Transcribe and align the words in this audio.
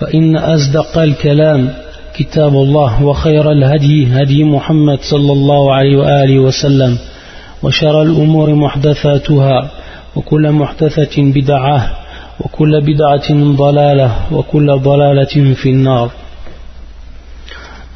فإن 0.00 0.36
أصدق 0.36 0.98
الكلام 0.98 1.74
كتاب 2.14 2.54
الله 2.54 3.02
وخير 3.04 3.52
الهدي 3.52 4.06
هدي 4.12 4.44
محمد 4.44 4.98
صلى 5.00 5.32
الله 5.32 5.74
عليه 5.74 5.96
وآله 5.96 6.38
وسلم 6.38 6.98
وشر 7.62 8.02
الأمور 8.02 8.54
محدثاتها 8.54 9.70
وكل 10.16 10.52
محدثة 10.52 11.22
بدعة 11.22 11.98
وكل 12.40 12.80
بدعة 12.80 13.28
ضلالة 13.56 14.10
وكل 14.32 14.78
ضلالة 14.78 15.54
في 15.54 15.70
النار 15.70 16.10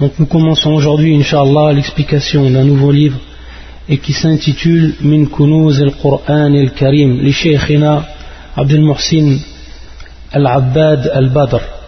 Donc 0.00 0.18
nous 0.18 0.26
commençons 0.26 0.72
aujourd'hui, 0.72 1.14
Inch'Allah, 1.14 1.72
l'explication 1.72 2.50
d'un 2.50 2.64
nouveau 2.64 2.90
livre 2.90 3.18
et 3.88 3.98
qui 3.98 4.12
s'intitule 4.12 4.94
Min 5.00 5.26
Kunuz 5.26 5.80
al-Qur'an 5.80 6.52
al-Karim, 6.54 7.20
li 7.20 7.32
Shaykhina 7.32 8.04
Abdul 8.56 8.80
Muhsin 8.80 9.38
al-Abbad 10.32 11.08
al-Badr. 11.14 11.81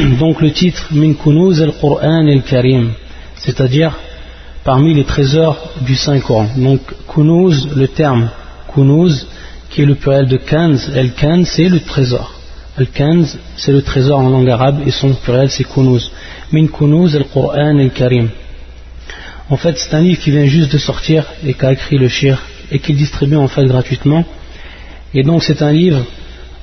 Donc 0.20 0.40
le 0.40 0.52
titre 0.52 0.86
Min 0.92 1.14
Kunuz 1.14 1.60
al-Qur'an 1.60 2.28
al-Karim, 2.28 2.92
c'est-à-dire 3.34 3.92
parmi 4.62 4.94
les 4.94 5.02
trésors 5.02 5.72
du 5.80 5.96
Saint-Coran. 5.96 6.50
Donc 6.56 6.80
Kunuz, 7.12 7.68
le 7.74 7.88
terme 7.88 8.30
Kunuz, 8.72 9.26
qui 9.68 9.82
est 9.82 9.84
le 9.84 9.96
pluriel 9.96 10.28
de 10.28 10.36
Kanz, 10.36 10.92
El-Kanz 10.94 11.48
c'est 11.56 11.68
le 11.68 11.80
trésor. 11.80 12.34
El-Kanz 12.78 13.36
c'est 13.56 13.72
le 13.72 13.82
trésor 13.82 14.20
en 14.20 14.28
langue 14.28 14.48
arabe 14.48 14.80
et 14.86 14.92
son 14.92 15.12
pluriel 15.14 15.50
c'est 15.50 15.64
Kunuz. 15.64 16.12
Min 16.52 16.68
Kunuz 16.68 17.16
al-Qur'an 17.16 17.78
al-Karim. 17.78 18.28
En 19.50 19.56
fait 19.56 19.76
c'est 19.76 19.92
un 19.92 20.02
livre 20.02 20.20
qui 20.20 20.30
vient 20.30 20.46
juste 20.46 20.72
de 20.72 20.78
sortir 20.78 21.24
et 21.44 21.54
qu'a 21.54 21.72
écrit 21.72 21.98
le 21.98 22.06
shir 22.06 22.40
et 22.70 22.78
qu'il 22.78 22.96
distribue 22.96 23.34
en 23.34 23.48
fait 23.48 23.64
gratuitement. 23.64 24.24
Et 25.14 25.24
donc 25.24 25.42
c'est 25.42 25.62
un 25.62 25.72
livre 25.72 26.04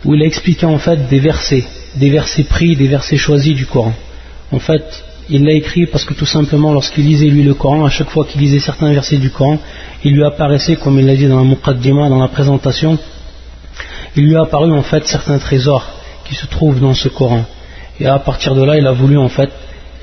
où 0.05 0.13
il 0.13 0.21
a 0.21 0.25
expliqué 0.25 0.65
en 0.65 0.77
fait 0.77 1.07
des 1.07 1.19
versets, 1.19 1.65
des 1.95 2.09
versets 2.09 2.43
pris, 2.43 2.75
des 2.75 2.87
versets 2.87 3.17
choisis 3.17 3.55
du 3.55 3.65
Coran. 3.65 3.93
En 4.51 4.59
fait, 4.59 4.83
il 5.29 5.45
l'a 5.45 5.53
écrit 5.53 5.85
parce 5.85 6.03
que 6.03 6.13
tout 6.13 6.25
simplement, 6.25 6.73
lorsqu'il 6.73 7.05
lisait 7.05 7.27
lui 7.27 7.43
le 7.43 7.53
Coran, 7.53 7.85
à 7.85 7.89
chaque 7.89 8.09
fois 8.09 8.25
qu'il 8.25 8.41
lisait 8.41 8.59
certains 8.59 8.91
versets 8.91 9.17
du 9.17 9.29
Coran, 9.29 9.57
il 10.03 10.13
lui 10.13 10.25
apparaissait, 10.25 10.75
comme 10.75 10.99
il 10.99 11.05
l'a 11.05 11.15
dit 11.15 11.27
dans 11.27 11.37
la 11.37 11.45
Muqaddima, 11.45 12.09
dans 12.09 12.19
la 12.19 12.27
présentation, 12.27 12.97
il 14.15 14.25
lui 14.25 14.35
a 14.35 14.43
en 14.53 14.83
fait 14.83 15.05
certains 15.05 15.39
trésors 15.39 15.87
qui 16.25 16.35
se 16.35 16.45
trouvent 16.45 16.79
dans 16.79 16.93
ce 16.93 17.09
Coran. 17.09 17.45
Et 17.99 18.05
à 18.05 18.19
partir 18.19 18.53
de 18.55 18.63
là, 18.63 18.77
il 18.77 18.85
a 18.85 18.91
voulu 18.91 19.17
en 19.17 19.29
fait 19.29 19.49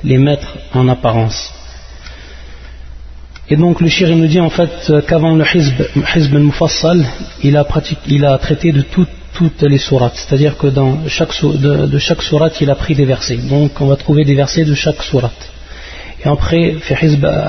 les 0.03 0.17
mettre 0.17 0.57
en 0.73 0.87
apparence. 0.87 1.53
Et 3.51 3.57
donc 3.57 3.81
le 3.81 3.89
shir 3.89 4.07
nous 4.15 4.27
dit 4.27 4.39
en 4.39 4.49
fait 4.49 4.73
qu'avant 5.07 5.35
le 5.35 5.43
Hizb, 5.43 6.35
al-Mufassal, 6.35 7.05
il 7.43 7.57
a, 7.57 7.67
il 8.07 8.23
a 8.23 8.37
traité 8.37 8.71
de 8.71 8.81
toutes 8.81 9.61
les 9.63 9.77
sourates, 9.77 10.15
c'est-à-dire 10.15 10.57
que 10.57 10.67
dans 10.67 10.99
chaque, 11.09 11.33
de, 11.43 11.97
chaque 11.97 12.21
sourate 12.21 12.61
il 12.61 12.69
a 12.71 12.75
pris 12.75 12.95
des 12.95 13.03
versets, 13.03 13.41
donc 13.55 13.71
on 13.81 13.87
va 13.87 13.97
trouver 13.97 14.23
des 14.23 14.35
versets 14.35 14.63
de 14.63 14.73
chaque 14.73 15.03
sourate. 15.03 15.43
Et 16.23 16.29
après, 16.29 16.75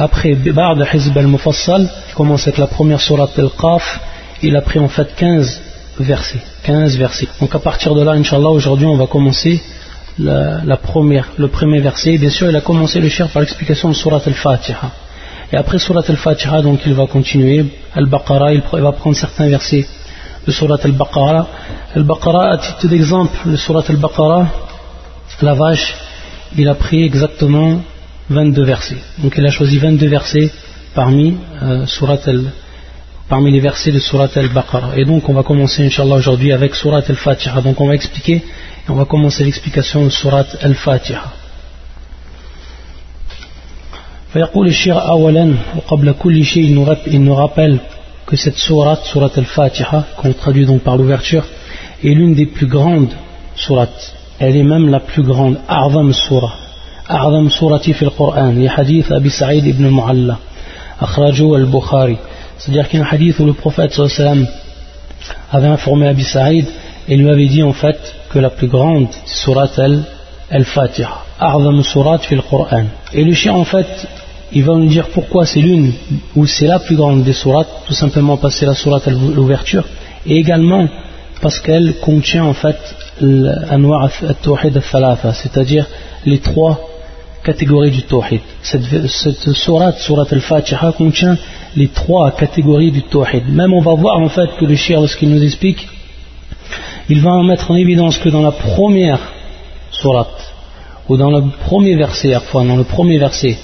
après 0.07 0.35
Ba'd 0.35 0.85
Hizb 0.93 1.17
al-Mufassal, 1.17 1.89
qui 2.09 2.15
commence 2.15 2.49
avec 2.49 2.59
la 2.59 2.67
première 2.67 3.01
sourate 3.01 3.39
al-Qaf, 3.39 4.01
il 4.43 4.57
a 4.57 4.63
pris 4.63 4.81
en 4.81 4.89
fait 4.89 5.09
15 5.15 5.61
versets, 6.01 6.43
15 6.65 6.97
versets. 6.97 7.29
Donc 7.41 7.55
à 7.55 7.61
partir 7.61 7.95
de 7.95 8.03
là, 8.03 8.13
Inch'Allah, 8.13 8.51
aujourd'hui 8.51 8.87
on 8.87 8.97
va 8.97 9.07
commencer 9.07 9.63
la, 10.19 10.65
la, 10.65 10.77
première, 10.79 11.29
le 11.37 11.47
premier 11.47 11.79
verset. 11.79 12.19
Bien 12.19 12.31
sûr, 12.31 12.51
il 12.51 12.57
a 12.57 12.61
commencé 12.61 12.99
le 12.99 13.09
cher 13.09 13.29
par 13.29 13.41
l'explication 13.41 13.89
de 13.89 13.95
surat 13.95 14.21
al-Fatiha. 14.27 14.91
Et 15.53 15.57
après 15.57 15.79
surat 15.79 16.03
al-Fatiha, 16.09 16.63
donc 16.63 16.81
il 16.87 16.95
va 16.95 17.07
continuer, 17.07 17.67
al-Baqarah, 17.95 18.55
il 18.55 18.63
va 18.63 18.93
prendre 18.93 19.17
certains 19.17 19.49
versets 19.49 19.87
de 20.47 20.53
Surat 20.53 20.79
al-Baqarah. 20.83 21.47
Al-Baqarah, 21.95 22.53
à 22.53 22.59
titre 22.59 22.89
d'exemple, 22.89 23.37
le 23.47 23.57
Surat 23.57 23.85
al-Baqarah, 23.89 24.47
la 25.43 25.55
vache, 25.55 25.95
il 26.57 26.69
a 26.69 26.75
pris 26.75 27.03
exactement 27.03 27.81
22 28.31 28.65
versets. 28.65 29.03
Donc 29.19 29.35
il 29.37 29.45
a 29.45 29.51
choisi 29.51 29.79
22 29.79 30.07
versets 30.07 30.51
parmi, 30.95 31.37
euh, 31.63 31.87
surat 31.87 32.19
parmi 33.29 33.51
les 33.51 33.61
versets 33.61 33.93
de 33.93 33.99
Surat 33.99 34.29
al-Baqarah. 34.35 34.97
Et 34.97 35.05
donc 35.05 35.29
on 35.29 35.35
va 35.35 35.43
commencer, 35.43 35.85
Inch'Allah, 35.85 36.17
aujourd'hui 36.17 36.53
avec 36.53 36.75
Surat 36.75 37.03
al-Fatiha. 37.07 37.61
Donc 37.61 37.81
on 37.81 37.89
va 37.89 37.95
expliquer, 37.95 38.37
et 38.37 38.91
on 38.91 38.95
va 38.95 39.05
commencer 39.05 39.45
l'explication 39.45 40.05
de 40.05 40.11
Surat 40.11 40.47
al-Fatiha. 40.61 41.42
فيقول 44.34 44.68
الشيخ 44.68 44.98
أولا 44.98 45.54
وقبل 45.78 46.12
كل 46.12 46.44
شيء 46.44 46.86
il 47.08 47.24
nous 47.24 47.36
rappelle 47.36 47.80
que 48.28 48.36
cette 48.36 48.58
sourate, 48.58 49.06
sourate 49.06 49.38
al-Fatiha, 49.38 50.04
qu'on 50.18 50.34
traduit 50.34 50.66
donc 50.66 50.82
par 50.82 50.98
l'ouverture, 50.98 51.46
est 52.04 52.10
l'une 52.10 52.36
des 52.36 52.46
plus 52.46 52.68
grandes 52.68 53.14
sourates. 53.56 54.14
Elle 54.38 54.58
est 54.58 54.64
même 54.64 54.90
la 54.90 55.00
plus 55.00 55.24
grande, 55.24 55.58
A'zam 55.68 56.12
surah. 56.14 56.54
A'zam 57.08 57.50
surati 57.50 57.94
fil 57.94 58.12
Qur'an. 58.12 58.52
Il 58.52 58.64
y 58.64 58.68
a 58.68 58.74
hadith 58.78 59.10
Abi 59.12 59.30
Sa'id 59.30 59.66
ibn 59.66 59.86
al-Mu'alla, 59.86 60.38
Akhraju 61.00 61.56
al-Bukhari. 61.56 62.18
C'est-à-dire 62.58 62.90
qu'il 62.90 63.00
y 63.00 63.02
a 63.02 63.06
un 63.06 63.10
hadith 63.10 63.40
où 63.40 63.46
le 63.46 63.54
prophète 63.54 63.94
sallam 63.94 64.46
avait 65.52 65.68
informé 65.68 66.08
Abi 66.08 66.24
Sa'id 66.24 66.66
et 67.08 67.16
lui 67.16 67.30
avait 67.30 67.48
dit 67.48 67.64
en 67.64 67.74
fait 67.74 67.98
que 68.30 68.40
la 68.40 68.50
plus 68.50 68.68
grande 68.68 69.08
sourate 69.26 69.80
al-Fatiha. 70.52 71.24
A'zam 71.40 71.82
surat 71.82 72.20
fil 72.20 72.42
Qur'an. 72.42 72.86
Et 73.14 73.24
le 73.24 73.34
chien 73.34 73.54
en 73.54 73.64
fait 73.64 73.88
il 74.55 74.65
va 74.65 74.75
nous 74.75 74.87
dire 74.87 75.09
pourquoi 75.09 75.47
c'est 75.47 75.61
l'une 75.61 75.93
ou 76.37 76.47
c'est 76.47 76.67
la 76.67 76.79
plus 76.79 76.97
grande 76.97 77.25
des 77.25 77.33
sourates, 77.33 77.85
tout 77.87 77.95
simplement 77.95 78.37
parce 78.37 78.55
que 78.55 78.61
c'est 78.61 78.67
la 78.67 78.75
sourate 78.75 79.09
à 79.09 79.11
l'ouverture, 79.11 79.85
et 80.27 80.37
également 80.37 80.89
parce 81.41 81.59
qu'elle 81.59 81.97
contient 82.01 82.45
en 82.45 82.55
fait 82.55 82.79
l'anwa' 83.21 84.09
al-tawhid 84.23 84.77
al 84.77 85.35
c'est-à-dire 85.35 85.87
les 86.25 86.39
trois 86.39 86.89
catégories 87.43 87.91
du 87.91 88.03
tawhid. 88.03 88.41
Cette, 88.63 89.07
cette 89.09 89.53
sourate, 89.53 89.99
sourate 89.99 90.33
al-Fatiha, 90.33 90.93
contient 90.93 91.37
les 91.75 91.89
trois 91.89 92.31
catégories 92.31 92.93
du 92.93 93.03
tawhid. 93.03 93.49
Même 93.49 93.73
on 93.73 93.81
va 93.81 93.95
voir 93.95 94.19
en 94.19 94.29
fait 94.29 94.51
que 94.59 94.65
le 94.65 94.77
shir, 94.77 95.01
lorsqu'il 95.01 95.31
nous 95.31 95.43
explique, 95.43 95.89
il 97.09 97.21
va 97.21 97.31
en 97.31 97.43
mettre 97.43 97.71
en 97.71 97.77
évidence 97.77 98.19
que 98.19 98.29
dans 98.29 98.43
la 98.43 98.53
première 98.53 99.21
sourate, 99.91 100.53
ou 101.09 101.17
dans 101.17 101.31
le 101.31 101.43
premier 101.65 101.97
verset, 101.97 102.39
fois 102.51 102.65
dans 102.65 102.77
le 102.77 102.85
premier 102.85 103.19
verset, 103.19 103.59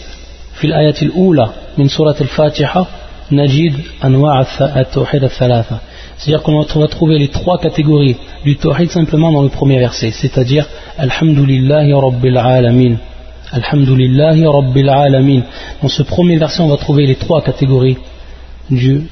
في 0.58 0.68
الآية 0.68 0.96
الأولى 1.02 1.50
من 1.78 1.88
سورة 1.88 2.16
الفاتحة 2.22 2.88
نجد 3.32 3.74
أنواع 4.04 4.46
التوحيد 4.62 5.24
الثلاثة 5.24 5.80
c'est-à-dire 6.18 6.44
qu'on 6.44 6.80
va 6.80 6.88
trouver 6.88 7.18
les 7.18 7.28
trois 7.30 7.58
catégories 7.58 8.16
du 8.46 8.56
tawhid 8.56 8.90
simplement 8.92 9.32
dans 9.32 9.42
le 9.42 9.50
premier 9.50 9.80
verset 9.80 10.12
c'est-à-dire 10.12 10.68
Alhamdulillahi 10.98 11.94
Rabbil 11.94 12.38
Alamin 12.38 12.96
Alhamdulillahi 13.52 14.46
Rabbil 14.46 14.90
Alamin 14.90 15.42
dans 15.82 15.88
ce 15.88 16.04
premier 16.04 16.38
verset 16.38 16.62
on 16.62 16.68
va 16.68 16.78
trouver 16.78 17.08
les 17.08 17.16
trois 17.16 17.42
catégories 17.42 17.98
du 18.70 19.04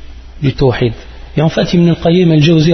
du 0.41 0.53
tawhid. 0.53 0.93
Et 1.37 1.41
en 1.41 1.49
fait, 1.49 1.73
Ibn 1.73 1.89
al-Qayyim 1.89 2.31
al-Jawzi, 2.31 2.73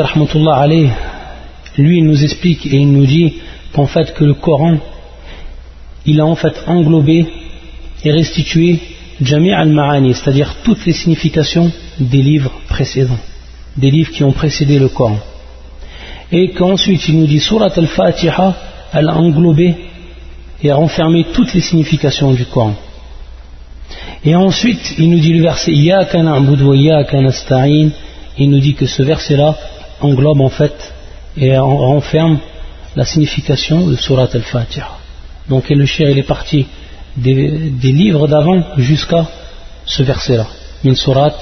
lui, 1.77 1.97
il 1.99 2.05
nous 2.05 2.23
explique 2.23 2.65
et 2.65 2.77
il 2.77 2.91
nous 2.91 3.05
dit 3.05 3.35
qu'en 3.73 3.85
fait, 3.85 4.13
que 4.13 4.23
le 4.23 4.33
Coran, 4.33 4.77
il 6.05 6.19
a 6.21 6.25
en 6.25 6.35
fait 6.35 6.63
englobé 6.65 7.27
et 8.04 8.10
restitué 8.10 8.78
Jami' 9.20 9.52
al-Ma'ani, 9.52 10.14
c'est-à-dire 10.14 10.56
toutes 10.64 10.84
les 10.86 10.92
significations 10.92 11.70
des 11.98 12.22
livres 12.22 12.52
précédents, 12.68 13.18
des 13.76 13.90
livres 13.90 14.10
qui 14.10 14.24
ont 14.24 14.32
précédé 14.32 14.78
le 14.78 14.88
Coran. 14.88 15.18
Et 16.30 16.50
qu'ensuite, 16.50 17.06
il 17.08 17.18
nous 17.18 17.26
dit 17.26 17.40
Surat 17.40 17.72
al-Fatiha, 17.76 18.56
elle 18.92 19.08
a 19.08 19.16
englobé 19.16 19.74
et 20.62 20.70
a 20.70 20.76
renfermé 20.76 21.26
toutes 21.32 21.52
les 21.54 21.60
significations 21.60 22.32
du 22.32 22.46
Coran. 22.46 22.74
Et 24.24 24.34
ensuite, 24.34 24.94
il 24.98 25.10
nous 25.10 25.18
dit 25.18 25.34
le 25.34 25.42
verset 25.42 25.72
Ya 25.72 26.06
nasta'in, 27.12 27.90
il 28.38 28.50
nous 28.50 28.60
dit 28.60 28.74
que 28.74 28.86
ce 28.86 29.02
verset-là 29.02 29.56
englobe 30.00 30.40
en 30.40 30.48
fait 30.48 30.94
et 31.36 31.56
renferme 31.58 32.38
la 32.96 33.04
signification 33.04 33.86
de 33.86 33.96
Surat 33.96 34.28
al-Fatiha. 34.32 34.88
Donc 35.48 35.68
le 35.70 35.86
cher 35.86 36.08
il 36.10 36.18
est 36.18 36.22
parti 36.22 36.66
des, 37.16 37.92
livres 37.92 38.26
d'avant 38.28 38.62
jusqu'à 38.78 39.26
ce 39.84 40.02
verset-là, 40.02 40.46
min 40.84 40.94
Surat 40.94 41.34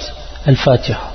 al-Fatiha. 0.45 1.13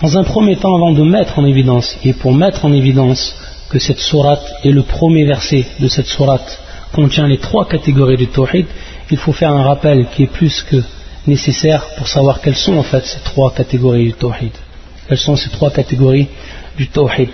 Dans 0.00 0.18
un 0.18 0.24
premier 0.24 0.56
temps, 0.56 0.74
avant 0.74 0.92
de 0.92 1.02
mettre 1.02 1.38
en 1.38 1.44
évidence, 1.46 1.96
et 2.04 2.12
pour 2.12 2.32
mettre 2.32 2.64
en 2.64 2.72
évidence 2.72 3.34
que 3.70 3.78
cette 3.78 4.00
sourate 4.00 4.44
et 4.64 4.70
le 4.70 4.82
premier 4.82 5.24
verset 5.24 5.64
de 5.78 5.88
cette 5.88 6.06
sourate 6.06 6.60
contient 6.92 7.26
les 7.26 7.38
trois 7.38 7.66
catégories 7.68 8.16
du 8.16 8.26
tawhid, 8.26 8.66
il 9.10 9.16
faut 9.16 9.32
faire 9.32 9.52
un 9.52 9.62
rappel 9.62 10.06
qui 10.14 10.24
est 10.24 10.32
plus 10.32 10.62
que 10.62 10.82
nécessaire 11.26 11.84
pour 11.96 12.08
savoir 12.08 12.40
quelles 12.40 12.56
sont 12.56 12.76
en 12.76 12.82
fait 12.82 13.04
ces 13.06 13.20
trois 13.20 13.52
catégories 13.54 14.06
du 14.06 14.12
tawhid. 14.14 14.52
Quelles 15.08 15.18
sont 15.18 15.36
ces 15.36 15.50
trois 15.50 15.70
catégories 15.70 16.28
du 16.76 16.88
tawhid? 16.88 17.28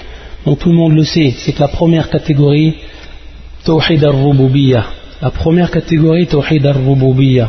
Donc 0.44 0.58
tout 0.58 0.68
le 0.68 0.76
monde 0.76 0.94
le 0.94 1.04
sait, 1.04 1.34
c'est 1.36 1.52
que 1.52 1.60
la 1.60 1.68
première 1.68 2.10
catégorie, 2.10 2.76
tawhid 3.68 4.02
al-rububiyya. 4.04 4.82
La 5.20 5.30
première 5.30 5.70
catégorie, 5.70 6.26
tawhid 6.26 6.64
al-rububiyya. 6.64 7.46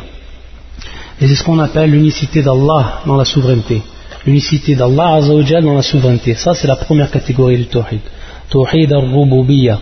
Et 1.22 1.28
c'est 1.28 1.36
ce 1.36 1.44
qu'on 1.44 1.60
appelle 1.60 1.92
l'unicité 1.92 2.42
d'Allah 2.42 3.02
dans 3.06 3.16
la 3.16 3.26
souveraineté. 3.26 3.82
L'unicité 4.26 4.76
d'Allah 4.76 5.16
Azzawajal 5.16 5.64
dans 5.64 5.76
la 5.76 5.82
souveraineté. 5.82 6.34
Ça, 6.34 6.54
c'est 6.56 6.68
la 6.68 6.76
première 6.76 7.10
catégorie 7.10 7.58
du 7.58 7.68
tawhid. 7.68 8.02
Tawhid 8.50 8.92
al-rububiyya. 8.92 9.80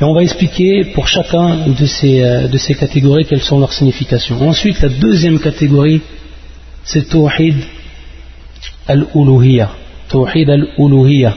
Et 0.00 0.04
on 0.04 0.14
va 0.14 0.22
expliquer 0.22 0.84
pour 0.94 1.06
chacun 1.08 1.46
de 1.80 1.86
ces, 1.86 2.22
euh, 2.22 2.48
de 2.48 2.58
ces 2.58 2.74
catégories 2.74 3.24
quelles 3.24 3.46
sont 3.50 3.58
leurs 3.58 3.72
significations. 3.72 4.36
Ensuite, 4.48 4.80
la 4.80 4.88
deuxième 4.88 5.38
catégorie, 5.38 6.00
c'est 6.84 7.08
Tawhid 7.08 7.56
al-Uluhiyya. 8.86 9.68
Tawhid 10.08 10.48
al-Uluhiyya. 10.50 11.32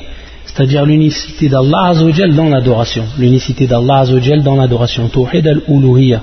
C'est-à-dire 0.55 0.85
l'unicité 0.85 1.49
d'Allah 1.49 1.89
Azzawajal 1.89 2.33
dans 2.33 2.47
l'adoration. 2.47 3.03
L'unicité 3.17 3.67
d'Allah 3.67 4.05
dans 4.41 4.55
l'adoration. 4.55 5.09
Tawhid 5.09 5.45
al-Uluhiyya. 5.45 6.21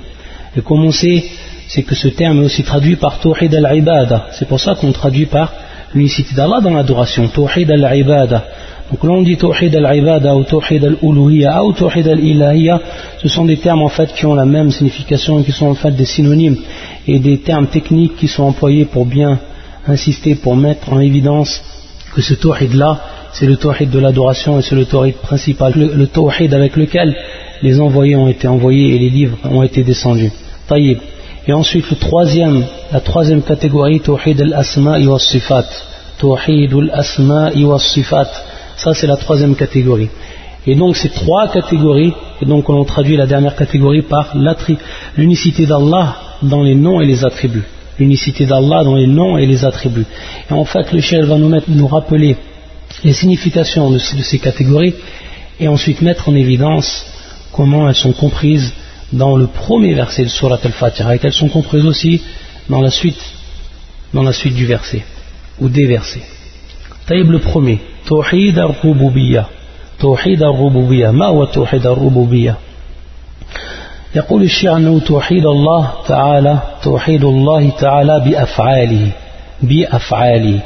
Et 0.57 0.61
comme 0.61 0.83
on 0.83 0.91
sait, 0.91 1.23
c'est 1.67 1.83
que 1.83 1.93
ce 1.93 2.07
terme 2.07 2.41
est 2.41 2.45
aussi 2.45 2.63
traduit 2.63 2.95
par 2.95 3.19
Tawhid 3.19 3.53
al-Ibada. 3.53 4.27
C'est 4.31 4.47
pour 4.47 4.59
ça 4.59 4.73
qu'on 4.73 4.91
traduit 4.91 5.27
par 5.27 5.53
l'unicité 5.93 6.33
d'Allah 6.33 6.61
dans 6.61 6.71
l'adoration. 6.71 7.27
Tawhid 7.27 7.69
al-Ibada. 7.69 8.45
Donc 8.89 9.03
là 9.03 9.11
on 9.11 9.21
dit 9.21 9.37
Tawhid 9.37 9.75
al-Ibada 9.75 10.35
ou 10.35 10.43
Tawhid 10.43 10.83
al-Uluhiyya 10.83 11.63
ou 11.63 11.73
Tawhid 11.73 12.07
al-Ilahiyya, 12.07 12.79
ce 13.21 13.27
sont 13.27 13.45
des 13.45 13.57
termes 13.57 13.83
en 13.83 13.89
fait 13.89 14.13
qui 14.13 14.25
ont 14.25 14.33
la 14.33 14.45
même 14.45 14.71
signification, 14.71 15.43
qui 15.43 15.51
sont 15.51 15.67
en 15.67 15.75
fait 15.75 15.91
des 15.91 16.05
synonymes 16.05 16.57
et 17.07 17.19
des 17.19 17.37
termes 17.37 17.67
techniques 17.67 18.15
qui 18.15 18.27
sont 18.27 18.43
employés 18.43 18.85
pour 18.85 19.05
bien 19.05 19.39
insister, 19.87 20.35
pour 20.35 20.55
mettre 20.55 20.91
en 20.91 20.99
évidence 20.99 21.61
que 22.15 22.21
ce 22.21 22.33
Tawhid 22.33 22.73
là, 22.73 22.99
c'est 23.33 23.45
le 23.45 23.57
Tawhid 23.57 23.89
de 23.89 23.99
l'adoration 23.99 24.59
et 24.59 24.61
c'est 24.61 24.75
le 24.75 24.85
Tawhid 24.85 25.15
principal, 25.15 25.73
le, 25.75 26.07
Tawhid 26.07 26.53
avec 26.53 26.75
lequel 26.75 27.15
les 27.61 27.79
envoyés 27.79 28.15
ont 28.15 28.27
été 28.27 28.47
envoyés 28.47 28.95
et 28.95 28.99
les 28.99 29.09
livres 29.09 29.37
ont 29.49 29.63
été 29.63 29.83
descendus. 29.83 30.31
Taïb. 30.67 30.99
Et 31.45 31.51
ensuite 31.51 31.89
le 31.89 31.97
troisième, 31.97 32.63
la 32.91 33.01
troisième 33.01 33.41
catégorie, 33.41 33.99
Tawhid 33.99 34.39
al-Asma'i 34.41 35.07
wa 35.07 35.19
sifat. 35.19 35.65
Tawhid 36.19 36.73
al-Asma'i 36.73 37.65
wa 37.65 37.79
sifat 37.79 38.29
ça, 38.83 38.93
c'est 38.93 39.07
la 39.07 39.17
troisième 39.17 39.55
catégorie. 39.55 40.09
Et 40.65 40.75
donc, 40.75 40.95
ces 40.95 41.09
trois 41.09 41.47
catégories, 41.47 42.13
et 42.41 42.45
donc 42.45 42.69
on 42.69 42.83
traduit 42.83 43.15
la 43.15 43.25
dernière 43.25 43.55
catégorie 43.55 44.01
par 44.01 44.35
l'unicité 45.17 45.65
d'Allah 45.65 46.15
dans 46.41 46.63
les 46.63 46.75
noms 46.75 46.99
et 47.01 47.05
les 47.05 47.23
attributs. 47.23 47.63
L'unicité 47.99 48.45
d'Allah 48.45 48.83
dans 48.83 48.95
les 48.95 49.07
noms 49.07 49.37
et 49.37 49.45
les 49.45 49.63
attributs. 49.65 50.05
Et 50.49 50.53
en 50.53 50.65
fait, 50.65 50.91
le 50.91 50.99
chef 50.99 51.25
va 51.25 51.37
nous, 51.37 51.49
mettre, 51.49 51.67
nous 51.69 51.87
rappeler 51.87 52.35
les 53.04 53.12
significations 53.12 53.90
de 53.90 53.98
ces, 53.98 54.38
catégories 54.38 54.94
et 55.60 55.68
ensuite 55.68 56.02
mettre 56.02 56.28
en 56.28 56.34
évidence 56.34 57.06
comment 57.52 57.88
elles 57.88 57.94
sont 57.94 58.12
comprises 58.12 58.72
dans 59.12 59.36
le 59.36 59.46
premier 59.46 59.94
verset 59.94 60.24
de 60.24 60.28
Surat 60.28 60.58
al-Fatiha 60.62 61.14
et 61.14 61.18
qu'elles 61.18 61.32
sont 61.32 61.48
comprises 61.48 61.84
aussi 61.84 62.22
dans 62.68 62.80
la 62.80 62.90
suite, 62.90 63.22
dans 64.12 64.22
la 64.22 64.32
suite 64.32 64.54
du 64.54 64.66
verset 64.66 65.02
ou 65.60 65.68
des 65.68 65.86
versets. 65.86 66.26
Taïb 67.06 67.30
le 67.30 67.38
premier. 67.38 67.78
توحيد 68.08 68.58
الربوبية 68.58 69.46
توحيد 70.00 70.42
الربوبية 70.42 71.10
ما 71.10 71.26
هو 71.26 71.44
توحيد 71.44 71.86
الربوبية 71.86 72.54
يقول 74.14 74.42
الشيعة 74.42 74.76
أنه 74.76 75.00
توحيد 75.00 75.46
الله 75.46 75.92
تعالى 76.08 76.58
توحيد 76.82 77.24
الله 77.24 77.70
تعالى 77.70 78.20
بأفعاله 78.26 79.10
بأفعاله 79.62 80.60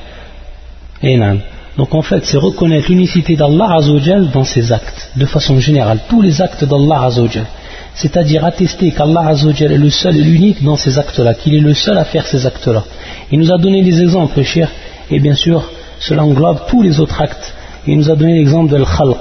أي 1.04 1.16
نعم 1.16 1.40
donc 1.77 1.94
en 1.94 2.01
fait, 2.01 2.25
c'est 2.25 2.38
reconnaître 2.38 2.89
l'unicité 2.89 3.35
d'Allah 3.35 3.75
Azzawajal 3.77 4.31
dans 4.31 4.44
ses 4.44 4.71
actes, 4.71 5.12
de 5.15 5.25
façon 5.25 5.59
générale, 5.59 6.00
tous 6.09 6.21
les 6.21 6.41
actes 6.41 6.63
d'Allah 6.65 7.03
Azzawajal. 7.03 7.45
C'est-à-dire 7.94 8.44
attester 8.45 8.91
qu'Allah 8.91 9.27
Azzawajal 9.27 9.71
est 9.71 9.77
le 9.77 9.89
seul 9.91 10.18
et 10.18 10.24
l'unique 10.24 10.63
dans 10.63 10.75
ces 10.75 10.97
actes-là, 10.97 11.35
qu'il 11.35 11.53
est 11.53 11.59
le 11.59 11.75
seul 11.75 11.97
à 11.97 12.06
faire 12.06 12.25
ces 12.25 12.45
actes-là. 12.47 12.83
Il 13.31 13.39
nous 13.39 13.51
a 13.53 13.57
donné 13.59 13.83
des 13.83 14.01
exemples, 14.01 14.41
cher, 14.41 14.69
et 15.12 15.19
bien 15.19 15.35
sûr, 15.35 15.69
cela 16.00 16.24
englobe 16.24 16.62
tous 16.68 16.81
les 16.81 17.00
autres 17.00 17.21
actes. 17.21 17.53
Il 17.85 17.97
nous 17.97 18.09
a 18.09 18.15
donné 18.15 18.33
l'exemple 18.33 18.71
de 18.71 18.77
l'khalq, 18.77 19.19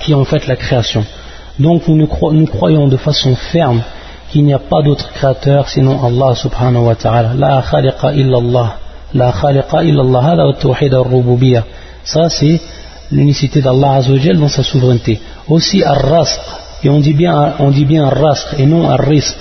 qui 0.00 0.12
est 0.12 0.14
en 0.14 0.24
fait 0.24 0.46
la 0.46 0.56
création. 0.56 1.04
Donc 1.58 1.88
nous, 1.88 1.96
nous 1.96 2.46
croyons 2.46 2.88
de 2.88 2.96
façon 2.98 3.34
ferme 3.34 3.82
qu'il 4.30 4.44
n'y 4.44 4.54
a 4.54 4.58
pas 4.58 4.82
d'autre 4.82 5.10
créateur 5.12 5.68
sinon 5.68 6.04
Allah 6.04 6.34
subhanahu 6.34 6.84
wa 6.84 6.94
ta'ala. 6.94 7.34
La 7.34 7.62
khaliqa 7.70 8.12
illallah. 8.14 8.81
La 9.14 9.32
khaliqa 9.32 9.82
illallah. 9.84 10.36
Wa 10.36 10.54
tawhid 10.54 10.94
al-rububiyya. 10.94 11.64
Ça 12.04 12.28
c'est 12.28 12.60
l'unicité 13.10 13.60
d'Allah 13.60 13.96
azawajal 13.96 14.38
dans 14.38 14.48
sa 14.48 14.62
souveraineté. 14.62 15.20
Aussi 15.48 15.82
ar-rasq. 15.82 16.40
Et 16.84 16.88
on 16.88 16.98
dit 16.98 17.12
bien, 17.12 17.54
on 17.58 17.70
dit 17.70 17.84
bien 17.84 18.06
ar-rasq 18.06 18.58
et 18.58 18.66
non 18.66 18.88
ar-risq. 18.88 19.36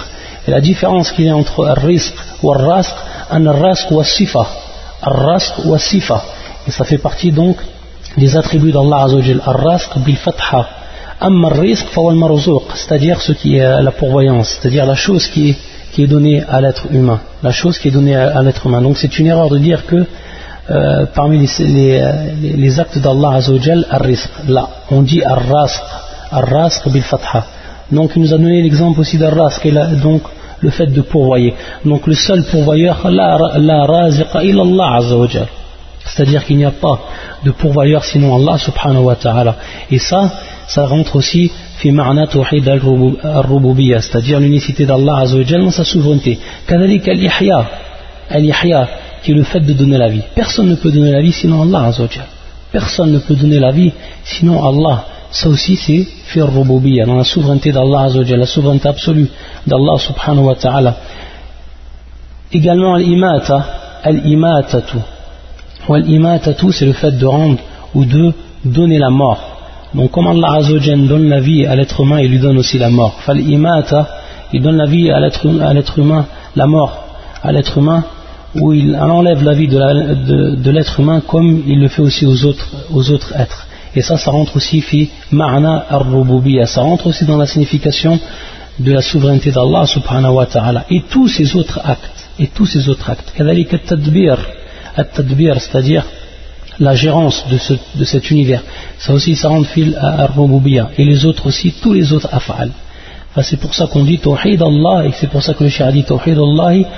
Et 0.47 0.51
la 0.51 0.61
différence 0.61 1.11
qu'il 1.11 1.25
y 1.25 1.29
a 1.29 1.35
entre 1.35 1.65
ar-risq 1.65 2.13
ou 2.43 2.51
ar-rasq, 2.51 2.93
an 3.31 3.45
ar-rasq 3.45 3.91
wa 3.91 4.03
sifa 4.03 4.45
ar-rasq 5.01 5.65
wa 5.65 5.79
sifa. 5.79 6.23
Et 6.67 6.71
ça 6.71 6.83
fait 6.83 6.99
partie 6.99 7.31
donc 7.31 7.57
des 8.17 8.35
attributs 8.35 8.71
d'Allah 8.71 9.03
Azzawajal. 9.05 9.41
Ar-rasq 9.45 9.97
bil 9.99 10.17
fatha. 10.17 10.69
Amma 11.19 11.47
ar-rizq 11.49 11.87
fa 11.89 12.01
marzuq, 12.01 12.63
c'est-à-dire 12.75 13.21
ce 13.21 13.31
qui 13.31 13.57
est 13.57 13.81
la 13.81 13.91
pourvoyance, 13.91 14.57
c'est-à-dire 14.59 14.85
la 14.85 14.95
chose 14.95 15.27
qui 15.27 15.51
est, 15.51 15.57
qui 15.91 16.03
est 16.03 16.07
donnée 16.07 16.43
à 16.47 16.61
l'être 16.61 16.87
humain. 16.91 17.19
La 17.43 17.51
chose 17.51 17.77
qui 17.77 17.89
est 17.89 17.91
donnée 17.91 18.15
à, 18.15 18.41
l'être 18.41 18.65
humain. 18.65 18.81
Donc 18.81 18.97
c'est 18.97 19.19
une 19.19 19.27
erreur 19.27 19.49
de 19.49 19.57
dire 19.57 19.85
que 19.85 20.05
euh, 20.69 21.05
parmi 21.13 21.37
les, 21.37 21.49
les, 21.67 22.57
les 22.63 22.79
actes 22.79 22.97
d'Allah 22.97 23.31
Azzawajal. 23.35 23.85
Là, 24.47 24.69
on 24.89 25.01
dit 25.01 25.21
ar-rasq. 25.23 25.83
Ar-rasq 26.31 26.87
bil 26.89 27.01
fatha. 27.01 27.45
Donc 27.91 28.11
il 28.15 28.21
nous 28.21 28.33
a 28.33 28.37
donné 28.37 28.61
l'exemple 28.61 28.99
aussi 29.01 29.17
d'ar-rasq. 29.17 29.67
Donc 30.01 30.21
le 30.61 30.69
fait 30.69 30.87
de 30.87 31.01
pourvoyer. 31.01 31.53
Donc 31.83 32.07
le 32.07 32.13
seul 32.13 32.43
pourvoyeur, 32.43 33.09
la 33.09 33.85
raziqa 33.85 34.43
illallah 34.43 34.95
azza 34.97 35.45
C'est-à-dire 36.05 36.45
qu'il 36.45 36.57
n'y 36.57 36.65
a 36.65 36.71
pas 36.71 36.99
de 37.43 37.51
pourvoyeur 37.51 38.03
sinon 38.05 38.35
Allah 38.35 38.57
subhanahu 38.57 39.03
wa 39.03 39.15
ta'ala. 39.15 39.55
Et 39.89 39.99
ça, 39.99 40.31
ça 40.67 40.85
rentre 40.85 41.15
aussi 41.15 41.51
fi 41.81 41.91
ma'na 41.91 42.27
tawhid 42.27 42.67
al-rububiyya, 42.69 44.01
c'est-à-dire 44.01 44.39
l'unicité 44.39 44.85
d'Allah 44.85 45.23
dans 45.25 45.71
sa 45.71 45.83
souveraineté. 45.83 46.37
Kadalik 46.67 47.07
al-ihya, 47.07 47.59
al-ihya, 48.29 48.87
qui 49.23 49.31
est 49.31 49.33
le 49.33 49.43
fait 49.43 49.61
de 49.61 49.73
donner 49.73 49.97
la 49.97 50.09
vie. 50.09 50.21
Personne 50.35 50.69
ne 50.69 50.75
peut 50.75 50.91
donner 50.91 51.11
la 51.11 51.21
vie 51.21 51.31
sinon 51.31 51.63
Allah 51.63 51.91
Personne 52.71 53.11
ne 53.11 53.17
peut 53.17 53.33
donner 53.35 53.59
la 53.59 53.71
vie 53.71 53.91
sinon 54.23 54.63
Allah 54.63 55.05
ça 55.31 55.49
aussi 55.49 55.75
c'est 55.75 56.05
fir 56.31 56.53
rububiyya, 56.53 57.05
dans 57.05 57.15
la 57.15 57.23
souveraineté 57.23 57.71
d'Allah 57.71 58.09
la 58.43 58.45
souveraineté 58.45 58.87
absolue 58.87 59.27
d'Allah 59.65 59.97
subhanahu 59.97 60.45
wa 60.45 60.55
ta'ala. 60.55 60.95
Également 62.53 62.93
al-imata, 62.93 63.65
al-imatatu. 64.03 64.97
Al-imatatu 65.89 66.71
c'est 66.71 66.85
le 66.85 66.93
fait 66.93 67.17
de 67.17 67.25
rendre 67.25 67.57
ou 67.95 68.05
de 68.05 68.33
donner 68.65 68.99
la 68.99 69.09
mort. 69.09 69.50
Donc 69.93 70.11
comme 70.11 70.27
Allah 70.27 70.53
Azzawajal 70.59 71.07
donne 71.07 71.27
la 71.27 71.39
vie 71.39 71.65
à 71.65 71.75
l'être 71.75 71.99
humain, 72.01 72.19
il 72.21 72.31
lui 72.31 72.39
donne 72.39 72.57
aussi 72.57 72.77
la 72.77 72.89
mort. 72.89 73.19
Fal-imata, 73.25 74.07
il 74.53 74.61
donne 74.61 74.77
la 74.77 74.85
vie 74.85 75.11
à 75.11 75.19
l'être 75.19 75.45
humain, 75.99 76.25
la 76.55 76.67
mort 76.67 77.05
à 77.43 77.51
l'être 77.51 77.77
humain, 77.77 78.03
où 78.55 78.73
il 78.73 78.95
enlève 78.95 79.43
la 79.43 79.53
vie 79.53 79.67
de 79.67 80.71
l'être 80.71 80.99
humain 80.99 81.21
comme 81.25 81.63
il 81.67 81.79
le 81.79 81.87
fait 81.89 82.01
aussi 82.01 82.25
aux 82.25 82.45
autres, 82.45 83.33
êtres. 83.37 83.67
Et 83.95 84.01
ça, 84.01 84.17
ça 84.17 84.31
rentre 84.31 84.55
aussi 84.55 84.79
fi 84.79 85.09
ar 85.37 86.05
ça 86.65 86.81
rentre 86.81 87.07
aussi 87.07 87.25
dans 87.25 87.37
la 87.37 87.45
signification 87.45 88.19
de 88.79 88.91
la 88.93 89.01
souveraineté 89.01 89.51
d'Allah 89.51 89.85
subhanahu 89.85 90.33
wa 90.33 90.45
ta'ala. 90.45 90.85
Et 90.89 91.03
tous 91.09 91.27
ces 91.27 91.55
autres 91.57 91.81
actes, 91.83 92.29
et 92.39 92.47
tous 92.47 92.65
ces 92.65 92.87
autres 92.87 93.09
actes. 93.09 93.33
c'est-à-dire 94.95 96.05
la 96.81 96.95
gérance 96.95 97.45
de, 97.49 97.57
ce, 97.57 97.73
de, 97.95 98.03
cet 98.03 98.31
univers. 98.31 98.63
Ça 98.97 99.13
aussi, 99.13 99.35
ça 99.35 99.49
rentre 99.49 99.69
fil 99.69 99.95
à 100.01 100.23
ar 100.23 100.31
Et 100.97 101.05
les 101.05 101.25
autres 101.25 101.45
aussi, 101.45 101.71
tous 101.81 101.93
les 101.93 102.11
autres 102.11 102.27
af'al. 102.31 102.71
Enfin, 103.29 103.43
c'est 103.43 103.59
pour 103.59 103.73
ça 103.75 103.85
qu'on 103.85 104.03
dit 104.03 104.17
Tawhid 104.17 104.61
Allah, 104.61 105.05
et 105.05 105.11
c'est 105.13 105.29
pour 105.29 105.43
ça 105.43 105.53
que 105.53 105.63
le 105.63 105.69
Cheikh 105.69 105.87
a 105.87 105.91
dit 105.91 106.03
Tawhid 106.03 106.37
Allah 106.37 106.89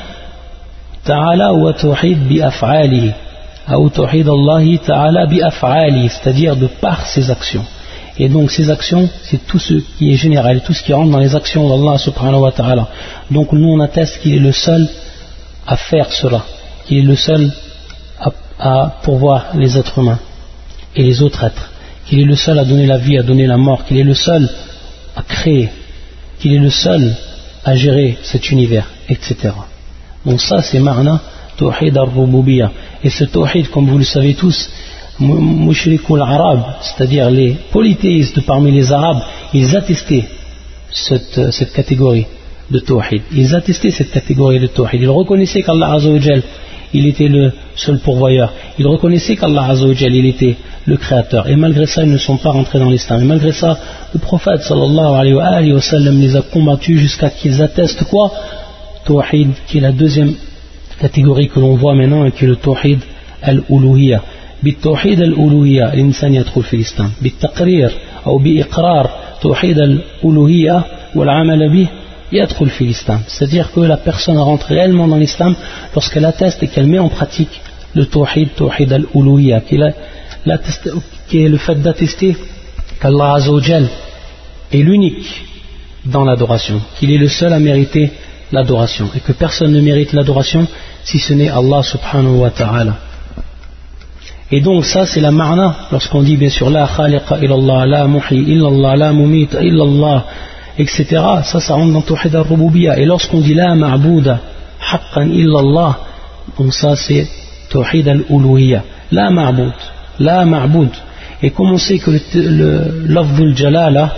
ta'ala 1.04 1.54
wa 1.54 1.74
Tawhid 1.74 2.20
bi 2.30 2.42
af'alihi. 2.42 3.12
Ou 3.78 3.90
Tawhid 3.90 4.28
Allah 4.28 4.64
ta'ala 4.86 5.28
bi 5.28 5.42
af'alihi, 5.42 6.10
c'est-à-dire 6.10 6.56
de 6.56 6.68
par 6.68 7.06
ses 7.06 7.30
actions. 7.30 7.66
Et 8.18 8.30
donc 8.30 8.52
ces 8.52 8.70
actions, 8.70 9.10
c'est 9.24 9.46
tout 9.46 9.60
ce 9.60 9.74
qui 9.98 10.14
est 10.14 10.16
général, 10.16 10.62
tout 10.62 10.74
ce 10.74 10.82
qui 10.82 10.94
rentre 10.94 11.12
dans 11.12 11.20
les 11.20 11.36
actions 11.36 11.68
d'Allah 11.68 11.98
subhanahu 11.98 12.42
wa 12.42 12.52
ta'ala. 12.52 12.88
Donc 13.32 13.52
nous 13.52 13.68
on 13.68 13.80
atteste 13.82 14.20
qu'il 14.22 14.36
est 14.36 14.40
le 14.40 14.54
seul 14.54 14.88
à 15.68 15.76
faire 15.76 16.12
cela, 16.12 16.42
qu'il 16.86 17.00
est 17.00 17.08
le 17.14 17.16
seul 17.16 17.52
à, 18.64 18.96
pourvoir 19.04 19.48
les 19.56 19.78
êtres 19.78 20.00
humains 20.00 20.20
et 20.96 21.04
les 21.04 21.22
autres 21.22 21.44
êtres, 21.44 21.70
qu'il 22.06 22.20
est 22.22 22.26
le 22.26 22.36
seul 22.36 22.58
à 22.58 22.64
donner 22.64 22.86
la 22.86 22.98
vie, 22.98 23.18
à 23.18 23.24
donner 23.24 23.46
la 23.46 23.58
mort, 23.58 23.84
qu'il 23.86 23.98
est 23.98 24.04
le 24.04 24.14
seul 24.14 24.50
à 25.16 25.22
créer, 25.22 25.70
qu'il 26.40 26.54
est 26.54 26.60
le 26.60 26.70
seul 26.70 27.14
à 27.66 27.76
gérer 27.76 28.18
cet 28.24 28.52
univers, 28.52 28.88
etc. 29.10 29.36
Donc 30.26 30.40
ça 30.40 30.62
c'est 30.62 30.80
marna 30.80 31.20
tawhid 31.58 31.98
al-rububiyya. 31.98 32.72
Et 33.04 33.10
ce 33.10 33.26
tawhid, 33.26 33.70
comme 33.70 33.88
vous 33.90 33.98
le 33.98 34.06
savez 34.06 34.34
tous, 34.34 34.70
mushrikul 35.20 36.22
arab, 36.22 36.60
c'est-à-dire 36.82 37.30
les 37.30 37.58
polythéistes 37.72 38.42
parmi 38.46 38.72
les 38.72 38.92
arabes, 38.92 39.22
ils 39.54 39.76
attestaient 39.76 40.26
cette, 40.90 41.52
cette 41.52 41.74
catégorie 41.74 42.26
de 42.72 42.80
tawhid. 42.80 43.24
Ils 43.34 43.54
attestaient 43.54 43.92
cette 43.92 44.12
catégorie 44.12 44.60
de 44.60 44.68
tawhid. 44.68 45.02
Ils 45.02 45.10
reconnaissaient 45.10 45.64
qu'Allah 45.64 45.94
Azzawajal, 45.94 46.42
il 46.94 47.08
était 47.08 47.28
le 47.28 47.52
seul 47.75 47.99
pourvoyeur. 47.99 48.53
Ils 48.79 48.87
reconnaissaient 48.87 49.37
qu'Allah 49.37 49.65
Azzawajal, 49.71 50.15
il 50.15 50.27
était 50.27 50.57
le 50.87 50.97
créateur. 50.97 51.49
Et 51.49 51.57
malgré 51.57 51.87
ça, 51.87 52.03
ils 52.03 52.11
ne 52.11 52.19
sont 52.19 52.37
pas 52.37 52.51
rentrés 52.51 52.79
dans 52.79 52.91
l'islam. 52.91 53.21
Et 53.23 53.25
malgré 53.25 53.53
ça, 53.53 53.79
le 54.15 54.21
prophète 54.21 54.63
sallallahu 54.63 55.15
alayhi 55.21 55.73
wa 55.73 55.81
sallam 55.81 56.21
les 56.21 56.37
a 56.37 56.43
combattus 56.43 56.99
jusqu'à 56.99 57.31
qu'ils 57.31 57.61
attestent 57.63 58.05
quoi 58.05 58.33
Tawhid, 59.05 59.51
qui 59.67 59.79
est 59.79 59.81
la 59.81 59.93
deuxième 59.93 60.35
catégorie 61.01 61.49
que 61.49 61.61
l'on 61.61 61.75
voit 61.77 61.95
maintenant 61.95 62.25
et 62.25 62.33
qui 62.33 62.45
est 62.45 62.49
le 62.49 62.57
tawhid 62.57 63.01
al-uluhiyya. 63.43 64.23
بالتوحيد 64.63 65.21
الألوهية 65.21 65.93
الإنسان 65.93 66.35
يدخل 66.35 66.63
في 66.63 66.75
الإسلام 66.77 67.11
بالتقرير 67.23 67.91
أو 68.27 68.39
بإقرار 68.39 69.11
توحيد 69.43 69.79
الألوهية 69.79 70.83
والعمل 71.15 71.73
به 71.73 71.87
Yadkhul 72.34 72.70
fil 72.70 72.90
islam. 72.90 73.22
C'est-à-dire 73.28 73.72
que 73.72 73.80
la 73.80 73.98
personne 73.98 74.38
rentre 74.38 74.68
réellement 74.68 75.08
dans 75.08 75.18
l'islam 75.18 75.56
lorsqu'elle 75.94 76.26
atteste 76.26 76.64
et 76.64 76.68
qu'elle 76.68 76.88
met 76.88 77.00
en 77.00 77.10
pratique 77.10 77.62
le 77.94 78.06
tawhid, 78.06 78.56
tawhid 78.56 78.92
al-uluhiyya, 78.92 79.62
qui 81.28 81.44
est 81.44 81.50
le 81.50 81.58
fait 81.58 81.76
d'attester 81.76 82.36
qu'Allah 83.00 83.36
Azzawajal 83.36 83.88
est 84.72 84.78
l'unique 84.78 85.46
dans 86.06 86.26
l'adoration, 86.26 86.82
qu'il 86.98 87.12
est 87.12 87.18
le 87.18 87.30
seul 87.30 87.54
à 87.54 87.60
mériter 87.60 88.12
l'adoration 88.52 89.10
et 89.16 89.20
que 89.20 89.32
personne 89.32 89.72
ne 89.72 89.82
mérite 89.82 90.14
l'adoration 90.14 90.68
si 91.04 91.20
ce 91.20 91.34
n'est 91.34 91.50
Allah 91.50 91.82
subhanahu 91.84 92.38
wa 92.38 92.50
ta'ala. 92.50 92.96
Et 94.52 94.62
donc 94.62 94.86
ça 94.86 95.06
c'est 95.06 95.22
la 95.22 95.32
marna 95.32 95.88
lorsqu'on 95.92 96.24
dit 96.24 96.38
bien 96.38 96.50
sûr 96.50 96.70
la 96.70 96.88
khaliqa 96.88 97.38
illallah, 97.42 97.86
la 97.86 98.08
muhi 98.08 98.40
illallah, 98.54 98.96
la 98.96 99.14
mu'mit 99.14 99.50
illallah, 99.62 100.26
etc. 100.78 101.06
Ça 101.44 101.60
ça 101.60 101.74
rentre 101.76 101.94
dans 101.94 102.02
Tawhid 102.02 102.36
al-Rububiyya. 102.36 103.00
Et 103.00 103.06
lorsqu'on 103.06 103.40
dit 103.40 103.54
la 103.54 103.76
ma'bouda 103.76 104.40
haqqan 104.92 105.30
illallah, 105.30 105.98
donc 106.58 106.74
ça 106.74 106.96
c'est 106.96 107.28
Tawhid 107.70 108.08
al-Uluhiyya. 108.08 108.84
La 109.12 109.30
ma'boud, 109.30 109.74
la 110.20 110.46
ma'boud. 110.46 110.90
Et 111.42 111.52
comme 111.52 111.72
on 111.72 111.78
sait 111.78 112.00
que 112.00 112.12
le 112.36 113.06
lafdul 113.08 113.56
jalala, 113.56 114.14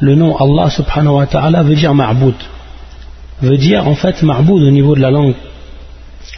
le 0.00 0.14
nom 0.14 0.36
Allah 0.36 0.68
subhanahu 0.70 1.14
wa 1.14 1.26
ta'ala 1.26 1.62
veut 1.62 1.74
dire 1.74 1.94
ma'boud. 1.94 2.34
Veut 3.40 3.56
dire 3.56 3.86
en 3.86 3.94
fait 3.94 4.22
ma'boud 4.22 4.62
au 4.62 4.70
niveau 4.70 4.94
de 4.94 5.00
la 5.00 5.10
langue 5.10 5.34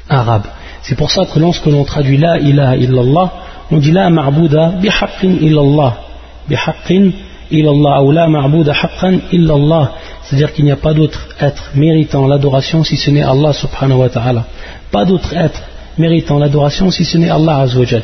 arabe. 0.09 0.47
C'est 0.83 0.97
pour 0.97 1.11
ça 1.11 1.25
que 1.25 1.39
lorsque 1.39 1.67
l'on 1.67 1.85
traduit 1.85 2.19
la 2.19 2.39
ilaha 2.39 2.77
illallah, 2.77 3.33
on 3.71 3.79
dit 3.79 3.93
la 3.93 4.11
ma'bouda 4.11 4.73
bihaqqin 4.83 5.37
illallah. 5.41 5.97
Bihaqqin 6.49 7.05
illallah 7.05 7.34
illallah 7.51 8.03
ou 8.03 8.13
la 8.13 8.25
haqqan 8.27 9.19
illallah. 9.33 9.93
C'est-à-dire 10.23 10.53
qu'il 10.53 10.65
n'y 10.65 10.73
a 10.73 10.77
pas 10.77 10.95
d'autre 10.95 11.29
être 11.41 11.71
méritant 11.75 12.27
l'adoration 12.27 12.85
si 12.85 12.97
ce 12.97 13.11
n'est 13.11 13.23
Allah 13.23 13.53
subhanahu 13.53 13.99
wa 13.99 14.09
ta'ala. 14.09 14.45
Pas 14.91 15.05
d'autre 15.05 15.35
être 15.35 15.63
méritant 15.99 16.39
l'adoration 16.39 16.91
si 16.91 17.05
ce 17.05 17.19
n'est 17.19 17.31
Allah 17.31 17.59
azwajal. 17.61 18.03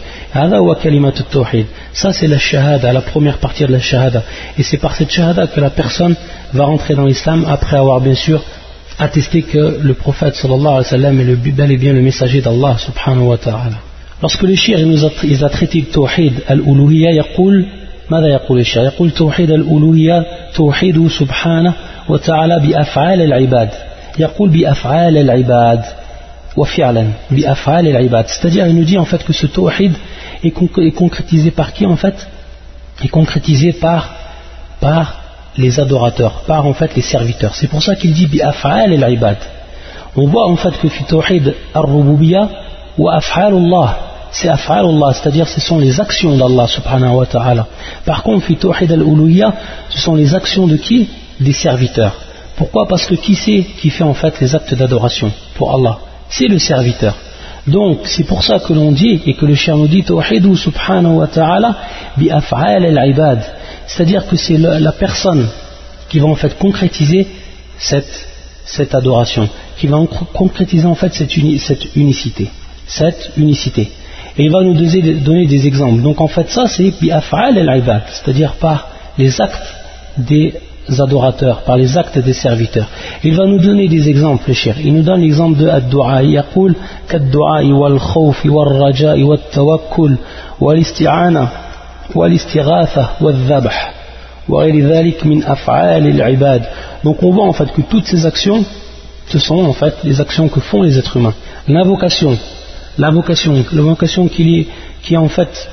Ça 1.92 2.12
c'est 2.12 2.26
la 2.26 2.38
shahada, 2.38 2.92
la 2.92 3.00
première 3.00 3.38
partie 3.38 3.64
de 3.64 3.72
la 3.72 3.80
shahada. 3.80 4.22
Et 4.58 4.62
c'est 4.62 4.78
par 4.78 4.94
cette 4.94 5.10
shahada 5.10 5.46
que 5.46 5.60
la 5.60 5.70
personne 5.70 6.14
va 6.52 6.64
rentrer 6.64 6.94
dans 6.94 7.06
l'islam 7.06 7.44
après 7.48 7.76
avoir 7.76 8.00
bien 8.00 8.14
sûr 8.14 8.42
attesté 8.98 9.42
que 9.42 9.78
le 9.82 9.94
prophète 9.94 10.34
sallallahu 10.34 10.66
alayhi 10.66 10.78
wa 10.78 10.84
sallam 10.84 11.20
est 11.20 11.24
le, 11.24 11.36
bel 11.36 11.72
et 11.72 11.78
bien 11.78 11.92
le 11.92 12.02
messager 12.02 12.40
d'Allah 12.42 12.76
subhanahu 12.78 13.28
wa 13.28 13.38
ta'ala. 13.38 13.78
Lorsque 14.20 14.42
le 14.42 14.54
shir 14.54 14.78
il 14.78 15.44
a 15.44 15.48
traité 15.48 15.80
le 15.80 15.86
tawhid, 15.86 16.34
al-uluhiyya, 16.46 17.12
il 17.12 17.20
ماذا 18.09 18.27
يقول 18.27 18.59
الشيخ؟ 18.59 18.83
يقول 18.83 19.11
توحيد 19.11 19.51
الألوهية 19.51 20.25
توحيد 20.55 21.07
سبحانه 21.07 21.73
وتعالى 22.09 22.59
بأفعال 22.59 23.21
العباد 23.21 23.69
يقول 24.19 24.49
بأفعال 24.49 25.17
العباد 25.17 25.81
وفعلا 26.57 27.07
بأفعال 27.31 27.87
العباد 27.87 28.25
c'est-à-dire 28.27 28.67
il 28.67 28.75
nous 28.75 28.83
dit 28.83 28.97
en 28.97 29.05
fait 29.05 29.23
que 29.23 29.33
ce 29.33 29.47
tawhid 29.47 29.93
est 30.43 30.51
concrétisé 30.91 31.51
par 31.51 31.73
qui 31.73 31.85
en 31.85 31.95
fait 31.95 32.27
est 33.03 33.07
concrétisé 33.07 33.73
par 33.73 34.09
par 34.79 35.25
les 35.57 35.79
adorateurs, 35.79 36.43
par 36.47 36.65
en 36.65 36.73
fait 36.73 36.95
les 36.95 37.01
serviteurs. 37.01 37.55
C'est 37.55 37.67
pour 37.67 37.81
ça 37.81 37.95
qu'il 37.95 38.13
dit 38.13 38.27
bi 38.27 38.41
af'al 38.41 38.91
al-ibad. 39.03 39.37
On 40.15 40.27
voit 40.27 40.47
en 40.47 40.55
fait 40.55 40.77
que 40.81 40.87
fi 40.87 41.03
tawhid 41.05 41.53
ar-rububiyya 41.73 42.49
wa 42.97 43.15
af'alullah, 43.15 43.97
c'est 44.32 44.48
af'alullah, 44.48 45.12
c'est-à-dire 45.14 45.48
ce 45.48 45.60
sont 45.60 45.78
les 45.78 46.00
actions 46.00 46.36
d'Allah 46.36 46.66
subhanahu 46.66 47.14
wa 47.16 47.26
ta'ala. 47.26 47.66
Par 48.04 48.22
contre 48.22 48.46
fi 48.46 48.56
al-uluhiyya, 48.62 49.52
ce 49.90 49.98
sont 49.98 50.14
les 50.14 50.34
actions 50.34 50.66
de 50.66 50.76
qui? 50.76 51.08
Des 51.40 51.52
serviteurs. 51.52 52.14
Pourquoi? 52.56 52.86
Parce 52.86 53.06
que 53.06 53.14
qui 53.14 53.34
c'est 53.34 53.64
qui 53.80 53.90
fait 53.90 54.04
en 54.04 54.14
fait 54.14 54.40
les 54.40 54.54
actes 54.54 54.74
d'adoration 54.74 55.32
pour 55.54 55.74
Allah? 55.74 55.98
C'est 56.28 56.48
le 56.48 56.58
serviteur. 56.58 57.14
Donc 57.66 58.00
c'est 58.04 58.24
pour 58.24 58.42
ça 58.42 58.58
que 58.58 58.72
l'on 58.72 58.92
dit 58.92 59.22
et 59.26 59.34
que 59.34 59.46
le 59.46 59.54
chien 59.54 59.76
nous 59.76 59.88
dit 59.88 60.02
tawhidu 60.02 60.56
subhanahu 60.56 61.14
wa 61.14 61.26
ta'ala 61.26 61.76
bi 62.16 62.30
al-ibad 62.30 63.40
c'est-à-dire 63.86 64.26
que 64.26 64.36
c'est 64.36 64.56
la 64.56 64.92
personne 64.92 65.48
qui 66.08 66.18
va 66.20 66.26
en 66.28 66.36
fait 66.36 66.56
concrétiser 66.58 67.26
cette, 67.78 68.94
adoration, 68.94 69.48
qui 69.78 69.86
va 69.88 69.98
concrétiser 70.32 70.86
en 70.86 70.94
fait 70.94 71.12
cette, 71.14 71.36
unicité, 71.36 72.50
cette 72.86 73.32
unicité. 73.36 73.90
Et 74.38 74.44
il 74.44 74.50
va 74.50 74.62
nous 74.62 74.74
donner 74.74 75.46
des 75.46 75.66
exemples. 75.66 76.02
Donc 76.02 76.20
en 76.20 76.28
fait, 76.28 76.48
ça 76.48 76.66
c'est 76.66 76.92
bi'af'al 77.00 77.58
al-ibad, 77.58 78.02
c'est-à-dire 78.08 78.54
par 78.54 78.88
les 79.18 79.40
actes 79.40 79.74
des 80.16 80.54
adorateurs, 80.98 81.60
par 81.62 81.76
les 81.76 81.96
actes 81.96 82.18
des 82.18 82.32
serviteurs. 82.32 82.88
Il 83.22 83.36
va 83.36 83.46
nous 83.46 83.58
donner 83.58 83.88
des 83.88 84.08
exemples, 84.08 84.44
le 84.48 84.54
cher. 84.54 84.76
Il 84.82 84.94
nous 84.94 85.02
donne 85.02 85.20
l'exemple 85.20 85.58
de 85.58 85.68
ad-du'a. 85.68 86.22
Il 86.22 86.30
dit 86.30 86.76
kad-du'a 87.08 87.62
wal 87.64 87.98
khawf 87.98 88.44
wal 88.44 88.72
raja 88.82 89.14
wal 89.16 89.38
tawakkul 89.52 90.16
wal 90.60 90.78
isti'ana 90.78 91.50
wal 92.14 92.32
istighatha 92.32 93.16
wal 93.20 93.36
dhabh. 93.48 93.68
Donc 97.04 97.22
on 97.22 97.30
voit 97.30 97.46
en 97.46 97.52
fait 97.52 97.70
que 97.72 97.82
toutes 97.82 98.06
ces 98.06 98.26
actions, 98.26 98.64
ce 99.28 99.38
sont 99.38 99.64
en 99.64 99.72
fait 99.72 99.94
les 100.02 100.20
actions 100.20 100.48
que 100.48 100.60
font 100.60 100.82
les 100.82 100.98
êtres 100.98 101.16
humains. 101.18 101.34
L'invocation, 101.68 102.36
l'invocation 102.99 103.65
l'invocation 103.73 104.27
qui 104.27 104.59
est, 104.59 104.67
qui 105.03 105.13
est 105.13 105.17
en 105.17 105.27
fait 105.27 105.69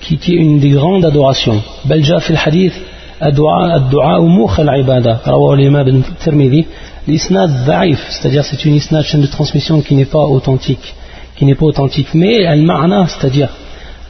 qui, 0.00 0.18
qui 0.18 0.32
est 0.34 0.36
une 0.36 0.58
des 0.58 0.70
grandes 0.70 1.04
adorations 1.04 1.60
بل 1.84 2.02
جاء 2.02 2.18
في 2.18 2.30
الحديث 2.30 2.74
الدعاء 3.22 3.76
الدعاء 3.76 4.22
مخ 4.22 4.60
العبادة 4.60 5.18
رواه 5.26 5.54
الإمام 5.54 5.86
ابن 5.88 6.02
الترمذي 6.08 6.66
l'isnad 7.08 7.50
ضعيف 7.66 8.00
c'est-à-dire 8.10 8.44
c'est 8.44 8.64
une 8.64 8.74
isnad 8.74 9.04
chaîne 9.04 9.22
de 9.22 9.26
transmission 9.26 9.80
qui 9.80 9.94
n'est 9.94 10.10
pas 10.16 10.24
authentique 10.24 10.94
qui 11.36 11.44
n'est 11.44 11.54
pas 11.54 11.66
authentique 11.66 12.08
mais 12.14 12.46
al-ma'na 12.46 13.06
c'est-à-dire 13.06 13.48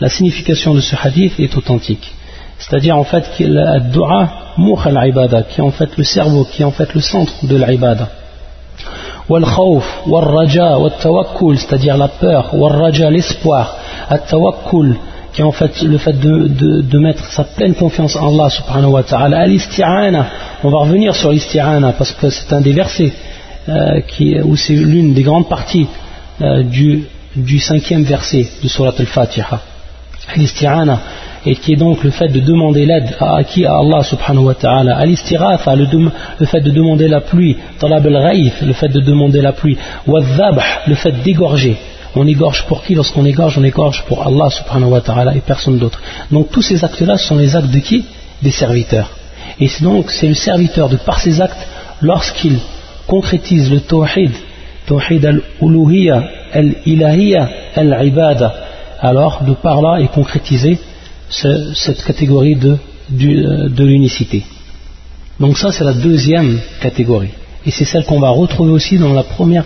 la 0.00 0.09
signification 0.09 0.75
de 0.75 0.81
ce 0.81 0.95
hadith 0.95 1.38
est 1.38 1.57
authentique. 1.57 2.12
C'est-à-dire 2.59 2.97
en 2.97 3.05
fait 3.05 3.25
qu'il 3.37 3.57
a 3.59 3.81
dua 3.81 4.28
al-ibada, 4.85 5.43
qui 5.43 5.61
est 5.61 5.64
en 5.64 5.71
fait 5.71 5.97
le 5.97 6.05
cerveau, 6.05 6.45
qui 6.45 6.62
est 6.62 6.64
en 6.64 6.71
fait 6.71 6.93
le 6.95 7.00
centre 7.00 7.33
de 7.47 7.57
l'ibada. 7.57 8.09
wal 9.30 9.46
khawf, 9.46 9.84
wal 10.08 10.24
raja, 10.24 10.78
wal 10.78 10.92
tawakkul, 11.00 11.58
c'est-à-dire 11.58 11.98
la 11.98 12.08
peur, 12.08 12.54
wal 12.54 12.72
raja, 12.72 13.10
l'espoir, 13.10 13.78
tawakkul, 14.30 14.96
qui 15.34 15.42
est 15.42 15.44
en 15.44 15.51
fait 15.51 15.82
le 15.82 15.98
fait 15.98 16.20
de, 16.20 17.00
mettre 17.00 17.32
sa 17.32 17.44
pleine 17.44 17.74
confiance 17.74 18.16
en 18.16 18.28
Allah 18.30 18.50
subhanahu 18.50 18.92
wa 18.92 19.04
ta'ala. 19.04 19.40
Al-isti'ana, 19.40 20.28
on 20.63 20.70
va 20.70 20.80
revenir 20.80 21.16
sur 21.16 21.32
l'isti'ana 21.32 21.94
parce 21.94 22.12
que 22.12 22.30
c'est 22.30 22.51
un 22.54 22.62
des 22.62 22.74
versets 22.74 23.13
euh, 23.70 24.01
où 24.44 24.56
c'est 24.56 24.74
l'une 24.74 25.13
des 25.13 25.24
grandes 25.24 25.48
parties 25.48 25.88
euh, 26.42 26.63
du, 26.63 27.60
cinquième 27.60 28.04
verset 28.04 28.48
de 28.62 28.68
Surat 28.68 28.94
al-Fatiha. 28.98 29.62
Et 31.45 31.55
qui 31.55 31.74
est 31.74 31.75
donc 31.75 32.03
le 32.03 32.12
fait 32.12 32.27
de 32.27 32.39
demander 32.39 32.86
l'aide 32.86 33.15
à 33.19 33.43
qui 33.43 33.65
À 33.65 33.77
Allah 33.77 34.03
subhanahu 34.03 34.45
wa 34.45 34.53
ta'ala. 34.53 34.98
Al-istiratha, 34.98 35.75
le, 35.75 35.88
le, 36.39 36.45
fait 36.45 36.62
de 36.62 36.71
demander 36.71 37.07
la 37.07 37.21
pluie. 37.21 37.57
Talab 37.79 38.05
al 38.05 38.38
le 38.62 38.74
fait 38.74 38.89
de 38.89 39.01
demander 39.01 39.41
la 39.41 39.53
pluie. 39.53 39.77
Wa 40.07 40.21
le 40.88 40.95
fait 40.95 41.12
d'égorger. 41.24 41.77
On 42.15 42.27
égorge 42.27 42.65
pour 42.67 42.83
qui 42.83 42.93
Lorsqu'on 42.93 43.25
égorge, 43.25 43.57
on 43.57 43.63
égorge 43.63 44.03
pour 44.07 44.25
Allah 44.25 44.50
subhanahu 44.50 44.91
wa 44.91 45.01
ta'ala 45.01 45.36
et 45.36 45.41
personne 45.41 45.77
d'autre. 45.77 46.00
Donc 46.31 46.51
tous 46.51 46.62
ces 46.62 46.83
actes-là 46.83 47.17
sont 47.17 47.38
les 47.38 47.55
actes 47.55 47.71
de 47.71 47.79
qui? 47.79 48.05
Des 48.43 48.51
serviteurs. 48.51 49.10
Et 49.60 49.69
donc 49.81 50.12
c'est 50.12 50.27
le 50.27 50.33
serviteur 50.33 50.89
de 50.89 50.98
par 50.98 51.19
ses 51.19 51.41
actes, 51.41 51.67
lorsqu'il 52.01 52.57
concrétise 53.07 53.71
le 53.71 53.79
tawhid, 53.81 54.31
tawhid 54.88 55.25
al-uluhiyya, 55.25 56.24
al-ilahiyya, 56.53 57.50
al-ibada, 57.75 58.53
alors 59.00 59.43
de 59.43 59.53
par 59.53 59.81
là 59.81 60.01
est 60.01 60.12
concrétisé 60.12 60.79
cette 61.31 62.05
catégorie 62.05 62.55
de, 62.55 62.76
euh, 63.12 63.69
de 63.69 63.85
l'unicité. 63.85 64.45
Donc 65.40 65.59
ça 65.59 65.73
c'est 65.73 65.85
la 65.85 65.93
deuxième 65.93 66.59
catégorie. 66.81 67.31
Et 67.66 67.71
c'est 67.71 67.85
celle 67.85 68.05
qu'on 68.05 68.21
va 68.21 68.31
retrouver 68.31 68.71
aussi 68.71 68.97
dans, 68.99 69.12
la 69.12 69.25
première, 69.25 69.64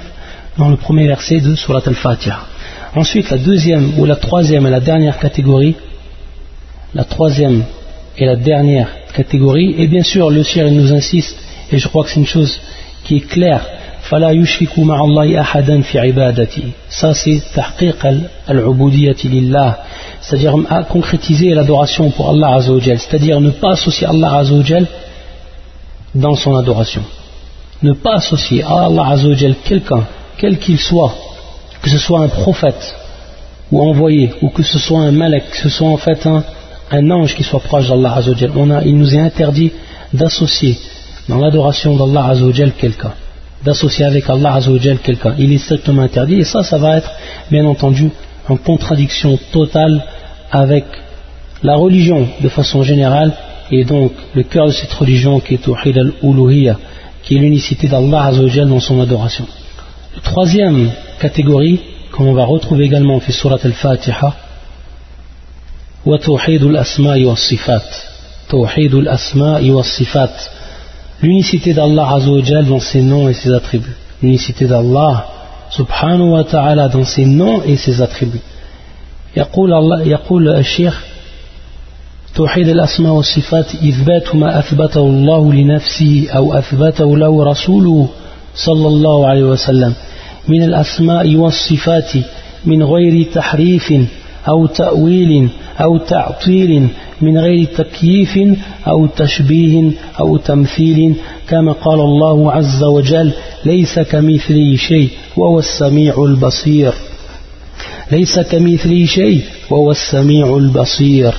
dans 0.56 0.70
le 0.70 0.76
premier 0.76 1.06
verset 1.06 1.40
de 1.40 1.54
Surat 1.54 1.82
al-Fatiha. 1.86 2.40
Ensuite 2.96 3.30
la 3.30 3.38
deuxième 3.38 3.98
ou 3.98 4.04
la 4.04 4.16
troisième 4.16 4.66
et 4.66 4.70
la 4.70 4.80
dernière 4.80 5.18
catégorie, 5.18 5.76
la 6.94 7.04
troisième 7.04 7.62
et 8.18 8.24
la 8.24 8.36
dernière 8.36 8.88
catégorie, 9.14 9.74
et 9.78 9.86
bien 9.86 10.02
sûr 10.02 10.30
le 10.30 10.42
ciel 10.42 10.72
nous 10.74 10.92
insiste, 10.92 11.36
et 11.70 11.78
je 11.78 11.86
crois 11.88 12.04
que 12.04 12.10
c'est 12.10 12.20
une 12.20 12.26
chose 12.26 12.58
qui 13.04 13.16
est 13.16 13.28
claire 13.28 13.64
فلا 14.10 14.30
يشرك 14.30 14.78
مع 14.78 15.00
الله 15.04 15.40
أحدا 15.40 15.80
في 15.80 15.98
عبادته 15.98 16.62
ça 16.90 17.14
c'est 17.14 17.54
تحقيق 17.54 18.06
العبودية 18.50 19.16
لله 19.24 19.76
c'est-à-dire 20.25 20.55
à 20.69 20.83
concrétiser 20.83 21.53
l'adoration 21.53 22.09
pour 22.09 22.29
Allah 22.29 22.55
Azzawajal 22.55 22.99
c'est-à-dire 22.99 23.39
ne 23.39 23.51
pas 23.51 23.73
associer 23.73 24.07
Allah 24.07 24.37
Azzawajal 24.37 24.87
dans 26.15 26.35
son 26.35 26.55
adoration 26.55 27.03
ne 27.83 27.93
pas 27.93 28.15
associer 28.15 28.63
à 28.63 28.85
Allah 28.85 29.07
Azzawajal 29.09 29.55
quelqu'un 29.63 30.03
quel 30.37 30.57
qu'il 30.57 30.79
soit 30.79 31.13
que 31.81 31.89
ce 31.89 31.99
soit 31.99 32.21
un 32.21 32.27
prophète 32.27 32.95
ou 33.71 33.81
envoyé 33.81 34.31
ou 34.41 34.49
que 34.49 34.63
ce 34.63 34.79
soit 34.79 35.01
un 35.01 35.11
malek 35.11 35.49
que 35.51 35.57
ce 35.57 35.69
soit 35.69 35.89
en 35.89 35.97
fait 35.97 36.25
un, 36.25 37.11
ange 37.11 37.35
qui 37.35 37.43
soit 37.43 37.59
proche 37.59 37.87
d'Allah 37.87 38.15
Azzawajal 38.15 38.83
il 38.85 38.97
nous 38.97 39.13
est 39.13 39.19
interdit 39.19 39.71
d'associer 40.11 40.79
dans 41.29 41.37
l'adoration 41.37 41.95
d'Allah 41.95 42.29
Azzawajal 42.31 42.71
quelqu'un 42.71 43.13
d'associer 43.63 44.05
avec 44.05 44.29
Allah 44.29 44.53
Azzawajal 44.53 44.99
quelqu'un. 44.99 45.33
Il 45.39 45.51
est 45.51 45.57
strictement 45.57 46.03
interdit 46.03 46.35
et 46.35 46.43
ça, 46.43 46.61
ça 46.61 46.77
va 46.77 46.97
être 46.97 47.11
bien 47.49 47.65
entendu 47.65 48.11
en 48.47 48.57
contradiction 48.57 49.39
totale 49.51 50.03
avec 50.51 50.85
la 51.63 51.75
religion 51.75 52.27
de 52.41 52.49
façon 52.49 52.83
générale 52.83 53.33
et 53.71 53.83
donc 53.83 54.11
le 54.33 54.43
cœur 54.43 54.67
de 54.67 54.71
cette 54.71 54.93
religion 54.93 55.39
qui 55.39 55.55
est 55.55 55.63
Tawhid 55.63 55.97
al-Uluhiyya, 55.97 56.77
qui 57.23 57.35
est 57.35 57.39
l'unicité 57.39 57.87
d'Allah 57.87 58.31
dans 58.31 58.79
son 58.79 59.01
adoration. 59.01 59.47
La 60.15 60.21
troisième 60.21 60.91
catégorie, 61.19 61.79
comme 62.11 62.27
on 62.27 62.33
va 62.33 62.45
retrouver 62.45 62.85
également 62.85 63.17
dans 63.17 63.33
Surat 63.33 63.59
al-Fatiha, 63.63 64.35
wa 66.05 66.19
Tawhid 66.19 66.63
al-Asma'i 66.63 67.25
wa 67.25 67.35
Sifat. 67.35 67.83
Tawhid 68.47 68.93
al-Asma'i 68.93 69.71
wa 69.71 69.83
Sifat 69.83 70.33
l'unicité 71.21 71.73
d'Allah 71.73 72.19
dans 72.67 72.79
ses 72.79 73.01
noms 73.01 73.29
et 73.29 73.33
ses 73.33 73.53
attributs. 73.53 73.95
L'unicité 74.21 74.65
d'Allah 74.65 75.27
wa 75.83 76.43
ta'ala 76.43 76.87
dans 76.89 77.03
ses 77.05 77.25
noms 77.25 77.61
et 77.63 77.75
ses 77.77 78.01
attributs. 78.01 78.41
يقول 79.37 79.73
الله 79.73 80.01
يقول 80.07 80.49
الشيخ 80.49 81.03
توحيد 82.35 82.67
الأسماء 82.67 83.13
والصفات 83.13 83.65
إثبات 83.75 84.35
ما 84.35 84.59
أثبته 84.59 84.99
الله 85.01 85.53
لنفسه 85.53 86.27
أو 86.35 86.53
أثبته 86.53 87.17
له 87.17 87.43
رسوله 87.43 88.09
صلى 88.55 88.87
الله 88.87 89.27
عليه 89.27 89.43
وسلم 89.43 89.93
من 90.47 90.63
الأسماء 90.63 91.35
والصفات 91.35 92.11
من 92.65 92.83
غير 92.83 93.31
تحريف 93.33 93.93
أو 94.47 94.65
تأويل 94.65 95.49
أو 95.81 95.97
تعطيل 95.97 96.87
من 97.21 97.37
غير 97.37 97.67
تكييف 97.77 98.39
أو 98.87 99.05
تشبيه 99.05 99.91
أو 100.19 100.37
تمثيل 100.37 101.15
كما 101.49 101.71
قال 101.71 101.99
الله 101.99 102.51
عز 102.51 102.83
وجل 102.83 103.31
ليس 103.65 103.99
كمثله 103.99 104.75
شيء 104.75 105.09
وهو 105.37 105.59
السميع 105.59 106.23
البصير. 106.23 106.93
ليس 108.11 108.39
كمثله 108.39 109.05
شيء 109.05 109.41
وهو 109.69 109.91
السميع 109.91 110.57
البصير. 110.57 111.33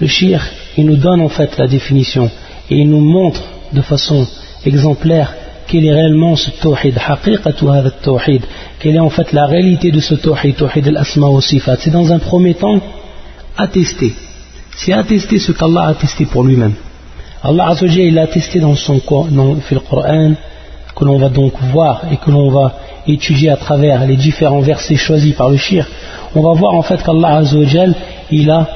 Le 0.00 0.08
shir, 0.08 0.40
il 0.76 0.86
nous 0.86 0.96
donne 0.96 1.20
en 1.20 1.28
fait 1.28 1.56
la 1.56 1.66
définition 1.66 2.28
et 2.70 2.76
il 2.78 2.90
nous 2.90 3.00
montre 3.00 3.42
de 3.72 3.80
façon 3.80 4.26
exemplaire 4.66 5.34
quel 5.74 5.86
est 5.86 5.92
réellement 5.92 6.36
ce 6.36 6.50
tawhid, 6.50 6.96
quelle 8.78 8.94
est 8.94 9.00
en 9.00 9.10
fait 9.10 9.32
la 9.32 9.46
réalité 9.46 9.90
de 9.90 9.98
ce 9.98 10.14
tawhid, 10.14 10.54
tawhid 10.54 10.86
al-asma 10.86 11.26
wa 11.26 11.40
sifat. 11.40 11.78
C'est 11.80 11.90
dans 11.90 12.12
un 12.12 12.20
premier 12.20 12.54
temps 12.54 12.78
attester 13.56 14.12
c'est 14.76 14.92
attester 14.92 15.40
ce 15.40 15.50
qu'Allah 15.50 15.82
a 15.82 15.88
attesté 15.88 16.26
pour 16.26 16.44
lui-même. 16.44 16.74
Allah 17.42 17.74
il 17.82 18.18
a 18.20 18.22
attesté 18.22 18.60
dans 18.60 18.76
son 18.76 19.00
dans, 19.32 19.54
le 19.54 19.80
Coran, 19.80 20.34
que 20.94 21.04
l'on 21.04 21.18
va 21.18 21.28
donc 21.28 21.54
voir 21.72 22.02
et 22.12 22.18
que 22.18 22.30
l'on 22.30 22.50
va 22.50 22.76
étudier 23.08 23.50
à 23.50 23.56
travers 23.56 24.06
les 24.06 24.16
différents 24.16 24.60
versets 24.60 24.94
choisis 24.94 25.34
par 25.34 25.50
le 25.50 25.56
shir, 25.56 25.88
on 26.36 26.40
va 26.40 26.52
voir 26.52 26.74
en 26.74 26.82
fait 26.82 27.02
qu'Allah 27.02 27.42
il 28.30 28.48
a 28.48 28.68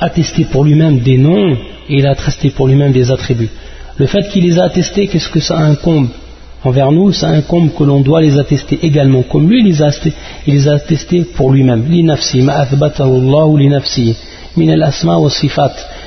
attesté 0.00 0.44
pour 0.44 0.64
lui-même 0.64 1.00
des 1.00 1.18
noms 1.18 1.52
et 1.90 1.98
il 1.98 2.06
a 2.06 2.12
attesté 2.12 2.48
pour 2.48 2.68
lui-même 2.68 2.92
des 2.92 3.10
attributs. 3.10 3.50
Le 3.98 4.06
fait 4.06 4.28
qu'il 4.30 4.44
les 4.44 4.58
a 4.58 4.64
attestés, 4.64 5.06
qu'est-ce 5.06 5.28
que 5.28 5.40
ça 5.40 5.58
incombe 5.58 6.08
envers 6.64 6.92
nous? 6.92 7.12
Ça 7.12 7.28
incombe 7.28 7.70
que 7.74 7.84
l'on 7.84 8.00
doit 8.00 8.20
les 8.20 8.38
attester 8.38 8.78
également, 8.82 9.22
comme 9.22 9.48
lui 9.48 9.60
il 9.60 9.66
les 9.66 9.82
a, 9.82 9.90
il 10.46 10.54
les 10.54 10.68
a 10.68 10.74
attestés 10.74 11.22
pour 11.24 11.50
lui-même. 11.50 11.84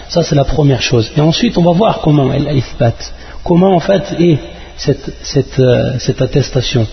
Ça 0.09 0.23
c'est 0.23 0.35
la 0.35 0.43
première 0.43 0.81
chose. 0.81 1.11
Et 1.17 1.21
ensuite 1.21 1.57
on 1.57 1.63
va 1.63 1.71
voir 1.71 1.99
comment 2.01 2.31
elle 2.31 2.55
ithbat. 2.55 2.95
Comment 3.43 3.75
en 3.75 3.79
fait 3.79 4.15
est 4.19 4.37
cette, 4.75 5.11
cette, 5.23 5.59
euh, 5.59 5.93
cette 5.99 6.21
attestation. 6.21 6.87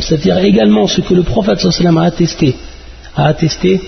C'est-à-dire 0.00 0.38
également 0.38 0.86
ce 0.86 1.00
que 1.00 1.14
le 1.14 1.22
prophète 1.22 1.64
a 1.64 2.02
attesté, 2.02 2.56
a 3.16 3.26
attesté 3.26 3.80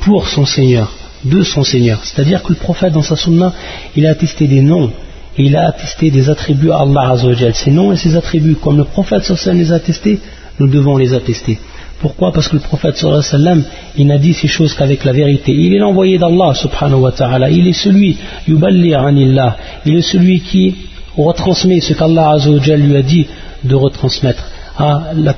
pour 0.00 0.28
son 0.28 0.44
Seigneur, 0.44 0.92
de 1.24 1.42
son 1.42 1.62
Seigneur. 1.62 2.00
C'est-à-dire 2.04 2.42
que 2.42 2.50
le 2.50 2.58
prophète 2.58 2.92
dans 2.92 3.02
sa 3.02 3.16
sunna, 3.16 3.52
il 3.96 4.06
a 4.06 4.10
attesté 4.10 4.46
des 4.46 4.62
noms, 4.62 4.90
et 5.38 5.44
il 5.44 5.56
a 5.56 5.68
attesté 5.68 6.10
des 6.10 6.28
attributs 6.28 6.70
à 6.70 6.80
Allah 6.80 7.12
Azzawajal. 7.12 7.54
Ces 7.54 7.70
noms 7.70 7.92
et 7.92 7.96
ces 7.96 8.16
attributs, 8.16 8.56
comme 8.56 8.76
le 8.76 8.84
prophète 8.84 9.30
les 9.52 9.72
a 9.72 9.76
attestés, 9.76 10.20
nous 10.58 10.68
devons 10.68 10.96
les 10.96 11.14
attester. 11.14 11.58
Pourquoi? 12.00 12.32
Parce 12.32 12.48
que 12.48 12.56
le 12.56 12.62
prophète 12.62 12.96
sallam, 12.96 13.62
il 13.96 14.08
n'a 14.08 14.18
dit 14.18 14.34
ces 14.34 14.48
choses 14.48 14.74
qu'avec 14.74 15.04
la 15.04 15.12
vérité. 15.12 15.52
Il 15.52 15.74
est 15.74 15.78
l'envoyé 15.78 16.18
d'Allah 16.18 16.52
subhanahu 16.54 17.00
wa 17.00 17.12
ta'ala. 17.12 17.48
Il 17.48 17.66
est 17.68 17.72
celui, 17.72 18.18
anillah. 18.48 19.56
Il 19.86 19.96
est 19.96 20.02
celui 20.02 20.40
qui 20.40 20.74
retransmet 21.16 21.80
ce 21.80 21.94
qu'Allah 21.94 22.36
lui 22.76 22.96
a 22.96 23.02
dit 23.02 23.26
de 23.62 23.74
retransmettre 23.74 24.44
à 24.76 25.12
la, 25.14 25.34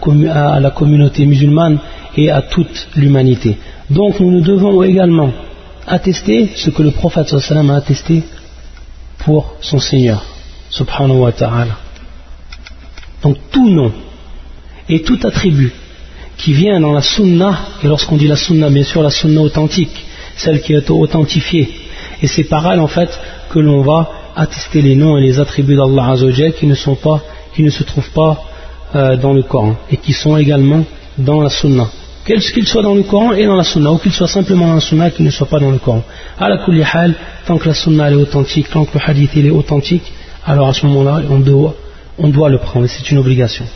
à 0.55 0.61
la 0.61 0.70
communauté 0.70 1.27
musulmane 1.27 1.79
et 2.16 2.31
à 2.31 2.40
toute 2.42 2.88
l'humanité. 2.97 3.59
Donc 3.90 4.18
nous, 4.20 4.31
nous 4.31 4.40
devons 4.40 4.83
également 4.83 5.31
attester 5.87 6.51
ce 6.57 6.70
que 6.70 6.83
le 6.83 6.90
prophète 6.90 7.29
sallam 7.38 7.70
a 7.70 7.77
attesté 7.77 8.23
pour 9.18 9.55
son 9.61 9.79
Seigneur 9.79 10.25
subhanahu 10.70 11.18
wa 11.18 11.33
ta'ala. 11.33 11.77
Donc 13.23 13.37
tout 13.51 13.68
nom 13.68 13.92
et 14.88 15.03
tout 15.03 15.18
attribut 15.25 15.73
qui 16.37 16.53
vient 16.53 16.81
dans 16.81 16.92
la 16.92 17.01
sunna, 17.01 17.59
et 17.83 17.87
lorsqu'on 17.87 18.16
dit 18.16 18.27
la 18.27 18.37
sunna, 18.37 18.68
bien 18.68 18.83
sûr 18.83 19.03
la 19.03 19.11
sunna 19.11 19.40
authentique, 19.40 20.05
celle 20.37 20.61
qui 20.62 20.73
est 20.75 20.90
authentifiée. 20.90 21.68
Et 22.23 22.27
c'est 22.27 22.44
par 22.44 22.70
elle 22.70 22.81
en 22.81 22.88
fait 22.88 23.11
que 23.51 23.59
l'on 23.61 23.83
va 23.83 24.11
attester 24.37 24.83
les 24.83 24.97
noms 24.97 25.16
et 25.16 25.23
les 25.23 25.38
attributs 25.38 25.77
d'Allah 25.77 26.11
Azzawajal 26.11 26.55
qui 26.55 26.66
ne 26.66 26.75
sont 26.75 26.97
pas, 26.97 27.23
qui 27.55 27.62
ne 27.62 27.70
se 27.70 27.85
trouvent 27.85 28.11
pas 28.11 28.42
euh, 28.94 29.16
dans 29.16 29.33
le 29.33 29.42
Coran 29.42 29.77
et 29.90 29.97
qui 29.97 30.12
sont 30.12 30.37
également 30.37 30.85
dans 31.16 31.40
la 31.40 31.51
sunna. 31.51 31.88
Qu'ils 32.24 32.66
soient 32.66 32.82
dans 32.82 32.94
le 32.94 33.02
Coran 33.02 33.32
et 33.32 33.44
dans 33.44 33.56
la 33.56 33.64
sunna, 33.64 33.92
ou 33.92 33.98
qu'ils 33.98 34.12
soient 34.12 34.28
simplement 34.28 34.66
dans 34.68 34.74
la 34.74 34.80
sunna 34.80 35.08
et 35.08 35.10
qu'ils 35.10 35.26
ne 35.26 35.30
soient 35.30 35.46
pas 35.46 35.60
dans 35.60 35.70
le 35.70 35.78
Coran. 35.78 36.02
À 36.38 36.48
la 36.48 36.58
hal, 36.92 37.14
tant 37.46 37.58
que 37.58 37.68
la 37.68 37.74
sunna 37.74 38.10
est 38.10 38.14
authentique, 38.14 38.70
tant 38.70 38.87
que 38.87 38.96
le 38.98 39.04
hadith 39.06 39.37
est 39.37 39.50
authentique, 39.50 40.10
alors 40.46 40.68
à 40.68 40.72
ce 40.72 40.87
moment-là, 40.87 41.22
on 41.30 41.38
doit, 42.28 42.48
le 42.48 42.58
prendre, 42.58 42.87
c'est 42.87 43.10
une 43.10 43.18
obligation. 43.18 43.66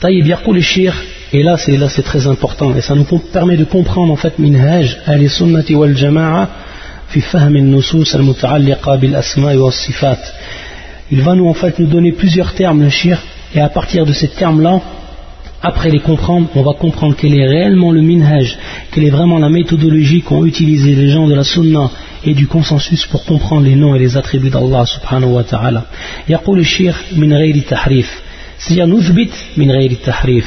Taïb 0.00 0.26
les 0.26 0.62
shir, 0.62 0.94
et 1.32 1.42
là 1.42 1.56
c'est 1.56 1.76
là 1.76 1.88
c'est 1.88 2.02
très 2.02 2.26
important, 2.26 2.74
et 2.74 2.80
ça 2.80 2.94
nous 2.94 3.04
permet 3.04 3.56
de 3.56 3.64
comprendre 3.64 4.12
en 4.12 4.16
fait 4.16 4.38
minhaj 4.38 4.96
al 5.06 5.28
sunnati 5.28 5.74
wal 5.74 5.96
jama'a 5.96 6.48
fi 7.08 7.20
fahm 7.20 7.56
al-nusus 7.56 8.14
al-muta'alliqa 8.14 8.96
bil 8.96 9.16
asma' 9.16 9.54
wa 9.56 9.72
sifat. 9.72 10.18
Il 11.10 11.22
va 11.22 11.34
nous 11.34 11.48
en 11.48 11.54
fait 11.54 11.78
nous 11.78 11.86
donner 11.86 12.12
plusieurs 12.12 12.54
termes 12.54 12.82
le 12.82 12.90
shir, 12.90 13.18
et 13.54 13.60
à 13.60 13.68
partir 13.68 14.04
de 14.06 14.12
ces 14.12 14.28
termes-là, 14.28 14.80
après 15.65 15.89
les 15.89 16.01
comprendre, 16.01 16.49
on 16.55 16.61
va 16.61 16.73
comprendre 16.73 17.15
quel 17.17 17.33
est 17.33 17.47
réellement 17.47 17.91
le 17.93 18.01
minhaj, 18.01 18.57
quelle 18.91 19.05
est 19.05 19.09
vraiment 19.09 19.39
la 19.39 19.49
méthodologie 19.49 20.21
qu'ont 20.21 20.45
utilisé 20.45 20.93
les 20.93 21.09
gens 21.09 21.25
de 21.25 21.33
la 21.33 21.45
sunna 21.45 21.89
et 22.25 22.33
du 22.33 22.47
consensus 22.47 23.05
pour 23.05 23.23
comprendre 23.23 23.65
les 23.65 23.75
noms 23.75 23.95
et 23.95 23.99
les 23.99 24.17
attributs 24.17 24.49
d'Allah 24.49 24.85
subhanahu 24.85 25.31
wa 25.31 25.43
ta'ala. 25.43 25.85
يقول 26.29 26.59
الشيخ 26.59 26.95
من 27.15 27.33
غير 27.33 27.63
تحريف 27.69 28.21
c'est-à-dire 28.59 28.87
نثبت 28.87 29.31
من 29.57 29.71
غير 29.71 29.97
tahrif. 30.05 30.45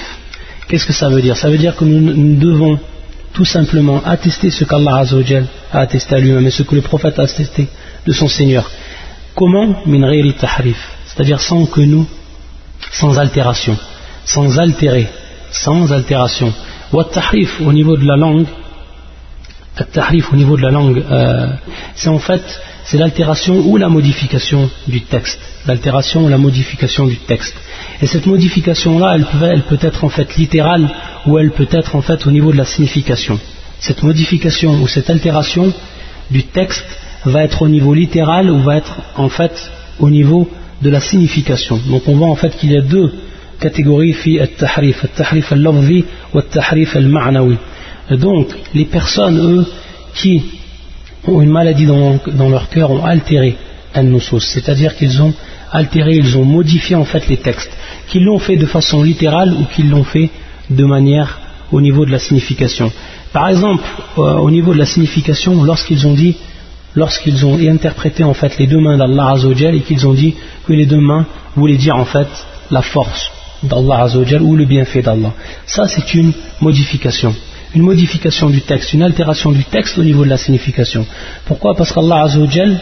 qu'est-ce 0.69 0.87
que 0.87 0.93
ça 0.93 1.09
veut 1.09 1.23
dire 1.23 1.37
ça 1.37 1.49
veut 1.49 1.59
dire 1.59 1.75
que 1.77 1.85
nous, 1.87 2.37
devons 2.37 2.79
tout 3.33 3.47
simplement 3.47 4.03
attester 4.05 4.51
ce 4.51 4.65
qu'Allah 4.65 5.03
a 5.73 5.81
attesté 5.81 6.15
à 6.15 6.19
lui-même 6.19 6.47
et 6.47 6.51
ce 6.51 6.63
que 6.63 6.75
le 6.75 6.83
prophète 6.83 7.19
a 7.19 7.23
attesté 7.23 7.69
de 8.07 8.13
son 8.13 8.29
Seigneur 8.29 8.71
comment 9.35 9.83
min 9.87 10.07
غير 10.07 10.35
tahrif 10.39 10.81
c'est-à-dire 11.07 11.41
sans 11.41 11.65
que 11.65 11.81
nous 11.81 12.07
sans 12.93 13.19
altération 13.19 13.77
sans 14.26 14.60
altérer 14.60 15.08
sans 15.52 15.92
altération 15.92 16.54
wa 16.94 17.04
tahrif 17.04 17.62
au 17.62 17.74
niveau 17.74 17.98
de 17.98 18.06
la 18.06 18.16
langue 18.16 18.46
tahrif 19.86 20.32
au 20.32 20.36
niveau 20.36 20.58
de 20.58 20.62
la 20.62 20.72
langue, 20.72 21.04
euh, 21.10 21.48
c'est 21.96 22.10
en 22.10 22.20
fait 22.20 22.42
c'est 22.84 22.98
l'altération 22.98 23.56
ou 23.56 23.78
la 23.78 23.90
modification 23.90 24.70
du 24.88 25.02
texte. 25.02 25.40
L'altération 25.68 26.26
ou 26.26 26.30
la 26.30 26.38
modification 26.38 27.06
du 27.06 27.18
texte. 27.18 27.56
Et 28.02 28.08
cette 28.08 28.26
modification-là, 28.26 29.16
elle 29.16 29.62
peut 29.62 29.78
être 29.82 30.04
en 30.04 30.10
fait 30.10 30.36
littérale 30.36 30.90
ou 31.28 31.38
elle 31.38 31.52
peut 31.52 31.68
être 31.72 31.96
en 31.96 32.02
fait 32.02 32.26
au 32.26 32.32
niveau 32.32 32.52
de 32.52 32.58
la 32.58 32.66
signification. 32.66 33.40
Cette 33.80 34.02
modification 34.04 34.82
ou 34.82 34.88
cette 34.88 35.10
altération 35.10 35.72
du 36.32 36.44
texte 36.44 36.86
va 37.26 37.44
être 37.44 37.62
au 37.62 37.70
niveau 37.70 37.94
littéral 37.94 38.50
ou 38.50 38.60
va 38.60 38.78
être 38.78 38.98
en 39.16 39.30
fait 39.30 39.72
au 40.00 40.10
niveau 40.10 40.50
de 40.82 40.90
la 40.90 41.00
signification. 41.00 41.80
Donc 41.88 42.08
on 42.08 42.16
voit 42.16 42.28
en 42.28 42.36
fait 42.36 42.58
qu'il 42.58 42.72
y 42.72 42.78
a 42.78 42.82
deux 42.82 43.14
catégories 43.62 44.14
fi 44.14 44.40
at-tahrif, 44.40 44.98
at-tahrif 45.06 45.52
al-lafzi 45.52 46.04
ou 46.34 46.40
at-tahrif 46.40 46.96
al-ma'nawi. 46.96 47.58
Donc, 48.26 48.48
les 48.74 48.86
personnes, 48.86 49.40
eux, 49.40 49.66
qui 50.16 50.44
ont 51.28 51.42
une 51.42 51.52
maladie 51.52 51.86
dans, 51.86 52.50
leur 52.50 52.68
cœur, 52.70 52.92
ont 52.92 53.06
altéré 53.06 53.56
un 53.94 54.04
nusus, 54.04 54.46
c'est-à-dire 54.54 54.96
qu'ils 54.98 55.22
ont 55.22 55.34
altéré, 55.72 56.16
ils 56.16 56.38
ont 56.38 56.44
modifié 56.44 56.96
en 56.96 57.06
fait 57.06 57.28
les 57.30 57.38
textes, 57.38 57.72
qu'ils 58.10 58.24
l'ont 58.24 58.40
fait 58.40 58.58
de 58.58 58.66
façon 58.66 59.04
littérale 59.04 59.54
ou 59.54 59.64
qu'ils 59.74 59.90
l'ont 59.90 60.04
fait 60.04 60.30
de 60.70 60.84
manière 60.84 61.40
au 61.72 61.80
niveau 61.80 62.06
de 62.06 62.12
la 62.12 62.20
signification. 62.20 62.92
Par 63.32 63.48
exemple, 63.48 63.84
euh, 64.18 64.48
au 64.48 64.52
niveau 64.52 64.74
de 64.74 64.80
la 64.80 64.86
signification, 64.86 65.64
lorsqu'ils 65.64 66.06
ont 66.08 66.14
dit, 66.14 66.36
lorsqu'ils 66.96 67.46
ont 67.46 67.58
interprété 67.58 68.24
en 68.24 68.34
fait 68.34 68.58
les 68.58 68.68
deux 68.68 68.80
mains 68.80 68.98
d'Allah 68.98 69.32
Azzawajal 69.36 69.76
et 69.76 69.82
qu'ils 69.82 70.06
ont 70.08 70.14
dit 70.14 70.36
que 70.66 70.74
les 70.74 70.86
deux 70.86 71.00
mains 71.00 71.26
voulaient 71.56 71.78
dire 71.78 71.96
en 71.96 72.06
fait 72.06 72.28
la 72.70 72.82
force 72.82 73.32
d'Allah 73.64 74.04
Azzawajal 74.04 74.42
ou 74.42 74.56
le 74.56 74.66
bienfait 74.66 75.02
d'Allah. 75.02 75.34
Ça, 75.66 75.88
c'est 75.88 76.14
une 76.14 76.32
modification 76.60 77.34
une 77.74 77.84
modification 77.84 78.50
du 78.50 78.62
texte, 78.62 78.94
une 78.94 79.04
altération 79.04 79.52
du 79.52 79.64
texte 79.64 79.98
au 79.98 80.04
niveau 80.04 80.26
de 80.26 80.30
la 80.30 80.38
signification. 80.38 81.06
Pourquoi? 81.46 81.76
Parce 81.76 81.92
qu'Allah 81.94 82.24
Azzawajal 82.24 82.78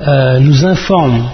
euh, 0.00 0.38
nous 0.40 0.66
informe 0.66 1.28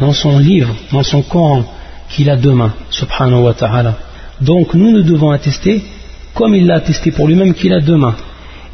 dans 0.00 0.12
son 0.12 0.38
livre, 0.38 0.74
dans 0.92 1.02
son 1.02 1.22
Coran, 1.22 1.64
qu'il 2.08 2.30
a 2.30 2.36
deux 2.36 2.52
mains, 2.52 2.74
subhanahu 2.90 3.42
wa 3.42 3.54
ta'ala. 3.54 3.96
Donc 4.40 4.74
nous 4.74 4.90
nous 4.92 5.02
devons 5.02 5.30
attester, 5.30 5.82
comme 6.34 6.54
il 6.54 6.66
l'a 6.66 6.76
attesté 6.76 7.10
pour 7.10 7.26
lui-même, 7.26 7.54
qu'il 7.54 7.72
a 7.72 7.80
deux 7.80 7.96
mains. 7.96 8.14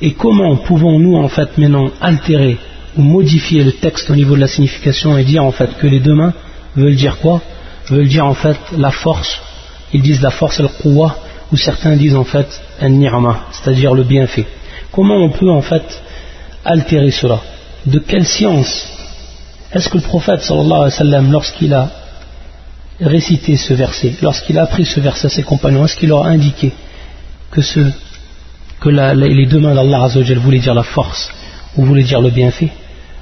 Et 0.01 0.13
comment 0.13 0.57
pouvons-nous 0.57 1.17
en 1.17 1.29
fait 1.29 1.57
maintenant 1.59 1.91
altérer 2.01 2.59
ou 2.97 3.03
modifier 3.03 3.63
le 3.63 3.73
texte 3.73 4.11
au 4.11 4.17
niveau 4.17 4.35
de 4.35 4.41
la 4.41 4.49
signification 4.49 5.17
et 5.17 5.25
dire 5.25 5.45
en 5.45 5.53
fait 5.53 5.71
que 5.79 5.87
les 5.87 6.01
deux 6.01 6.15
mains 6.15 6.35
veulent 6.77 6.97
dire 6.97 7.19
quoi? 7.19 7.41
Veulent 7.89 8.09
dire 8.09 8.27
en 8.27 8.35
fait 8.35 8.57
la 8.77 8.91
force. 8.91 9.41
Ils 9.93 10.03
disent 10.03 10.23
la 10.23 10.31
force, 10.31 10.61
le 10.61 10.69
quwa, 10.69 11.17
ou 11.53 11.57
certains 11.57 11.97
disent 11.97 12.17
en 12.17 12.25
fait 12.25 12.49
un 12.81 12.89
ni'ma, 12.89 13.47
c'est-à-dire 13.53 13.95
le 13.95 14.05
bienfait. 14.05 14.47
Comment 14.91 15.17
on 15.17 15.31
peut 15.31 15.51
en 15.51 15.63
fait 15.63 15.83
altérer 16.65 17.11
cela? 17.11 17.41
De 17.87 17.99
quelle 17.99 18.25
science? 18.27 18.89
Est-ce 19.73 19.89
que 19.89 19.99
le 19.99 20.03
prophète 20.03 20.43
sallallahu 20.43 20.73
alayhi 20.73 20.85
wa 20.85 20.91
sallam, 20.91 21.33
lorsqu'il 21.33 21.75
a 21.75 21.91
récité 23.01 23.57
ce 23.57 23.75
verset, 23.75 24.15
lorsqu'il 24.23 24.59
a 24.59 24.63
appris 24.63 24.85
ce 24.85 25.01
verset 25.01 25.27
à 25.27 25.31
ses 25.31 25.43
compagnons, 25.43 25.85
est-ce 25.85 25.97
qu'il 25.97 26.11
leur 26.11 26.25
a 26.25 26.29
indiqué 26.29 26.73
que 27.51 27.61
les 28.89 29.47
deux 29.47 29.61
mains 29.61 29.75
d'Allah 29.75 30.09
voulaient 30.37 30.59
dire 30.59 30.75
la 30.75 30.83
force 30.83 31.29
ou 31.77 31.85
voulaient 31.85 32.03
dire 32.03 32.21
le 32.21 32.31
bienfait? 32.31 32.71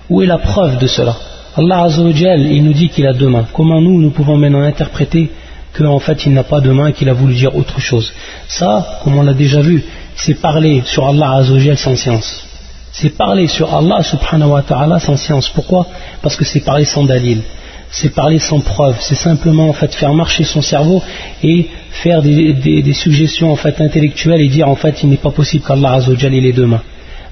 Où 0.09 0.23
est 0.23 0.27
la 0.27 0.39
preuve 0.39 0.79
de 0.79 0.87
cela? 0.87 1.17
Allah 1.57 1.89
il 1.89 2.65
nous 2.65 2.73
dit 2.73 2.89
qu'il 2.89 3.07
a 3.07 3.13
deux 3.13 3.29
mains. 3.29 3.47
Comment 3.53 3.81
nous, 3.81 4.01
nous 4.01 4.11
pouvons 4.11 4.37
maintenant 4.37 4.63
interpréter 4.63 5.31
qu'en 5.77 5.99
fait 5.99 6.25
il 6.27 6.33
n'a 6.33 6.45
pas 6.45 6.61
de 6.61 6.71
main 6.71 6.89
et 6.89 6.93
qu'il 6.93 7.09
a 7.09 7.13
voulu 7.13 7.35
dire 7.35 7.57
autre 7.57 7.81
chose? 7.81 8.13
Ça, 8.47 9.01
comme 9.03 9.17
on 9.17 9.23
l'a 9.23 9.35
déjà 9.35 9.61
vu, 9.61 9.85
c'est 10.15 10.41
parler 10.41 10.83
sur 10.85 11.07
Allah 11.07 11.33
Azzawajal 11.39 11.77
sans 11.77 11.97
science. 11.97 12.47
C'est 12.93 13.17
parler 13.17 13.49
sur 13.49 13.75
Allah 13.75 14.03
subhanahu 14.03 14.51
wa 14.51 14.63
ta'ala 14.63 15.01
sans 15.01 15.17
science. 15.17 15.49
Pourquoi? 15.49 15.87
Parce 16.23 16.37
que 16.37 16.45
c'est 16.45 16.61
parler 16.61 16.85
sans 16.85 17.05
dalil. 17.05 17.43
C'est 17.91 18.15
parler 18.15 18.39
sans 18.39 18.61
preuve. 18.61 18.97
C'est 19.01 19.17
simplement 19.17 19.69
en 19.69 19.73
fait 19.73 19.93
faire 19.95 20.15
marcher 20.15 20.45
son 20.45 20.63
cerveau 20.63 21.03
et 21.43 21.67
faire 21.91 22.23
des, 22.23 22.93
suggestions 22.93 23.51
en 23.51 23.57
fait 23.57 23.81
intellectuelles 23.81 24.41
et 24.41 24.49
dire 24.49 24.69
en 24.69 24.77
fait 24.77 25.03
il 25.03 25.09
n'est 25.09 25.17
pas 25.17 25.31
possible 25.31 25.65
qu'Allah 25.67 25.95
Azzawajal 25.95 26.33
ait 26.35 26.41
les 26.41 26.53
deux 26.53 26.67
mains. 26.67 26.83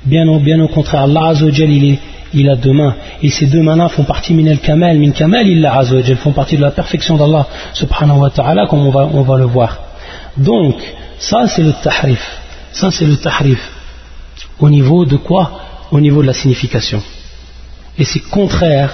Bien 0.04 0.26
au, 0.28 0.40
bien 0.40 0.60
au 0.60 0.68
contraire, 0.68 1.02
Allah 1.02 1.28
Azzawajal 1.28 1.70
il 1.70 1.84
est 1.92 1.98
il 2.34 2.48
a 2.48 2.56
deux 2.56 2.72
mains. 2.72 2.94
Et 3.22 3.30
ces 3.30 3.46
deux 3.46 3.62
mains-là 3.62 3.88
font 3.88 4.04
partie 4.04 4.34
min 4.34 4.46
al-kamal, 4.46 4.98
min 4.98 5.10
kamal 5.10 5.46
illa 5.46 5.80
elles 5.90 6.16
font 6.16 6.32
partie 6.32 6.56
de 6.56 6.62
la 6.62 6.70
perfection 6.70 7.16
d'Allah 7.16 7.46
subhanahu 7.72 8.18
wa 8.18 8.30
ta'ala, 8.30 8.66
comme 8.66 8.86
on 8.86 9.22
va, 9.22 9.38
le 9.38 9.44
voir. 9.44 9.78
Donc, 10.36 10.76
ça 11.18 11.46
c'est 11.48 11.62
le 11.62 11.72
tahrif. 11.82 12.24
Ça 12.72 12.90
c'est 12.90 13.06
le 13.06 13.16
tahrif. 13.16 13.60
Au 14.60 14.68
niveau 14.68 15.04
de 15.04 15.16
quoi? 15.16 15.50
Au 15.90 16.00
niveau 16.00 16.22
de 16.22 16.26
la 16.26 16.34
signification. 16.34 17.02
Et 17.98 18.04
c'est 18.04 18.20
contraire, 18.20 18.92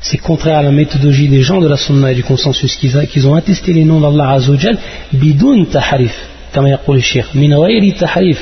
c'est 0.00 0.18
contraire 0.18 0.58
à 0.58 0.62
la 0.62 0.70
méthodologie 0.70 1.28
des 1.28 1.42
gens 1.42 1.60
de 1.60 1.68
la 1.68 1.76
sunna 1.76 2.12
et 2.12 2.14
du 2.14 2.22
consensus 2.22 2.76
qu'ils 2.76 3.26
ont 3.26 3.34
attesté 3.34 3.72
les 3.72 3.84
noms 3.84 4.00
d'Allah 4.00 4.30
azawajal, 4.30 4.78
bidun 5.12 5.64
tahrif, 5.64 6.14
comme 6.54 6.68
yaqul 6.68 6.96
le 6.96 7.02
shir, 7.02 7.26
min 7.34 7.50
tahrif, 7.98 8.38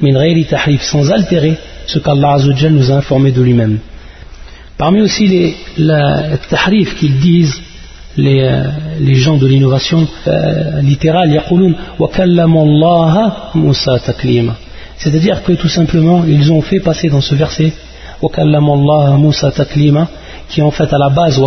min 0.00 0.44
tahrif, 0.44 0.82
sans 0.82 1.10
altérer 1.10 1.56
ce 1.88 1.98
qu'Allah 1.98 2.34
Azzawajal 2.34 2.72
nous 2.72 2.90
a 2.92 2.96
informé 2.96 3.32
de 3.32 3.40
lui-même. 3.40 3.78
Parmi 4.76 5.00
aussi 5.00 5.26
les, 5.26 5.56
la, 5.78 6.36
tahrif 6.50 6.96
qu'ils 6.98 7.18
disent 7.18 7.60
les, 8.16 8.42
euh, 8.42 8.64
les, 9.00 9.14
gens 9.14 9.36
de 9.36 9.46
l'innovation 9.46 10.06
euh, 10.26 10.82
littérale, 10.82 11.30
c'est-à-dire 14.98 15.42
que 15.44 15.52
tout 15.52 15.68
simplement 15.68 16.24
ils 16.26 16.52
ont 16.52 16.60
fait 16.60 16.80
passer 16.80 17.08
dans 17.08 17.20
ce 17.20 17.34
verset 17.34 17.72
Musa 19.18 19.50
taklima 19.52 20.08
qui 20.48 20.60
est 20.60 20.64
en 20.64 20.72
fait 20.72 20.92
à 20.92 20.98
la 20.98 21.08
base 21.08 21.40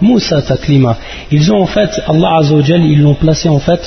Musa 0.00 0.42
taklima 0.42 0.96
ils 1.30 1.52
ont 1.52 1.60
en 1.62 1.66
fait 1.66 1.90
Allah 2.08 2.38
Azzawajal 2.40 2.82
ils 2.84 3.02
l'ont 3.02 3.14
placé 3.14 3.48
en 3.50 3.58
fait 3.58 3.82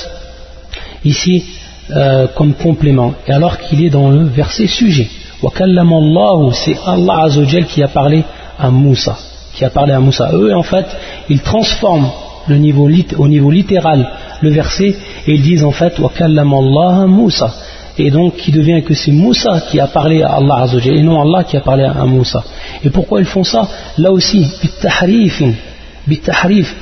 ici 1.04 1.44
euh, 1.90 2.26
comme 2.34 2.54
complément, 2.54 3.12
et 3.26 3.32
alors 3.32 3.58
qu'il 3.58 3.84
est 3.84 3.90
dans 3.90 4.08
le 4.08 4.24
verset 4.24 4.66
sujet. 4.66 5.08
C'est 5.42 6.76
Allah 6.86 7.24
Azzawajal 7.24 7.66
qui 7.66 7.82
a 7.82 7.88
parlé 7.88 8.24
à 8.58 8.70
Moussa, 8.70 9.18
qui 9.54 9.64
a 9.66 9.70
parlé 9.70 9.92
à 9.92 10.00
Moussa. 10.00 10.30
Eux, 10.32 10.54
en 10.54 10.62
fait, 10.62 10.86
ils 11.28 11.40
transforment 11.40 12.10
le 12.48 12.56
niveau, 12.56 12.88
au 13.18 13.28
niveau 13.28 13.50
littéral 13.50 14.08
le 14.40 14.50
verset 14.50 14.96
et 15.26 15.34
ils 15.34 15.42
disent 15.42 15.64
en 15.64 15.72
fait 15.72 15.98
Moussa. 15.98 17.54
Et 17.98 18.10
donc, 18.10 18.36
qui 18.36 18.50
devient 18.50 18.82
que 18.82 18.94
c'est 18.94 19.12
Moussa 19.12 19.64
qui 19.70 19.78
a 19.78 19.86
parlé 19.86 20.22
à 20.22 20.36
Allah 20.36 20.62
Azzawajal 20.62 20.96
et 20.96 21.02
non 21.02 21.20
Allah 21.20 21.44
qui 21.44 21.58
a 21.58 21.60
parlé 21.60 21.84
à 21.84 22.04
Moussa. 22.06 22.42
Et 22.82 22.88
pourquoi 22.88 23.20
ils 23.20 23.26
font 23.26 23.44
ça? 23.44 23.68
Là 23.98 24.10
aussi, 24.10 24.50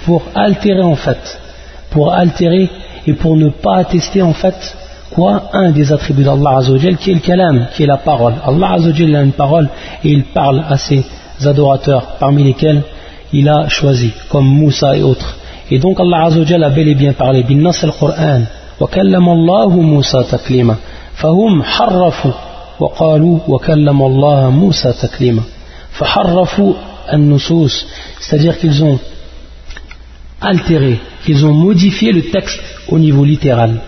pour 0.04 0.22
altérer 0.34 0.82
en 0.82 0.96
fait, 0.96 1.40
pour 1.90 2.12
altérer 2.12 2.70
et 3.06 3.14
pour 3.14 3.36
ne 3.36 3.48
pas 3.48 3.78
attester 3.78 4.22
en 4.22 4.32
fait 4.32 4.76
quoi 5.14 5.51
Un 5.53 5.70
des 5.70 5.92
attributs 5.92 6.25
d'Allah 6.25 6.59
Azzawajal 6.59 6.96
qui 6.96 7.11
est 7.11 7.14
le 7.14 7.20
kalam, 7.20 7.66
qui 7.75 7.83
est 7.85 7.87
la 7.87 7.98
parole? 7.98 8.35
Allah 8.44 8.72
Azzawajal 8.72 9.16
a 9.16 9.22
une 9.22 9.33
parole 9.33 9.68
et 10.05 10.11
il 10.11 10.25
parle 10.25 10.64
à 10.68 10.77
ses 10.77 11.05
adorateurs 11.44 12.16
parmi 12.18 12.44
lesquels 12.44 12.83
il 13.33 13.48
a 13.48 13.68
choisi, 13.68 14.11
comme 14.29 14.46
Moussa 14.46 14.96
et 14.96 15.03
autres. 15.03 15.37
Et 15.70 15.79
donc 15.79 16.01
Allah 16.01 16.25
Azzawajal 16.27 16.64
a 16.64 16.70
bel 16.70 16.88
et 16.88 16.94
bien 16.94 17.12
parlé, 17.12 17.42
bin 17.42 17.57
nas 17.57 17.79
al-Qur'an, 17.83 18.42
wa 18.81 18.88
kallam 18.88 19.29
Allahu 19.29 19.81
Moussa 19.83 20.25
taklima, 20.25 20.77
fahum 21.14 21.62
harrafu 21.62 22.29
wa 22.81 22.90
qalu 22.98 23.38
wa 23.46 23.59
kallam 23.59 24.03
Allah 24.03 24.51
Moussa 24.51 24.92
taklima, 24.92 25.42
faharrafu 25.92 26.75
an-nusus, 27.09 27.87
c'est-à-dire 28.20 28.59
qu'ils 28.59 28.83
ont 28.85 28.98
altéré, 30.40 30.98
qu'ils 31.25 31.44
ont 31.46 31.55
modifié 31.55 32.12
le 32.12 32.22
texte 32.31 32.61
au 32.88 32.98
niveau 32.98 33.25
littéral. 33.25 33.81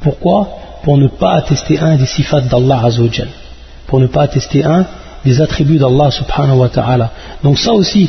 Pourquoi 0.00 0.48
Pour 0.84 0.98
ne 0.98 1.08
pas 1.08 1.34
attester 1.34 1.78
un 1.78 1.96
des 1.96 2.06
sifat 2.06 2.42
d'Allah 2.42 2.80
Azzawajal. 2.84 3.28
Pour 3.86 4.00
ne 4.00 4.06
pas 4.06 4.22
attester 4.22 4.64
un 4.64 4.86
des 5.24 5.40
attributs 5.40 5.78
d'Allah 5.78 6.10
subhanahu 6.10 6.58
wa 6.58 6.68
ta'ala. 6.68 7.10
Donc 7.42 7.58
ça 7.58 7.72
aussi, 7.72 8.08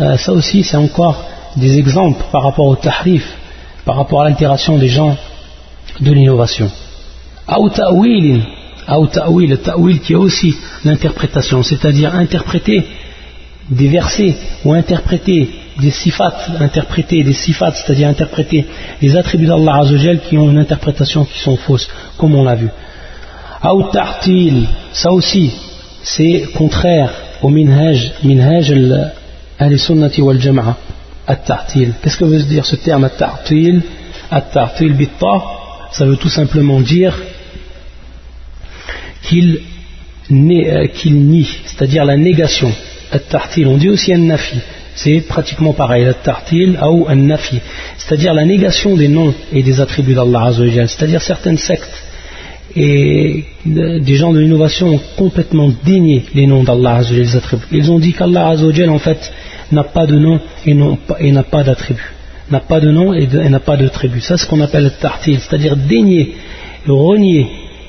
euh, 0.00 0.16
ça 0.16 0.32
aussi 0.32 0.64
c'est 0.64 0.76
encore 0.76 1.24
des 1.56 1.78
exemples 1.78 2.24
par 2.32 2.42
rapport 2.42 2.66
au 2.66 2.76
tahrif, 2.76 3.24
par 3.84 3.96
rapport 3.96 4.22
à 4.22 4.24
l'altération 4.24 4.76
des 4.76 4.88
gens 4.88 5.16
de 6.00 6.12
l'innovation. 6.12 6.70
ta'wil, 7.78 8.42
le 9.48 9.56
ta'wil 9.56 10.00
qui 10.00 10.12
est 10.12 10.16
aussi 10.16 10.54
l'interprétation, 10.84 11.62
c'est-à-dire 11.62 12.14
interpréter 12.14 12.84
des 13.70 13.88
versets 13.88 14.36
ou 14.64 14.72
interpréter 14.72 15.50
des 15.78 15.90
sifats, 15.90 16.46
interpréter 16.60 17.22
des 17.22 17.32
sifats, 17.32 17.72
c'est-à-dire 17.72 18.08
interpréter 18.08 18.66
les 19.02 19.16
attributs 19.16 19.46
d'Allah 19.46 19.80
Azzawajal 19.80 20.20
qui 20.20 20.38
ont 20.38 20.50
une 20.50 20.58
interprétation 20.58 21.24
qui 21.24 21.38
sont 21.38 21.56
fausses, 21.56 21.88
comme 22.16 22.34
on 22.34 22.44
l'a 22.44 22.54
vu. 22.54 22.68
ta'til, 23.92 24.66
ça 24.92 25.12
aussi, 25.12 25.52
c'est 26.02 26.48
contraire 26.54 27.12
au 27.42 27.48
minhaj, 27.48 28.12
minhaj 28.22 28.72
al-sunnati 29.58 30.22
wal-jama'a, 30.22 30.76
at-ta'til. 31.26 31.92
Qu'est-ce 32.02 32.16
que 32.16 32.24
veut 32.24 32.42
dire 32.42 32.64
ce 32.64 32.76
terme 32.76 33.04
At-ta'til? 33.04 33.82
Bitta, 34.94 35.44
ça 35.92 36.06
veut 36.06 36.16
tout 36.16 36.28
simplement 36.28 36.80
dire 36.80 37.14
qu'il 39.22 39.60
euh, 40.30 40.86
nie, 41.06 41.48
c'est-à-dire 41.66 42.04
la 42.04 42.16
négation. 42.16 42.72
At-ta'til, 43.12 43.66
on 43.66 43.76
dit 43.76 43.90
aussi 43.90 44.12
an-nafi 44.14 44.56
c'est 44.96 45.20
pratiquement 45.20 45.72
pareil, 45.72 46.06
tartil 46.24 46.78
ou 46.82 47.06
nafi, 47.14 47.60
c'est-à-dire 47.98 48.34
la 48.34 48.44
négation 48.44 48.96
des 48.96 49.08
noms 49.08 49.32
et 49.52 49.62
des 49.62 49.80
attributs 49.80 50.14
d'Allah 50.14 50.50
c'est-à-dire 50.52 51.22
certaines 51.22 51.58
sectes 51.58 52.02
et 52.74 53.44
des 53.64 54.16
gens 54.16 54.32
de 54.32 54.40
l'innovation 54.40 54.88
ont 54.88 55.00
complètement 55.16 55.70
dénié 55.84 56.24
les 56.34 56.46
noms 56.46 56.62
d'Allah 56.62 57.00
les 57.10 57.36
attributs. 57.36 57.66
Ils 57.72 57.90
ont 57.90 57.98
dit 57.98 58.12
qu'Allah 58.12 58.54
en 58.88 58.98
fait 58.98 59.32
n'a 59.72 59.84
pas 59.84 60.06
de 60.06 60.18
nom 60.18 60.40
et, 60.66 60.74
n'a 60.74 61.42
pas 61.42 61.64
pas 63.60 63.76
de. 63.76 63.88
Ça, 64.20 64.36
c'est 64.36 64.44
ce 64.44 64.46
qu'on 64.46 64.60
appelle 64.60 64.84
le 64.84 64.90
tartil, 64.90 65.38
c'est-à-dire 65.40 65.76
dénier, 65.76 66.34
renier 66.86 67.46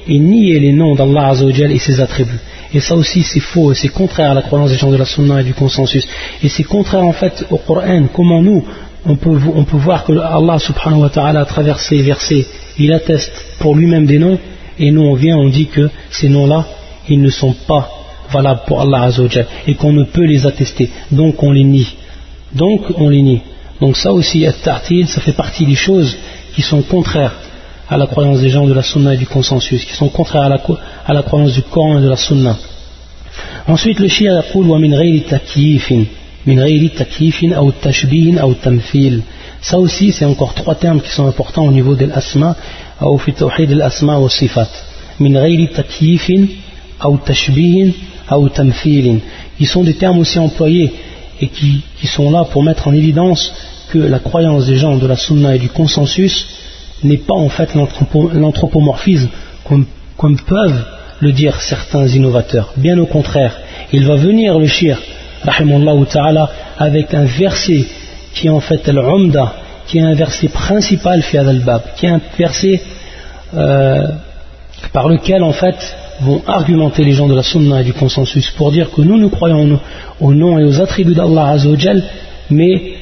et 0.07 0.19
nier 0.19 0.59
les 0.59 0.71
noms 0.71 0.95
d'Allah 0.95 1.33
et 1.69 1.79
ses 1.79 1.99
attributs. 1.99 2.39
Et 2.73 2.79
ça 2.79 2.95
aussi 2.95 3.23
c'est 3.23 3.39
faux, 3.39 3.73
c'est 3.73 3.89
contraire 3.89 4.31
à 4.31 4.33
la 4.33 4.41
croyance 4.41 4.71
des 4.71 4.77
gens 4.77 4.91
de 4.91 4.97
la 4.97 5.05
sunna 5.05 5.41
et 5.41 5.43
du 5.43 5.53
consensus. 5.53 6.07
Et 6.43 6.49
c'est 6.49 6.63
contraire 6.63 7.03
en 7.03 7.13
fait 7.13 7.45
au 7.49 7.57
Coran. 7.57 8.03
Comment 8.13 8.41
nous, 8.41 8.63
on 9.05 9.15
peut, 9.15 9.77
voir 9.77 10.03
que 10.03 10.13
Allah 10.13 10.59
subhanahu 10.59 11.01
wa 11.01 11.09
ta'ala 11.09 11.41
à 11.41 11.45
travers 11.45 11.79
ces 11.79 12.01
versets, 12.01 12.45
il 12.77 12.91
atteste 12.91 13.31
pour 13.59 13.75
lui-même 13.75 14.05
des 14.05 14.19
noms, 14.19 14.37
et 14.79 14.91
nous 14.91 15.03
on 15.03 15.13
vient, 15.13 15.37
on 15.37 15.49
dit 15.49 15.67
que 15.67 15.89
ces 16.09 16.29
noms-là, 16.29 16.65
ils 17.07 17.21
ne 17.21 17.29
sont 17.29 17.53
pas 17.67 17.89
valables 18.31 18.61
pour 18.67 18.81
Allah 18.81 19.09
et 19.65 19.75
qu'on 19.75 19.93
ne 19.93 20.03
peut 20.03 20.25
les 20.25 20.45
attester. 20.45 20.89
Donc 21.11 21.41
on 21.41 21.51
les 21.51 21.63
nie. 21.63 21.95
Donc 22.53 22.81
on 22.97 23.09
les 23.09 23.21
nie. 23.21 23.41
Donc 23.79 23.95
ça 23.95 24.11
aussi, 24.11 24.45
ça 24.63 25.21
fait 25.21 25.31
partie 25.31 25.65
des 25.65 25.75
choses 25.75 26.17
qui 26.53 26.61
sont 26.61 26.81
contraires 26.81 27.33
à 27.89 27.97
la 27.97 28.07
croyance 28.07 28.41
des 28.41 28.49
gens 28.49 28.65
de 28.65 28.73
la 28.73 28.83
sunna 28.83 29.13
et 29.13 29.17
du 29.17 29.27
consensus, 29.27 29.85
qui 29.85 29.93
sont 29.93 30.09
contraires 30.09 30.43
à 30.43 30.49
la, 30.49 30.61
à 31.05 31.13
la 31.13 31.23
croyance 31.23 31.53
du 31.53 31.61
Coran 31.63 31.99
et 31.99 32.01
de 32.01 32.09
la 32.09 32.17
sunna. 32.17 32.57
Ensuite, 33.67 33.99
le 33.99 34.07
shia 34.07 34.43
min 34.55 34.89
ghayri 34.89 35.21
takyifin, 35.21 36.03
min 36.45 36.55
ghayri 36.55 36.89
takyifin 36.89 37.51
ou 37.61 37.71
tashbihin 37.71 38.43
ou 38.43 38.53
tamthil. 38.53 39.21
Ça 39.61 39.77
aussi, 39.77 40.11
c'est 40.11 40.25
encore 40.25 40.53
trois 40.53 40.75
termes 40.75 41.01
qui 41.01 41.09
sont 41.09 41.27
importants 41.27 41.65
au 41.65 41.71
niveau 41.71 41.95
de 41.95 42.05
l'asma 42.05 42.55
tawhid 42.99 43.71
al-asma 43.71 44.19
wa 44.19 44.29
sifat. 44.29 44.69
Min 45.19 45.33
ghayri 45.33 45.69
takyifin 45.69 46.45
ou 47.05 47.17
tashbihin 47.17 47.91
ou 48.31 48.49
tamthil. 48.49 49.19
Ils 49.59 49.67
sont 49.67 49.83
des 49.83 49.95
termes 49.95 50.19
aussi 50.19 50.39
employés 50.39 50.93
et 51.39 51.47
qui, 51.47 51.83
qui 51.99 52.07
sont 52.07 52.31
là 52.31 52.45
pour 52.45 52.63
mettre 52.63 52.87
en 52.87 52.93
évidence 52.93 53.53
que 53.89 53.99
la 53.99 54.19
croyance 54.19 54.65
des 54.65 54.75
gens 54.75 54.97
de 54.97 55.07
la 55.07 55.15
sunna 55.15 55.55
et 55.55 55.59
du 55.59 55.69
consensus 55.69 56.47
n'est 57.03 57.17
pas 57.17 57.33
en 57.35 57.49
fait 57.49 57.69
l'anthropomorphisme 57.75 59.29
comme, 59.65 60.37
peuvent 60.37 60.85
le 61.19 61.31
dire 61.31 61.59
certains 61.61 62.07
innovateurs. 62.07 62.73
Bien 62.77 62.97
au 62.97 63.05
contraire, 63.05 63.55
il 63.93 64.05
va 64.05 64.15
venir 64.15 64.57
le 64.57 64.67
shir, 64.67 64.99
ta'ala, 65.43 66.49
avec 66.77 67.13
un 67.13 67.25
verset 67.25 67.85
qui 68.33 68.47
est 68.47 68.51
en 68.51 68.59
fait 68.59 68.87
al 68.87 68.99
qui 69.87 69.99
est 69.99 70.01
un 70.01 70.15
verset 70.15 70.49
principal 70.49 71.21
fi 71.23 71.37
al-bab, 71.37 71.81
qui 71.95 72.05
est 72.05 72.09
un 72.09 72.21
verset 72.37 72.81
euh, 73.55 74.07
par 74.91 75.07
lequel 75.07 75.43
en 75.43 75.53
fait 75.53 75.95
vont 76.21 76.41
argumenter 76.47 77.03
les 77.03 77.13
gens 77.13 77.27
de 77.27 77.35
la 77.35 77.43
sunna 77.43 77.81
et 77.81 77.83
du 77.83 77.93
consensus 77.93 78.49
pour 78.51 78.71
dire 78.71 78.91
que 78.91 79.01
nous 79.01 79.17
nous 79.17 79.29
croyons 79.29 79.79
au 80.19 80.33
nom 80.33 80.59
et 80.59 80.63
aux 80.63 80.81
attributs 80.81 81.13
d'Allah 81.13 81.55
mais 82.49 82.96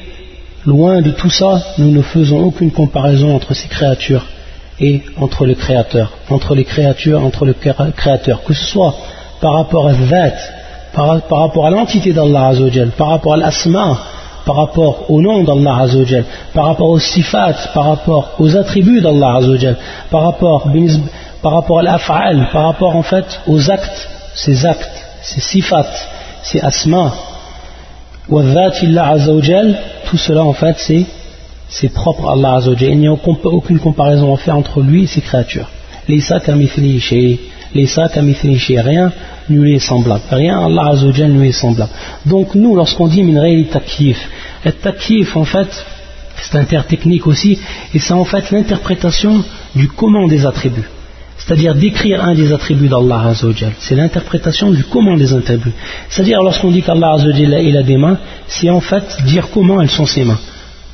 Loin 0.66 1.00
de 1.00 1.12
tout 1.12 1.30
ça, 1.30 1.62
nous 1.78 1.92
ne 1.92 2.02
faisons 2.02 2.40
aucune 2.40 2.72
comparaison 2.72 3.36
entre 3.36 3.54
ces 3.54 3.68
créatures 3.68 4.26
et 4.80 5.00
entre 5.16 5.46
le 5.46 5.54
Créateur, 5.54 6.10
entre 6.28 6.56
les 6.56 6.64
créatures, 6.64 7.24
entre 7.24 7.44
le 7.44 7.54
Créateur, 7.54 8.42
que 8.42 8.52
ce 8.52 8.64
soit 8.64 8.92
par 9.40 9.54
rapport 9.54 9.86
à 9.86 9.94
Zat, 9.94 10.34
par, 10.92 11.06
rapport 11.30 11.66
à 11.66 11.70
l'entité 11.70 12.12
d'Allah 12.12 12.48
Azzawajal, 12.48 12.88
par 12.98 13.10
rapport 13.10 13.34
à 13.34 13.36
l'asma, 13.36 13.96
par 14.44 14.56
rapport 14.56 15.08
au 15.08 15.22
nom 15.22 15.44
d'Allah 15.44 15.82
Azzawajal, 15.82 16.24
par 16.52 16.66
rapport 16.66 16.90
aux 16.90 16.98
sifat, 16.98 17.54
par 17.72 17.84
rapport 17.84 18.32
aux 18.40 18.56
attributs 18.56 19.00
d'Allah 19.00 19.36
Azzawajal, 19.36 19.76
par 20.10 20.24
rapport, 20.24 20.68
par 21.42 21.52
rapport 21.52 21.78
à 21.78 21.82
l'af'al, 21.82 22.48
par 22.52 22.64
rapport 22.64 22.96
en 22.96 23.02
fait 23.02 23.40
aux 23.46 23.70
actes, 23.70 24.08
ces 24.34 24.66
actes, 24.66 24.90
ces 25.22 25.40
sifat, 25.40 25.86
ces 26.42 26.60
asma, 26.60 27.12
tout 28.28 30.18
cela 30.18 30.44
en 30.44 30.52
fait 30.52 30.76
c'est 31.68 31.92
propre 31.92 32.28
à 32.28 32.32
Allah 32.32 32.56
Azzawajal. 32.56 32.90
Il 32.90 32.98
n'y 32.98 33.08
a 33.08 33.12
aucune 33.12 33.78
comparaison 33.78 34.34
à 34.34 34.36
faire 34.36 34.56
entre 34.56 34.80
lui 34.82 35.04
et 35.04 35.06
ses 35.06 35.20
créatures. 35.20 35.68
Laysa 36.08 36.38
rien 38.78 39.12
ne 39.48 39.60
lui 39.60 39.74
est 39.74 39.78
semblable. 39.78 40.22
Rien 40.30 40.64
Allah 40.66 40.88
Azzawajal 40.92 41.32
ne 41.32 41.40
lui 41.40 41.48
est 41.48 41.52
semblable. 41.52 41.90
Donc 42.24 42.54
nous, 42.54 42.74
lorsqu'on 42.74 43.08
dit 43.08 43.22
min 43.22 43.40
ghayri 43.40 43.66
takif, 43.66 44.18
le 44.64 44.72
takif 44.72 45.36
en 45.36 45.44
fait, 45.44 45.68
c'est 46.40 46.56
un 46.58 46.64
terme 46.64 46.84
technique 46.84 47.26
aussi, 47.26 47.58
et 47.94 47.98
c'est 47.98 48.12
en 48.12 48.24
fait 48.24 48.50
l'interprétation 48.50 49.42
du 49.74 49.88
comment 49.88 50.26
des 50.26 50.44
attributs 50.46 50.88
c'est-à-dire 51.46 51.76
décrire 51.76 52.24
un 52.24 52.34
des 52.34 52.52
attributs 52.52 52.88
d'Allah 52.88 53.28
Azzawajal. 53.28 53.72
C'est 53.78 53.94
l'interprétation 53.94 54.72
du 54.72 54.82
comment 54.82 55.16
des 55.16 55.32
attributs. 55.32 55.72
C'est-à-dire 56.08 56.42
lorsqu'on 56.42 56.72
dit 56.72 56.82
qu'Allah 56.82 57.12
Azzawajal 57.12 57.64
il 57.64 57.76
a 57.76 57.84
des 57.84 57.96
mains, 57.96 58.18
c'est 58.48 58.68
en 58.68 58.80
fait 58.80 59.04
dire 59.24 59.48
comment 59.54 59.80
elles 59.80 59.90
sont 59.90 60.06
ses 60.06 60.24
mains. 60.24 60.40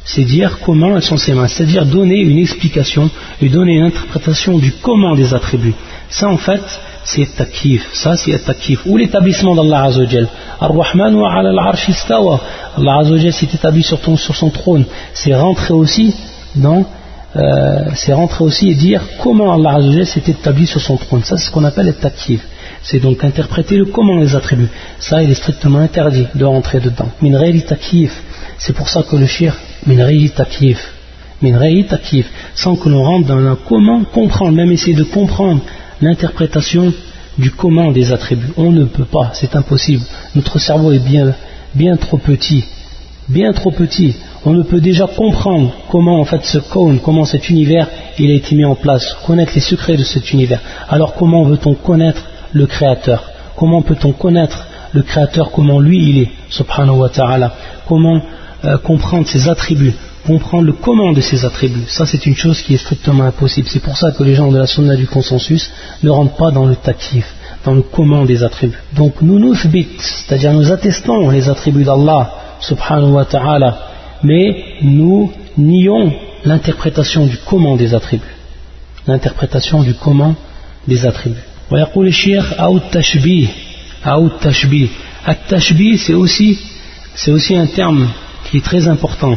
C'est 0.04 0.24
dire 0.24 0.58
comment 0.62 0.94
elles 0.96 1.02
sont 1.02 1.16
ses 1.16 1.32
mains. 1.32 1.48
C'est-à-dire 1.48 1.86
donner 1.86 2.20
une 2.20 2.38
explication 2.38 3.08
et 3.40 3.48
donner 3.48 3.76
une 3.76 3.84
interprétation 3.84 4.58
du 4.58 4.72
comment 4.82 5.14
des 5.14 5.32
attributs. 5.32 5.74
Ça 6.10 6.28
en 6.28 6.36
fait, 6.36 6.60
c'est 7.04 7.34
takif. 7.34 7.88
Ça 7.94 8.16
c'est 8.16 8.38
takif. 8.44 8.80
Ou 8.84 8.98
l'établissement 8.98 9.54
d'Allah 9.54 9.84
Azzawajal. 9.84 10.28
Ar-Rahman 10.60 11.14
wa. 11.14 11.32
Allah 11.32 12.98
Azzawajal 13.00 13.32
s'est 13.32 13.48
établi 13.54 13.82
sur, 13.82 13.98
sur 14.18 14.36
son 14.36 14.50
trône. 14.50 14.84
C'est 15.14 15.34
rentré 15.34 15.72
aussi 15.72 16.14
dans 16.54 16.84
euh, 17.35 17.87
c'est 17.95 18.12
rentrer 18.12 18.45
aussi 18.45 18.68
et 18.68 18.75
dire 18.75 19.03
comment 19.23 19.53
Allah 19.53 20.05
s'est 20.05 20.23
établi 20.27 20.66
sur 20.66 20.81
son 20.81 20.97
trône. 20.97 21.25
Ça, 21.25 21.37
c'est 21.37 21.47
ce 21.47 21.51
qu'on 21.51 21.64
appelle 21.64 21.87
le 21.87 21.95
takif. 21.95 22.47
C'est 22.83 22.99
donc 22.99 23.25
interpréter 23.25 23.77
le 23.77 23.87
comment 23.87 24.18
les 24.18 24.35
attributs. 24.35 24.68
Ça, 24.99 25.23
il 25.23 25.31
est 25.31 25.35
strictement 25.35 25.79
interdit 25.79 26.27
de 26.35 26.45
rentrer 26.45 26.81
dedans. 26.81 27.09
Min 27.23 27.38
takif. 27.61 28.12
C'est 28.59 28.75
pour 28.75 28.88
ça 28.88 29.03
que 29.03 29.16
le 29.16 29.27
shir, 29.27 29.57
min 29.87 29.97
takif. 30.29 30.92
Min 31.40 31.59
takif. 31.85 32.27
Sans 32.55 32.77
que 32.77 32.88
l'on 32.88 33.03
rentre 33.03 33.29
dans 33.29 33.37
le 33.37 33.55
comment 33.55 34.05
comprendre, 34.05 34.53
même 34.53 34.73
essayer 34.73 34.95
de 34.95 35.05
comprendre 35.05 35.62
l'interprétation 36.03 36.92
du 37.38 37.51
comment 37.51 37.92
des 37.92 38.12
attributs. 38.12 38.53
On 38.59 38.73
ne 38.73 38.85
peut 38.85 39.07
pas, 39.07 39.31
c'est 39.33 39.57
impossible. 39.57 40.03
Notre 40.35 40.59
cerveau 40.59 40.92
est 40.92 40.99
bien, 40.99 41.35
bien 41.75 41.97
trop 41.97 42.18
petit. 42.18 42.64
Bien 43.29 43.53
trop 43.53 43.71
petit 43.71 44.16
on 44.44 44.52
ne 44.52 44.62
peut 44.62 44.81
déjà 44.81 45.07
comprendre 45.07 45.72
comment 45.90 46.20
en 46.20 46.24
fait 46.24 46.44
ce 46.44 46.59
cône, 46.59 47.00
comment 47.00 47.24
cet 47.24 47.48
univers 47.48 47.87
il 48.18 48.31
a 48.31 48.35
été 48.35 48.55
mis 48.55 48.64
en 48.64 48.74
place, 48.74 49.16
connaître 49.26 49.52
les 49.55 49.61
secrets 49.61 49.96
de 49.96 50.05
cet 50.05 50.33
univers. 50.33 50.61
Alors 50.88 51.14
comment 51.14 51.44
veut-on 51.44 51.74
connaître 51.74 52.22
le 52.52 52.66
Créateur? 52.66 53.31
Comment 53.57 53.83
peut-on 53.83 54.12
connaître 54.12 54.66
le 54.92 55.02
Créateur, 55.02 55.50
comment 55.52 55.81
lui 55.81 56.11
il 56.11 56.18
est, 56.18 56.31
subhanahu 56.50 56.96
wa 56.96 57.09
ta'ala? 57.09 57.55
Comment 57.87 58.20
euh, 58.64 58.78
comprendre 58.78 59.26
ses 59.28 59.48
attributs? 59.48 59.94
Comprendre 60.26 60.64
le 60.64 60.72
comment 60.72 61.12
de 61.12 61.20
ses 61.20 61.44
attributs. 61.44 61.87
Ça, 61.88 62.07
c'est 62.07 62.26
une 62.26 62.37
chose 62.37 62.62
qui 62.62 62.74
est 62.74 62.78
strictement 62.78 63.24
impossible. 63.24 63.66
C'est 63.68 63.83
pour 63.83 63.96
ça 63.96 64.12
que 64.12 64.22
les 64.22 64.37
gens 64.37 64.52
de 64.52 64.59
la 64.59 64.68
sunna 64.68 64.94
du 64.94 65.09
consensus 65.09 65.68
ne 66.05 66.11
rentrent 66.11 66.37
pas 66.37 66.52
dans 66.52 66.66
le 66.66 66.76
takif. 66.76 67.26
dans 67.64 67.74
le 67.74 67.83
comment 67.83 68.24
des 68.24 68.42
attributs. 68.42 68.78
Donc 68.94 69.14
nous 69.22 69.38
nous 69.38 69.55
c'est-à-dire 69.55 70.52
nous 70.52 70.70
attestons 70.72 71.31
les 71.31 71.48
attributs 71.48 71.85
d'Allah 71.85 72.31
subhanahu 72.61 73.12
wa 73.12 73.24
ta'ala, 73.24 73.78
mais 74.23 74.63
nous 74.82 75.32
nions 75.58 76.13
l'interprétation 76.45 77.25
du 77.25 77.38
comment 77.45 77.75
des 77.75 77.93
attributs. 77.93 78.36
L'interprétation 79.08 79.84
du 79.84 79.93
comment 79.93 80.36
des 80.88 81.06
attributs. 81.06 81.43
ويقول 81.71 82.08
الشيخ 82.08 82.53
أو 82.53 82.77
التشبيه 82.77 83.47
أو 84.06 84.27
التشبيه 84.27 84.88
التشبيه 85.30 85.97
c'est 85.97 86.13
aussi 86.13 86.58
c'est 87.15 87.32
aussi 87.32 87.56
un 87.56 87.65
terme 87.65 88.08
qui 88.45 88.58
est 88.58 88.65
très 88.65 88.88
important 88.88 89.36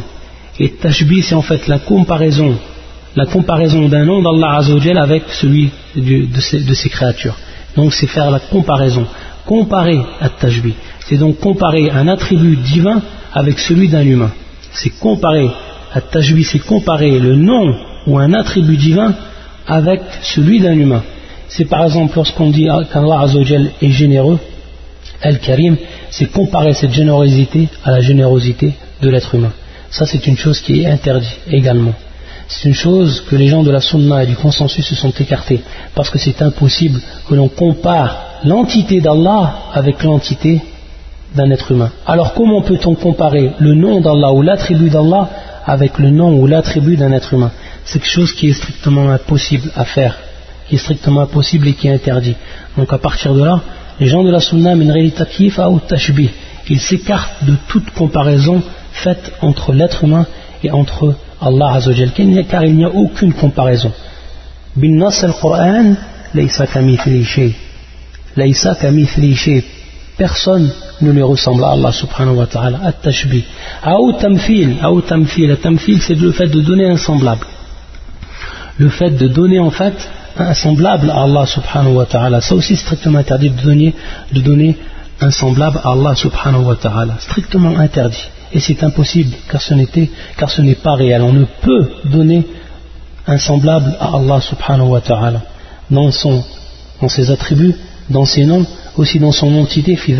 et 0.60 0.68
tashbih 0.70 1.22
c'est 1.22 1.34
en 1.34 1.42
fait 1.42 1.66
la 1.66 1.80
comparaison 1.80 2.56
la 3.16 3.26
comparaison 3.26 3.88
d'un 3.88 4.04
nom 4.04 4.22
d'Allah 4.22 4.58
Azzawajal 4.58 4.98
avec 4.98 5.24
celui 5.30 5.70
de, 5.96 6.74
ses, 6.74 6.88
créatures. 6.88 7.36
Donc 7.76 7.92
c'est 7.92 8.06
faire 8.06 8.30
la 8.30 8.38
comparaison. 8.38 9.06
Comparer 9.46 10.00
à 10.20 10.28
Tashbih, 10.28 10.74
c'est 11.06 11.16
donc 11.16 11.40
comparer 11.40 11.90
un 11.90 12.06
attribut 12.08 12.56
divin 12.56 13.02
avec 13.32 13.58
celui 13.58 13.88
d'un 13.88 14.02
humain. 14.02 14.30
C'est 14.75 14.91
comparer 14.99 15.49
c'est 16.43 16.59
comparer 16.59 17.19
le 17.19 17.35
nom 17.35 17.73
ou 18.05 18.17
un 18.19 18.33
attribut 18.33 18.75
divin 18.75 19.13
avec 19.65 20.01
celui 20.21 20.59
d'un 20.59 20.73
humain. 20.73 21.03
C'est 21.47 21.65
par 21.65 21.85
exemple 21.85 22.17
lorsqu'on 22.17 22.49
dit 22.49 22.67
qu'Allah 22.91 23.21
Azzawajal 23.21 23.71
est 23.81 23.91
généreux, 23.91 24.39
Al-Karim, 25.21 25.77
c'est 26.09 26.29
comparer 26.31 26.73
cette 26.73 26.91
générosité 26.91 27.69
à 27.85 27.91
la 27.91 28.01
générosité 28.01 28.73
de 29.01 29.09
l'être 29.09 29.33
humain. 29.35 29.53
Ça 29.89 30.05
c'est 30.05 30.27
une 30.27 30.37
chose 30.37 30.59
qui 30.59 30.81
est 30.81 30.87
interdite 30.87 31.39
également 31.49 31.93
c'est 32.47 32.69
une 32.69 32.75
chose 32.75 33.23
que 33.27 33.35
les 33.35 33.47
gens 33.47 33.63
de 33.63 33.71
la 33.71 33.81
sunna 33.81 34.23
et 34.23 34.27
du 34.27 34.35
consensus 34.35 34.85
se 34.85 34.95
sont 34.95 35.11
écartés, 35.19 35.61
parce 35.95 36.09
que 36.09 36.19
c'est 36.19 36.41
impossible 36.41 37.01
que 37.27 37.35
l'on 37.35 37.47
compare 37.47 38.39
l'entité 38.43 39.01
d'Allah 39.01 39.55
avec 39.73 40.03
l'entité 40.03 40.61
d'un 41.35 41.51
être 41.51 41.71
humain. 41.71 41.91
Alors 42.05 42.33
comment 42.33 42.61
peut-on 42.61 42.95
comparer 42.95 43.51
le 43.59 43.73
nom 43.73 44.01
d'Allah 44.01 44.31
ou 44.33 44.41
l'attribut 44.41 44.89
d'Allah 44.89 45.29
avec 45.65 45.99
le 45.99 46.09
nom 46.09 46.37
ou 46.39 46.47
l'attribut 46.47 46.97
d'un 46.97 47.11
être 47.11 47.33
humain? 47.33 47.51
C'est 47.83 47.99
quelque 47.99 48.11
chose 48.11 48.33
qui 48.33 48.49
est 48.49 48.53
strictement 48.53 49.09
impossible 49.09 49.71
à 49.75 49.85
faire, 49.85 50.17
qui 50.67 50.75
est 50.75 50.79
strictement 50.79 51.21
impossible 51.21 51.67
et 51.67 51.73
qui 51.73 51.87
est 51.87 51.93
interdit. 51.93 52.35
Donc 52.77 52.91
à 52.93 52.97
partir 52.97 53.33
de 53.33 53.43
là, 53.43 53.61
les 53.99 54.07
gens 54.07 54.23
de 54.23 54.31
la 54.31 54.39
sunna 54.39 54.73
ils 56.67 56.79
s'écartent 56.79 57.45
de 57.45 57.55
toute 57.67 57.91
comparaison 57.91 58.61
faite 58.91 59.33
entre 59.41 59.71
l'être 59.71 60.03
humain 60.03 60.25
et 60.63 60.71
entre 60.71 61.15
Allah 61.41 61.73
Azzawajal, 61.73 62.11
car 62.49 62.63
il 62.63 62.75
n'y 62.75 62.85
a 62.85 62.89
aucune 62.89 63.33
comparaison. 63.33 63.91
Bin 64.75 64.99
al-Qur'an. 65.01 65.95
Personne 70.17 70.71
ne 71.01 71.11
lui 71.11 71.21
ressemble 71.21 71.63
à 71.63 71.71
Allah 71.71 71.91
subhanahu 71.91 72.35
wa 72.35 72.45
ta'ala. 72.45 72.79
At-tashbih. 72.83 73.43
Aou 73.83 74.13
tamfil. 74.13 74.77
Aou 74.81 75.01
tamfil. 75.01 75.55
Tamfil, 75.57 76.01
c'est 76.01 76.15
le 76.15 76.31
fait 76.31 76.47
de 76.47 76.61
donner 76.61 76.89
un 76.89 76.97
semblable. 76.97 77.45
Le 78.77 78.89
fait 78.89 79.11
de 79.11 79.27
donner 79.27 79.59
en 79.59 79.71
fait 79.71 79.93
un 80.37 80.53
semblable 80.53 81.09
à 81.09 81.23
Allah 81.23 81.45
subhanahu 81.45 81.93
wa 81.93 82.05
ta'ala. 82.05 82.41
Ça 82.41 82.55
aussi 82.55 82.75
strictement 82.75 83.19
interdit 83.19 83.49
de 83.49 84.41
donner, 84.41 84.77
un 85.21 85.31
semblable 85.31 85.79
à 85.83 85.91
Allah 85.91 86.15
subhanahu 86.15 86.63
wa 86.63 86.75
ta'ala. 86.75 87.15
Strictement 87.19 87.77
interdit 87.77 88.29
et 88.53 88.59
c'est 88.59 88.83
impossible 88.83 89.35
car 89.49 89.61
ce 89.61 90.61
n'est 90.61 90.75
pas 90.75 90.95
réel. 90.95 91.21
On 91.21 91.33
ne 91.33 91.45
peut 91.61 91.89
donner 92.05 92.45
un 93.27 93.37
semblable 93.37 93.95
à 93.99 94.15
Allah 94.15 94.39
subhanahu 94.41 94.89
wa 94.89 95.01
ta'ala 95.01 95.41
dans, 95.89 96.09
dans 97.01 97.09
ses 97.09 97.31
attributs, 97.31 97.75
dans 98.09 98.25
ses 98.25 98.45
noms, 98.45 98.65
aussi 98.97 99.19
dans 99.19 99.31
son 99.31 99.53
entité, 99.55 99.95
fi 99.95 100.13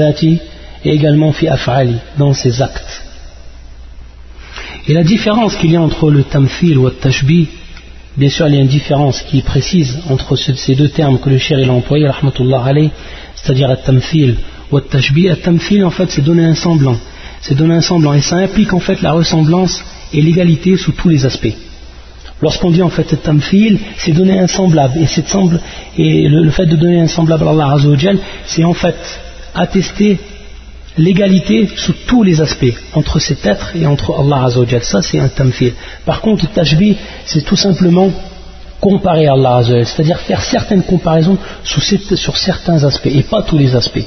et 0.84 0.90
également 0.90 1.32
fi 1.32 1.48
af'ali, 1.48 1.96
dans 2.18 2.34
ses 2.34 2.62
actes. 2.62 3.04
Et 4.88 4.94
la 4.94 5.04
différence 5.04 5.56
qu'il 5.56 5.72
y 5.72 5.76
a 5.76 5.82
entre 5.82 6.12
le 6.12 6.24
tamfil 6.24 6.78
ou 6.78 6.86
le 6.86 6.92
tashbih, 6.92 7.48
bien 8.18 8.30
sûr 8.30 8.48
il 8.48 8.56
y 8.56 8.58
a 8.58 8.62
une 8.62 8.68
différence 8.68 9.22
qui 9.24 9.40
est 9.40 9.46
précise 9.46 10.00
entre 10.10 10.36
ces 10.36 10.76
deux 10.76 10.90
termes 10.90 11.20
que 11.20 11.30
le 11.30 11.40
cher 11.40 11.60
il 11.60 11.70
a 11.70 11.74
employé, 11.74 12.08
c'est-à-dire 13.36 13.68
le 13.68 13.78
tamfil 13.78 14.38
ou 14.72 14.76
le 14.76 14.84
tashbih. 14.84 15.30
Le 15.30 15.38
tamfil 15.38 15.84
en 15.84 15.90
fait 15.90 16.12
c'est 16.12 16.22
donner 16.22 16.46
un 16.46 16.56
semblant 16.56 16.98
c'est 17.46 17.56
donner 17.56 17.76
un 17.76 17.82
semblant. 17.82 18.14
Et 18.14 18.22
ça 18.22 18.38
implique 18.38 18.74
en 18.74 18.80
fait 18.80 19.02
la 19.02 19.12
ressemblance 19.12 19.84
et 20.14 20.22
l'égalité 20.22 20.78
sous 20.78 20.94
tous 20.94 21.10
les 21.10 21.26
aspects. 21.26 21.56
Lorsqu'on 22.42 22.70
dit 22.70 22.82
en 22.82 22.90
fait 22.90 23.22
tamfil, 23.24 23.80
c'est 23.98 24.12
donner 24.12 24.40
un 24.40 24.48
semblable. 24.48 25.00
Et, 25.98 26.28
le, 26.28 26.50
fait 26.52 26.66
de 26.66 26.76
donner 26.76 27.00
un 27.00 27.08
semblable 27.08 27.48
à 27.48 27.52
Allah 27.52 27.72
Azzawajal, 27.74 28.18
c'est 28.46 28.64
en 28.64 28.74
fait 28.74 28.96
attester 29.54 30.20
l'égalité 30.98 31.70
sous 31.76 31.94
tous 32.08 32.24
les 32.24 32.42
aspects 32.42 32.74
entre 32.94 33.20
cet 33.20 33.46
être 33.46 33.76
et 33.76 33.86
entre 33.86 34.14
Allah 34.20 34.46
Azzawajal. 34.46 34.84
Ça, 34.84 35.02
c'est 35.02 35.20
un 35.20 35.30
tamfil. 35.30 35.74
Par 36.06 36.22
contre, 36.22 36.46
le 36.46 36.96
c'est 37.26 37.42
tout 37.42 37.56
simplement 37.56 38.12
comparer 38.82 39.28
Allah 39.28 39.58
Azzawajal, 39.58 39.86
c'est-à-dire 39.86 40.20
faire 40.20 40.42
certaines 40.42 40.84
comparaisons 40.84 41.38
sur 41.64 42.38
certains 42.38 42.84
aspects 42.84 43.12
et 43.14 43.24
pas 43.24 43.44
tous 43.44 43.58
les 43.58 43.76
aspects. 43.76 44.06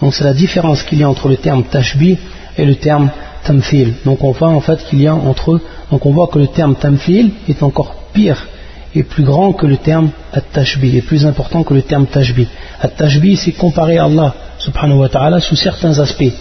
Donc 0.00 0.14
c'est 0.14 0.24
la 0.24 0.34
différence 0.34 0.82
qu'il 0.82 0.98
y 0.98 1.04
a 1.04 1.08
entre 1.08 1.28
le 1.28 1.36
terme 1.36 1.64
tashbih 1.64 2.18
et 2.58 2.64
le 2.64 2.74
terme 2.74 3.10
tamfil. 3.44 3.94
Donc 4.04 4.22
on 4.24 4.32
voit 4.32 4.48
en 4.48 4.60
fait 4.60 4.84
qu'il 4.86 5.00
y 5.00 5.06
a 5.06 5.14
entre 5.14 5.52
eux, 5.52 5.60
donc 5.90 6.04
on 6.04 6.10
voit 6.10 6.28
que 6.28 6.38
le 6.38 6.48
terme 6.48 6.74
tamfil 6.74 7.30
est 7.48 7.62
encore 7.62 7.94
pire 8.12 8.46
et 8.94 9.02
plus 9.02 9.22
grand 9.22 9.52
que 9.52 9.66
le 9.66 9.76
terme 9.76 10.10
at-tashbih, 10.32 10.96
et 10.96 11.02
plus 11.02 11.24
important 11.26 11.62
que 11.62 11.74
le 11.74 11.82
terme 11.82 12.06
tashbih. 12.06 12.48
At-tashbih 12.80 13.36
c'est 13.36 13.52
comparer 13.52 13.98
Allah 13.98 14.34
subhanahu 14.58 14.98
wa 14.98 15.08
ta'ala 15.08 15.40
sous 15.40 15.56
certains 15.56 15.98
aspects, 15.98 16.32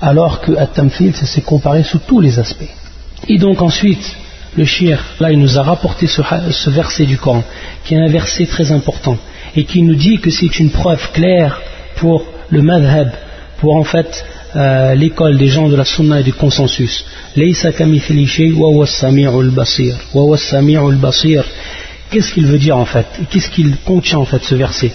alors 0.00 0.40
que 0.40 0.52
at-tamfil 0.52 1.12
c'est 1.14 1.40
comparer 1.40 1.82
sous 1.82 1.98
tous 1.98 2.20
les 2.20 2.38
aspects. 2.38 2.72
Et 3.28 3.38
donc 3.38 3.62
ensuite, 3.62 4.16
le 4.56 4.64
shir, 4.64 5.02
là 5.20 5.32
il 5.32 5.38
nous 5.38 5.58
a 5.58 5.62
rapporté 5.62 6.06
ce, 6.06 6.22
ce 6.50 6.70
verset 6.70 7.06
du 7.06 7.18
Coran, 7.18 7.42
qui 7.84 7.94
est 7.94 7.98
un 7.98 8.08
verset 8.08 8.46
très 8.46 8.70
important, 8.70 9.16
et 9.56 9.64
qui 9.64 9.82
nous 9.82 9.94
dit 9.94 10.18
que 10.18 10.30
c'est 10.30 10.58
une 10.58 10.70
preuve 10.70 11.10
claire 11.12 11.60
pour 11.96 12.24
le 12.50 12.62
madhab, 12.62 13.10
pour 13.58 13.74
en 13.76 13.84
fait 13.84 14.24
euh, 14.56 14.94
l'école 14.94 15.36
des 15.36 15.48
gens 15.48 15.68
de 15.68 15.76
la 15.76 15.84
sunna 15.84 16.20
et 16.20 16.22
du 16.22 16.32
consensus. 16.32 17.04
Qu'est-ce 22.10 22.32
qu'il 22.32 22.46
veut 22.46 22.58
dire 22.58 22.76
en 22.76 22.86
fait? 22.86 23.06
Qu'est-ce 23.30 23.50
qu'il 23.50 23.76
contient 23.84 24.18
en 24.18 24.24
fait 24.24 24.42
ce 24.42 24.54
verset? 24.54 24.92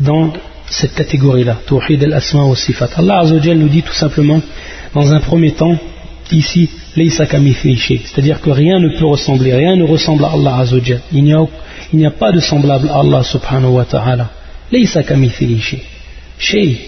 Dans 0.00 0.32
cette 0.68 0.94
catégorie-là 0.94 1.58
Tawhid 1.66 2.02
al-asma 2.02 2.42
wa 2.44 2.56
sifat. 2.56 2.88
Allah 2.96 3.20
Azzawajal 3.20 3.58
nous 3.58 3.68
dit 3.68 3.82
tout 3.82 3.92
simplement 3.92 4.40
dans 4.94 5.12
un 5.12 5.20
premier 5.20 5.52
temps 5.52 5.78
ici 6.32 6.68
c'est-à-dire 6.96 8.40
que 8.40 8.50
rien 8.50 8.78
ne 8.78 8.88
peut 8.96 9.06
ressembler, 9.06 9.52
rien 9.52 9.74
ne 9.74 9.82
ressemble 9.82 10.24
à 10.24 10.28
Allah. 10.28 10.64
Il 11.12 11.24
n'y 11.24 12.06
a, 12.06 12.10
pas 12.10 12.30
de 12.30 12.38
semblable 12.38 12.88
à 12.88 13.00
Allah 13.00 13.24
subhanahu 13.24 13.72
wa 13.72 13.84
ta'ala. 13.84 14.30
Laysa 14.70 15.02
shay 16.38 16.78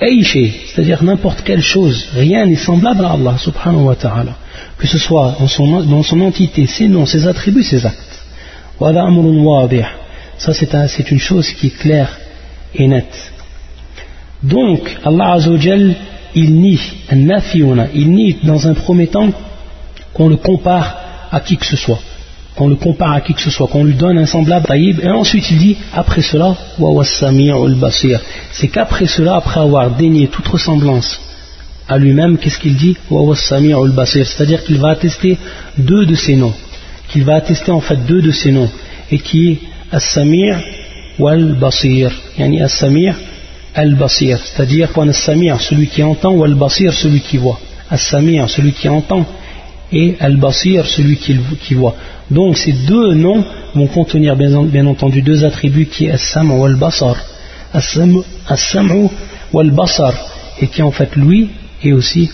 c'est-à-dire 0.00 1.02
n'importe 1.02 1.42
quelle 1.44 1.62
chose, 1.62 2.06
rien 2.14 2.46
n'est 2.46 2.56
semblable 2.56 3.04
à 3.04 3.12
Allah 3.12 3.36
subhanahu 3.38 3.84
wa 3.84 3.94
ta'ala, 3.94 4.36
que 4.78 4.86
ce 4.86 4.98
soit 4.98 5.36
dans 5.40 6.02
son, 6.02 6.20
entité, 6.20 6.66
ses 6.66 6.88
noms, 6.88 7.06
ses 7.06 7.26
attributs, 7.26 7.62
ses 7.62 7.86
actes. 7.86 8.24
Ça 10.38 10.52
c'est 10.52 11.10
une 11.10 11.20
chose 11.20 11.48
qui 11.52 11.68
est 11.68 11.78
claire 11.78 12.18
et 12.74 12.88
nette. 12.88 13.32
Donc 14.42 14.96
Allah 15.04 15.32
Azzawajal, 15.34 15.94
il 16.34 16.54
nie, 16.54 16.80
il 17.94 18.10
nie 18.10 18.36
dans 18.42 18.66
un 18.66 18.74
premier 18.74 19.06
temps 19.06 19.30
qu'on 20.12 20.28
le 20.28 20.36
compare 20.36 20.98
à 21.30 21.40
qui 21.40 21.56
que 21.56 21.66
ce 21.66 21.76
soit 21.76 22.00
qu'on 22.56 22.68
le 22.68 22.76
compare 22.76 23.12
à 23.12 23.20
qui 23.20 23.34
que 23.34 23.40
ce 23.40 23.50
soit, 23.50 23.66
qu'on 23.66 23.84
lui 23.84 23.94
donne 23.94 24.16
un 24.18 24.26
semblable 24.26 24.66
taïb, 24.66 25.00
et 25.02 25.08
ensuite 25.08 25.50
il 25.50 25.58
dit, 25.58 25.76
après 25.92 26.22
cela. 26.22 26.56
C'est 28.52 28.68
qu'après 28.68 29.06
cela, 29.06 29.36
après 29.36 29.60
avoir 29.60 29.90
dénié 29.90 30.28
toute 30.28 30.46
ressemblance 30.46 31.20
à 31.88 31.98
lui-même, 31.98 32.38
qu'est-ce 32.38 32.58
qu'il 32.58 32.76
dit? 32.76 32.96
C'est-à-dire 33.10 34.64
qu'il 34.64 34.78
va 34.78 34.90
attester 34.90 35.36
deux 35.76 36.06
de 36.06 36.14
ses 36.14 36.36
noms, 36.36 36.54
qu'il 37.08 37.24
va 37.24 37.34
attester 37.36 37.72
en 37.72 37.80
fait 37.80 38.06
deux 38.06 38.22
de 38.22 38.30
ses 38.30 38.52
noms, 38.52 38.70
et 39.10 39.18
qui 39.18 39.50
est 39.50 39.58
As-Samir 39.92 40.60
wal-Basir. 41.18 42.10
Yani 42.38 42.62
As-Samir 42.62 43.16
al-Basir. 43.74 44.38
C'est-à-dire 44.44 44.92
qu'on 44.92 45.08
As-Samir, 45.08 45.60
celui 45.60 45.88
qui 45.88 46.02
entend, 46.02 46.32
ou 46.32 46.44
Al-Basir, 46.44 46.92
celui 46.92 47.20
qui 47.20 47.36
voit. 47.36 47.58
As-Samir, 47.90 48.48
celui 48.48 48.72
qui 48.72 48.88
entend, 48.88 49.26
et 49.94 50.16
Al-Basir, 50.20 50.86
celui 50.86 51.16
qui 51.16 51.74
voit. 51.74 51.94
Donc 52.30 52.56
ces 52.56 52.72
deux 52.72 53.14
noms 53.14 53.44
vont 53.74 53.86
contenir 53.86 54.36
bien, 54.36 54.86
entendu 54.86 55.22
deux 55.22 55.44
attributs 55.44 55.86
qui 55.86 56.06
est 56.06 56.12
As-Sam' 56.12 56.50
ou 56.50 56.64
Al-Basar. 56.64 57.16
Ou 59.52 59.60
Al-Basar, 59.60 60.14
et 60.60 60.66
qui 60.66 60.82
en 60.82 60.90
fait 60.90 61.14
lui 61.16 61.50
est 61.82 61.92
aussi 61.92 62.30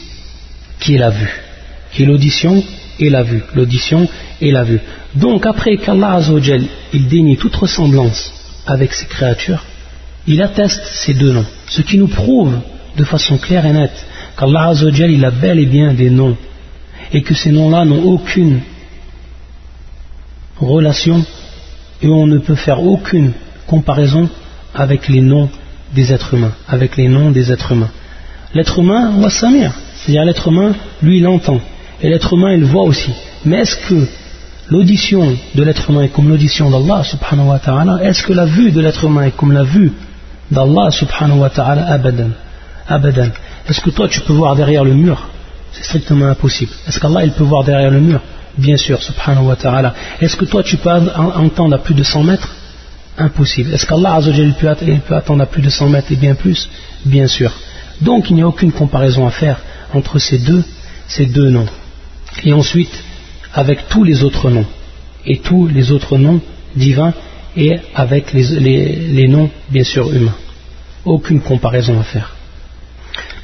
qui 0.78 0.94
est 0.94 0.98
la 0.98 1.10
vue, 1.10 1.30
qui 1.92 2.02
est 2.02 2.06
l'audition 2.06 2.62
et 2.98 3.10
la 3.10 3.22
vue, 3.22 3.42
l'audition 3.54 4.08
et 4.40 4.50
la 4.50 4.64
vue. 4.64 4.80
Donc 5.14 5.46
après 5.46 5.76
qu'Allah 5.76 6.14
Azzawajal 6.14 6.64
il 6.92 7.08
dénie 7.08 7.36
toute 7.36 7.56
ressemblance 7.56 8.32
avec 8.66 8.92
ses 8.92 9.06
créatures, 9.06 9.64
il 10.26 10.40
atteste 10.42 10.82
ces 10.84 11.14
deux 11.14 11.32
noms. 11.32 11.46
Ce 11.68 11.82
qui 11.82 11.98
nous 11.98 12.08
prouve 12.08 12.58
de 12.96 13.04
façon 13.04 13.36
claire 13.38 13.66
et 13.66 13.72
nette 13.72 14.06
qu'Allah 14.38 14.68
Azzawajal, 14.68 15.10
il 15.10 15.24
a 15.24 15.30
bel 15.30 15.58
et 15.58 15.66
bien 15.66 15.92
des 15.92 16.10
noms 16.10 16.36
et 17.12 17.22
que 17.22 17.34
ces 17.34 17.50
noms-là 17.50 17.84
n'ont 17.84 18.02
aucune 18.02 18.60
relation 20.60 21.24
et 22.02 22.08
on 22.08 22.26
ne 22.26 22.38
peut 22.38 22.54
faire 22.54 22.82
aucune 22.82 23.32
comparaison 23.66 24.28
avec 24.74 25.08
les 25.08 25.20
noms 25.20 25.48
des 25.94 26.12
êtres 26.12 26.34
humains, 26.34 26.52
avec 26.68 26.96
les 26.96 27.08
noms 27.08 27.30
des 27.30 27.50
êtres 27.52 27.72
humains. 27.72 27.90
L'être 28.54 28.78
humain, 28.78 29.28
Samir, 29.28 29.72
c'est-à-dire 29.96 30.24
l'être 30.24 30.48
humain, 30.48 30.72
lui, 31.02 31.18
il 31.18 31.26
entend, 31.26 31.60
et 32.02 32.08
l'être 32.08 32.32
humain, 32.32 32.52
il 32.52 32.64
voit 32.64 32.82
aussi. 32.82 33.12
Mais 33.44 33.58
est-ce 33.58 33.76
que 33.76 34.06
l'audition 34.68 35.36
de 35.54 35.62
l'être 35.62 35.90
humain 35.90 36.02
est 36.02 36.08
comme 36.08 36.28
l'audition 36.28 36.70
d'Allah 36.70 37.02
subhanahu 37.04 37.48
wa 37.48 37.58
ta'ala? 37.58 37.98
Est-ce 38.02 38.22
que 38.22 38.32
la 38.32 38.46
vue 38.46 38.70
de 38.70 38.80
l'être 38.80 39.04
humain 39.04 39.24
est 39.24 39.36
comme 39.36 39.52
la 39.52 39.64
vue 39.64 39.92
d'Allah 40.50 40.90
subhanahu 40.90 41.38
wa 41.38 41.50
ta'ala? 41.50 41.86
Abadan. 41.92 42.30
Abadan. 42.88 43.30
Est-ce 43.68 43.80
que 43.80 43.90
toi 43.90 44.08
tu 44.08 44.20
peux 44.20 44.32
voir 44.32 44.56
derrière 44.56 44.84
le 44.84 44.94
mur? 44.94 45.28
C'est 45.72 45.84
strictement 45.84 46.26
impossible. 46.26 46.72
Est-ce 46.88 46.98
qu'Allah 46.98 47.24
il 47.24 47.32
peut 47.32 47.44
voir 47.44 47.64
derrière 47.64 47.90
le 47.90 48.00
mur 48.00 48.20
Bien 48.58 48.76
sûr, 48.76 49.00
subhanahu 49.02 49.46
wa 49.46 49.56
ta'ala. 49.56 49.94
Est-ce 50.20 50.36
que 50.36 50.44
toi 50.44 50.62
tu 50.62 50.76
peux 50.76 50.90
entendre 50.90 51.74
à 51.76 51.78
plus 51.78 51.94
de 51.94 52.02
100 52.02 52.24
mètres 52.24 52.48
Impossible. 53.18 53.74
Est-ce 53.74 53.86
qu'Allah 53.86 54.18
peut, 54.58 55.00
peut 55.06 55.14
attendre 55.14 55.42
à 55.42 55.46
plus 55.46 55.62
de 55.62 55.70
100 55.70 55.88
mètres 55.88 56.10
et 56.10 56.16
bien 56.16 56.34
plus 56.34 56.68
Bien 57.04 57.26
sûr. 57.26 57.52
Donc 58.00 58.30
il 58.30 58.36
n'y 58.36 58.42
a 58.42 58.48
aucune 58.48 58.72
comparaison 58.72 59.26
à 59.26 59.30
faire 59.30 59.60
entre 59.92 60.18
ces 60.18 60.38
deux, 60.38 60.64
ces 61.06 61.26
deux 61.26 61.50
noms. 61.50 61.66
Et 62.44 62.52
ensuite, 62.52 63.02
avec 63.54 63.88
tous 63.88 64.04
les 64.04 64.22
autres 64.22 64.50
noms. 64.50 64.66
Et 65.26 65.38
tous 65.38 65.66
les 65.66 65.92
autres 65.92 66.16
noms 66.16 66.40
divins 66.74 67.12
et 67.56 67.78
avec 67.94 68.32
les, 68.32 69.28
noms, 69.28 69.50
bien 69.68 69.84
sûr, 69.84 70.12
humains. 70.12 70.36
Aucune 71.04 71.40
comparaison 71.40 71.98
à 71.98 72.04
faire. 72.04 72.36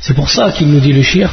C'est 0.06 0.14
pour 0.14 0.30
ça 0.30 0.52
qu'il 0.52 0.68
nous 0.68 0.78
dit 0.78 0.92
le 0.92 1.02
shir 1.02 1.28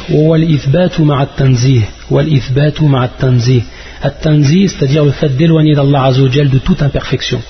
c'est-à-dire 4.66 5.04
le 5.04 5.12
fait 5.12 5.28
d'éloigner 5.36 5.76
d'Allah 5.76 6.06
Azzawajal 6.06 6.48
de 6.50 6.58
toute 6.58 6.82
imperfection. 6.82 7.40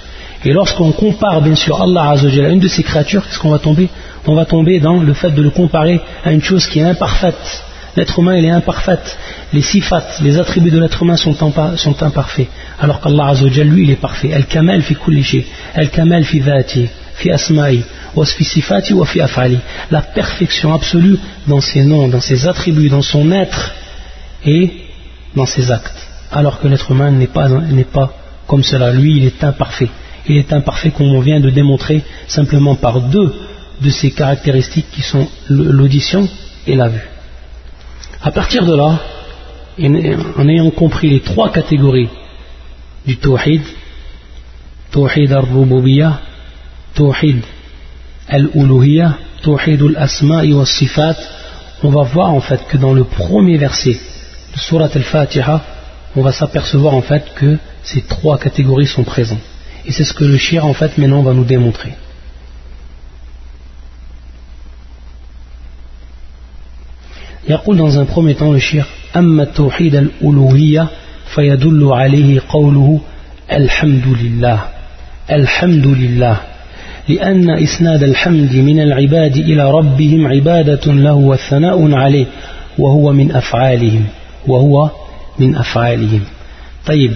Et 0.45 0.53
lorsqu'on 0.53 0.93
compare 0.93 1.41
bien 1.41 1.55
sûr 1.55 1.81
Allah 1.81 2.11
Azzawajal 2.11 2.45
à 2.45 2.49
une 2.51 2.61
de 2.61 2.68
ses 2.68 2.83
créatures, 2.83 3.25
qu'est-ce 3.25 3.39
qu'on 3.39 3.53
va 3.53 3.59
tomber? 3.59 3.89
On 4.27 4.35
va 4.35 4.45
tomber 4.45 4.81
dans 4.81 5.01
le 5.01 5.14
fait 5.14 5.31
de 5.31 5.41
le 5.41 5.49
comparer 5.49 5.99
à 6.27 6.31
une 6.31 6.43
chose 6.43 6.66
qui 6.66 6.81
est 6.81 6.83
imparfaite. 6.83 7.64
L'être 7.97 8.18
humain 8.18 8.37
il 8.37 8.45
est 8.45 8.51
imparfait. 8.51 8.99
Les 9.55 9.62
sifat, 9.62 10.05
les 10.20 10.39
attributs 10.39 10.72
de 10.72 10.79
l'être 10.79 11.03
humain 11.03 11.16
sont, 11.16 12.03
imparfaits. 12.03 12.49
Alors 12.79 13.01
qu'Allah 13.01 13.29
Azzawajal 13.29 13.66
lui 13.66 13.85
il 13.85 13.91
est 13.93 13.97
parfait. 14.09 14.29
El-Kamal 14.29 14.83
fi 14.83 14.95
kulli 14.95 15.47
El-Kamal 15.75 16.25
fi 16.25 16.41
dhati, 16.41 16.87
La 19.90 20.02
perfection 20.02 20.74
absolue 20.74 21.18
dans 21.46 21.60
ses 21.60 21.84
noms, 21.84 22.08
dans 22.08 22.20
ses 22.20 22.46
attributs, 22.46 22.88
dans 22.88 23.02
son 23.02 23.30
être 23.32 23.72
et 24.44 24.70
dans 25.34 25.46
ses 25.46 25.70
actes. 25.70 26.08
Alors 26.32 26.60
que 26.60 26.68
l'être 26.68 26.90
humain 26.90 27.10
n'est 27.10 27.26
pas, 27.26 27.48
pas 27.92 28.12
comme 28.46 28.62
cela. 28.62 28.92
Lui 28.92 29.18
il 29.18 29.24
est 29.26 29.42
imparfait 29.44 29.90
il 30.28 30.38
est 30.38 30.52
imparfait 30.52 30.90
comme 30.90 31.14
on 31.14 31.20
vient 31.20 31.40
de 31.40 31.50
démontrer 31.50 32.02
simplement 32.26 32.74
par 32.74 33.00
deux 33.00 33.32
de 33.80 33.90
ces 33.90 34.10
caractéristiques 34.10 34.90
qui 34.92 35.02
sont 35.02 35.28
l'audition 35.48 36.28
et 36.66 36.76
la 36.76 36.88
vue. 36.88 37.08
À 38.22 38.30
partir 38.30 38.64
de 38.64 38.74
là, 38.74 39.00
en 40.38 40.48
ayant 40.48 40.70
compris 40.70 41.10
les 41.10 41.20
trois 41.20 41.52
catégories 41.52 42.08
du 43.06 43.16
tawhid, 43.16 43.62
tawhid 44.92 45.32
al-rububiyya, 45.32 46.20
tawhid 46.95 47.41
al-uluhiyya, 48.28 49.17
tawhid 49.43 49.82
al-asma 49.82 50.43
wa 50.43 50.65
sifat, 50.65 51.17
on 51.84 51.89
va 51.89 52.03
voir 52.03 52.32
en 52.34 52.41
fait 52.41 52.61
que 52.67 52.78
dans 52.78 52.93
le 52.93 53.03
premier 53.03 53.57
verset 53.57 53.97
de 54.53 54.59
Surat 54.59 54.89
al-Fatiha, 54.93 55.61
on 56.15 56.22
va 56.22 56.32
s'apercevoir 56.32 56.93
en 56.93 57.01
fait 57.01 57.24
que 57.36 57.57
ces 57.84 58.01
trois 58.01 58.38
catégories 58.38 58.88
sont 58.88 59.03
présentes. 59.03 59.39
Et 59.86 59.91
c'est 59.91 60.03
ce 60.03 60.13
que 60.13 60.26
le 60.26 60.38
shir 60.38 60.65
en 60.65 60.74
fait 60.74 60.97
maintenant 60.97 61.22
va 61.22 61.34
nous 61.34 61.45
démontrer. 61.45 61.93
يقول 67.49 67.78
dans 67.78 67.97
un 67.97 68.05
premier 68.05 68.36
temps 68.36 68.51
le 68.51 68.59
shir 68.59 68.86
أما 69.15 69.43
التوحيد 69.43 69.95
الألوهية 69.95 70.88
فيدل 71.36 71.89
عليه 71.91 72.41
قوله 72.49 73.01
الحمد 73.51 74.07
لله 74.07 74.63
الحمد 75.32 75.88
لله 75.88 76.38
لأن 77.09 77.50
إسناد 77.50 78.02
الحمد 78.02 78.55
من 78.55 78.80
العباد 78.80 79.36
إلى 79.36 79.70
ربهم 79.70 80.26
عبادة 80.26 80.92
له 80.92 81.14
والثناء 81.14 81.94
عليه 81.94 82.26
وهو 82.78 83.12
من 83.12 83.32
أفعالهم 83.32 84.05
وهو 84.46 84.90
من 85.38 85.57
أفعالهم 85.57 86.20
طيب 86.86 87.12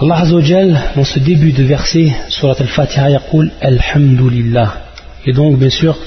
Allah 0.00 0.20
Azzawajal, 0.22 0.80
dans 0.94 1.02
ce 1.02 1.18
début 1.18 1.50
de 1.50 1.64
verset, 1.64 2.12
surat 2.28 2.54
al-Fatiha, 2.60 3.10
yaqul 3.10 3.50
Alhamdulillah. 3.60 4.74
Et 5.26 5.32
donc, 5.32 5.58
bien 5.58 5.70
sûr, 5.70 5.98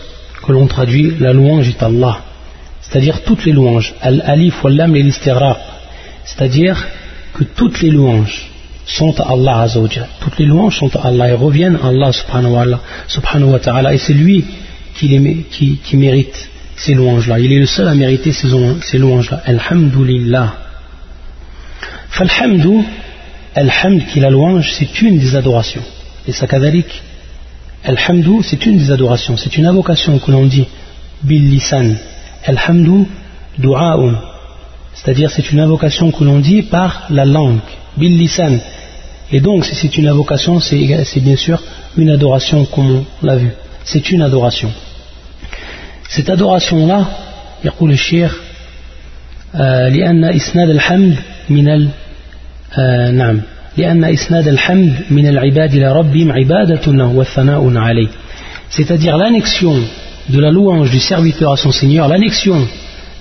que 0.41 0.53
l'on 0.53 0.65
traduit 0.65 1.15
la 1.19 1.33
louange 1.33 1.67
est 1.67 1.83
Allah. 1.83 2.21
C'est-à-dire 2.79 3.21
toutes 3.23 3.43
les 3.43 3.51
louanges. 3.51 3.93
Al-Alif 4.01 4.63
wal-Lam 4.63 4.95
et 4.95 5.11
C'est-à-dire 5.11 6.87
que 7.33 7.43
toutes 7.43 7.81
les 7.81 7.89
louanges 7.89 8.50
sont 8.91 9.19
à 9.19 9.31
Allah 9.31 9.61
Azzawajal. 9.61 10.07
Toutes 10.19 10.37
les 10.37 10.45
louanges 10.45 10.77
sont 10.77 10.93
à 10.95 11.07
Allah 11.07 11.29
et 11.29 11.33
reviennent 11.33 11.77
à 11.81 11.87
Allah 11.87 12.11
subhanahu 12.11 13.51
wa, 13.51 13.59
ta'ala. 13.59 13.93
Et 13.93 13.97
c'est 13.97 14.13
lui 14.13 14.45
qui, 14.95 15.97
mérite 15.97 16.49
ces 16.75 16.93
louanges-là. 16.93 17.39
Il 17.39 17.51
est 17.53 17.59
le 17.59 17.65
seul 17.65 17.87
à 17.87 17.95
mériter 17.95 18.31
ces, 18.33 18.97
louanges-là. 18.97 19.41
Alhamdulillah. 19.45 20.53
Falhamdu 22.09 22.83
Al-Hamd, 23.55 24.05
qui 24.07 24.19
la 24.19 24.29
louange, 24.29 24.71
c'est 24.77 25.01
une 25.01 25.17
des 25.19 25.35
adorations. 25.35 25.83
Et 26.27 26.31
ça, 26.31 26.47
c'est 28.43 28.65
une 28.65 28.77
des 28.77 28.91
adorations. 28.91 29.37
C'est 29.37 29.57
une 29.57 29.65
invocation 29.65 30.19
que 30.19 30.31
l'on 30.31 30.45
dit 30.45 30.67
bil 31.23 31.49
lisan. 31.49 31.95
Al-Hamdu, 32.45 33.05
du'a'un. 33.57 34.15
C'est-à-dire, 34.93 35.31
c'est 35.31 35.51
une 35.51 35.59
invocation 35.59 36.11
que 36.11 36.23
l'on 36.23 36.39
dit 36.39 36.61
par 36.61 37.07
la 37.09 37.25
langue. 37.25 37.59
Bil 37.97 38.17
lisan. 38.17 38.59
Et 39.32 39.40
donc, 39.40 39.64
si 39.64 39.74
c'est 39.74 39.96
une 39.98 40.08
invocation, 40.08 40.60
c'est 40.60 41.20
bien 41.20 41.36
sûr 41.36 41.60
une 41.96 42.10
adoration 42.10 42.64
comme 42.64 43.04
on 43.22 43.26
l'a 43.26 43.36
vu. 43.36 43.50
C'est 43.84 44.10
une 44.10 44.22
adoration. 44.22 44.70
Cette 46.08 46.30
adoration-là, 46.30 47.06
يقول 47.64 47.92
الشيخ 47.92 48.36
لأن 49.88 50.24
إسناد 50.24 50.70
الحمد 50.70 51.16
من 51.50 51.88
آه، 52.78 53.10
نعم 53.10 53.40
لأن 53.76 54.04
إسناد 54.04 54.48
الحمد 54.48 54.94
من 55.10 55.26
العباد 55.26 55.74
إلى 55.74 55.92
ربهم 55.92 56.32
عبادة 56.32 56.92
له 56.92 57.06
والثناء 57.06 57.76
عليه 57.76 58.08
c'est-à-dire 58.70 59.16
l'annexion 59.16 59.76
de 60.28 60.40
la 60.40 60.50
louange 60.50 60.90
du 60.90 61.00
serviteur 61.00 61.52
à 61.52 61.56
son 61.56 61.72
Seigneur 61.72 62.08
l'annexion 62.08 62.68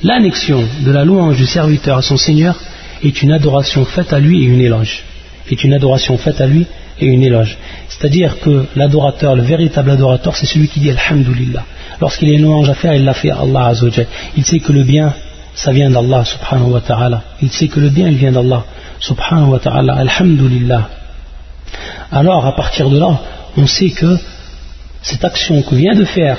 l'annexion 0.04 0.64
de 0.86 0.92
la 0.92 1.06
louange 1.06 1.38
du 1.38 1.46
serviteur 1.46 1.98
à 1.98 2.02
son 2.02 2.18
Seigneur 2.18 2.56
est 3.04 3.22
une 3.22 3.32
adoration 3.32 3.86
faite 3.86 4.12
à 4.14 4.20
lui 4.20 4.44
et 4.44 4.48
une 4.48 4.62
éloge 4.62 5.04
est 5.51 5.65
une 5.65 5.73
adoration 5.73 6.17
faite 6.17 6.41
à 6.41 6.47
lui 6.47 6.67
et 7.01 7.07
une 7.07 7.23
éloge. 7.23 7.57
C'est-à-dire 7.89 8.39
que 8.41 8.67
l'adorateur, 8.77 9.35
le 9.35 9.43
véritable 9.43 9.91
adorateur 9.91 10.37
c'est 10.37 10.47
celui 10.47 10.69
qui 10.69 10.81
dit 10.81 10.91
Alhamdulillah. 10.91 11.65
Lorsqu'il 12.01 12.31
a 12.31 12.33
une 12.33 12.43
louange 12.43 12.69
à 12.69 12.75
faire 12.75 12.95
il 12.95 13.05
l'a 13.05 13.15
fait 13.15 13.31
à 13.31 13.41
Allah 13.41 13.67
Azzawajal 13.67 14.07
il 14.37 14.45
sait 14.45 14.59
que 14.59 14.73
le 14.73 14.85
bien 14.85 15.13
ça 15.55 15.73
vient 15.73 15.91
d'Allah 15.91 16.25
subhanahu 16.25 16.71
wa 16.71 16.81
ta'ala. 16.81 17.23
Il 17.43 17.51
sait 17.51 17.69
que 17.69 17.81
le 17.81 17.91
bien 17.91 18.09
il 18.09 18.17
vient 18.17 18.33
d'Allah 18.33 18.65
subhanahu 19.01 19.51
wa 19.51 19.59
ta'ala, 19.59 19.95
alhamdulillah. 19.95 20.89
Alors 22.13 22.47
à 22.47 22.55
partir 22.55 22.89
de 22.91 22.99
là, 22.99 23.21
on 23.57 23.67
sait 23.67 23.91
que 23.91 24.17
cette 25.03 25.25
action 25.25 25.63
que 25.63 25.75
vient 25.75 25.95
de 25.95 26.05
faire 26.05 26.39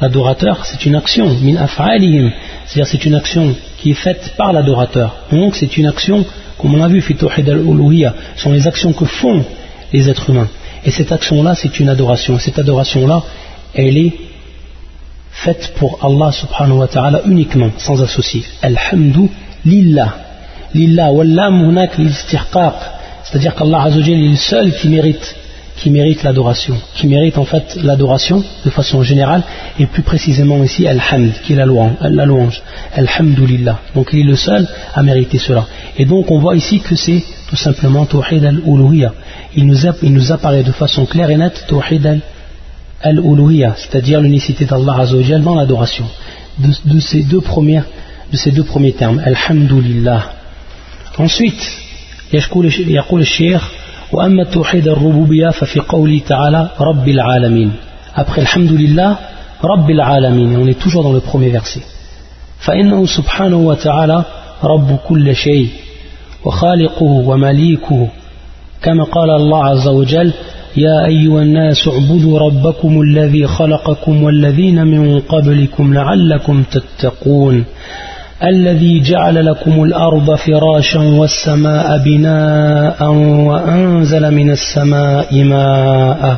l'adorateur, 0.00 0.64
c'est 0.64 0.84
une 0.86 0.94
action, 0.94 1.28
min 1.42 1.56
af'alihim, 1.56 2.30
c'est-à-dire 2.70 2.86
c'est 2.86 3.04
une 3.04 3.16
action 3.16 3.56
qui 3.78 3.90
est 3.90 3.94
faite 3.94 4.34
par 4.36 4.52
l'adorateur. 4.52 5.16
Donc 5.32 5.56
c'est 5.56 5.76
une 5.76 5.86
action, 5.86 6.24
comme 6.56 6.74
on 6.74 6.76
l'a 6.76 6.86
vu, 6.86 7.00
fitouhid 7.00 7.48
al 7.48 7.64
sont 8.36 8.52
les 8.52 8.68
actions 8.68 8.92
que 8.92 9.04
font 9.06 9.44
les 9.92 10.08
êtres 10.08 10.30
humains. 10.30 10.48
Et 10.84 10.92
cette 10.92 11.10
action-là, 11.10 11.56
c'est 11.56 11.80
une 11.80 11.88
adoration. 11.88 12.36
Et 12.36 12.38
cette 12.38 12.60
adoration-là, 12.60 13.24
elle 13.74 13.98
est 13.98 14.12
faite 15.32 15.74
pour 15.78 15.98
Allah 16.04 16.30
subhanahu 16.30 16.78
wa 16.78 16.86
ta'ala 16.86 17.22
uniquement, 17.26 17.70
sans 17.76 18.00
associer. 18.02 18.44
Alhamdulillah 18.62 20.14
lillah 20.72 21.10
wallam 21.10 21.88
c'est-à-dire 23.24 23.54
qu'Allah 23.56 23.88
est 23.88 24.14
le 24.14 24.36
seul 24.36 24.72
qui 24.72 24.88
mérite 24.88 25.36
qui 25.79 25.89
mérite 25.89 26.23
l'adoration, 26.23 26.77
qui 26.95 27.07
mérite 27.07 27.37
en 27.37 27.43
fait 27.43 27.77
l'adoration 27.83 28.43
de 28.63 28.69
façon 28.69 29.03
générale 29.03 29.43
et 29.77 29.85
plus 29.87 30.03
précisément 30.03 30.63
ici 30.63 30.87
al-hamd 30.87 31.33
qui 31.43 31.53
est 31.53 31.57
la 31.57 31.65
louange, 31.65 31.95
la 32.01 32.25
louange 32.25 32.61
alhamdulillah 32.93 33.79
donc 33.93 34.09
il 34.13 34.19
est 34.19 34.23
le 34.23 34.35
seul 34.37 34.67
à 34.93 35.03
mériter 35.03 35.37
cela 35.37 35.65
et 35.97 36.05
donc 36.05 36.31
on 36.31 36.39
voit 36.39 36.55
ici 36.55 36.79
que 36.79 36.95
c'est 36.95 37.21
tout 37.49 37.57
simplement 37.57 38.05
tawhid 38.05 38.45
al-uluhiyya 38.45 39.13
il 39.57 39.65
nous, 39.67 39.77
il 40.01 40.13
nous 40.13 40.31
apparaît 40.31 40.63
de 40.63 40.71
façon 40.71 41.05
claire 41.05 41.29
et 41.29 41.37
nette 41.37 41.65
tawhid 41.67 42.21
al-uluhiyya, 43.01 43.75
c'est-à-dire 43.77 44.19
l'unicité 44.21 44.65
d'Allah 44.65 44.95
Azzawajal 44.99 45.41
dans 45.43 45.55
l'adoration. 45.55 46.05
De, 46.57 46.99
ces 46.99 47.23
deux 47.23 47.41
premiers, 47.41 47.83
de 48.31 48.37
ces 48.37 48.51
deux 48.51 48.63
premiers 48.63 48.93
termes, 48.93 49.21
Alhamdulillah. 49.23 50.31
Ensuite, 51.17 51.63
يقول 52.33 53.21
الشيخ 53.21 53.71
وأما 54.12 54.42
التوحيد 54.42 54.88
الربوبية 54.88 55.48
ففي 55.48 55.80
قوله 55.80 56.20
تعالى 56.28 56.68
رب 56.80 57.08
العالمين. 57.08 57.70
Après 58.16 58.40
Alhamdulillah 58.40 59.16
رب 59.64 59.90
العالمين. 59.90 60.56
On 60.56 60.66
est 60.68 60.78
toujours 60.78 61.02
dans 61.02 61.12
le 61.12 61.20
premier 61.20 61.50
verset. 61.50 61.82
فإنه 62.58 63.06
سبحانه 63.06 63.56
وتعالى 63.56 64.24
رب 64.64 64.98
كل 65.08 65.34
شيء 65.34 65.68
وخالقه 66.44 67.02
ومليكه. 67.02 68.08
كما 68.82 69.04
قال 69.04 69.30
الله 69.30 69.64
عز 69.64 69.88
وجل 69.88 70.32
يا 70.76 71.06
أيها 71.06 71.42
الناس 71.42 71.88
اعبدوا 71.88 72.38
ربكم 72.38 73.00
الذي 73.00 73.46
خلقكم 73.46 74.22
والذين 74.22 74.86
من 74.86 75.20
قبلكم 75.20 75.94
لعلكم 75.94 76.62
تتقون. 76.62 77.64
الذي 78.44 79.00
جعل 79.00 79.46
لكم 79.46 79.82
الأرض 79.82 80.34
فراشا 80.34 81.00
والسماء 81.00 81.98
بناء 81.98 83.12
وأنزل 83.48 84.30
من 84.34 84.50
السماء 84.50 85.44
ماء 85.44 86.36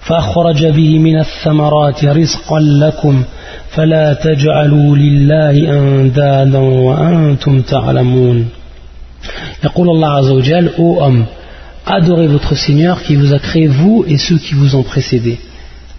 فأخرج 0.00 0.66
به 0.66 0.98
من 0.98 1.18
الثمرات 1.18 2.04
رزقا 2.04 2.60
لكم 2.60 3.24
فلا 3.70 4.14
تجعلوا 4.14 4.96
لله 4.96 5.78
أندادا 5.78 6.58
وأنتم 6.58 7.62
تعلمون 7.62 8.48
يقول 9.64 9.88
الله 9.88 10.08
عز 10.08 10.30
وجل 10.30 10.70
Ô 10.78 11.00
homme, 11.00 11.26
adorez 11.86 12.28
votre 12.28 12.54
Seigneur 12.54 13.02
qui 13.02 13.16
vous 13.16 13.34
a 13.34 13.38
créé 13.38 13.66
vous 13.66 14.04
et 14.08 14.16
ceux 14.16 14.38
qui 14.38 14.54
vous 14.54 14.74
ont 14.74 14.82
précédés. 14.82 15.38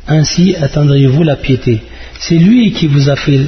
Ainsi 0.07 0.55
atteindrez-vous 0.55 1.23
la 1.23 1.35
piété. 1.35 1.81
C'est 2.19 2.39
lui 2.39 2.71
qui 2.71 2.87
vous 2.87 3.09
a 3.09 3.15
fait 3.15 3.41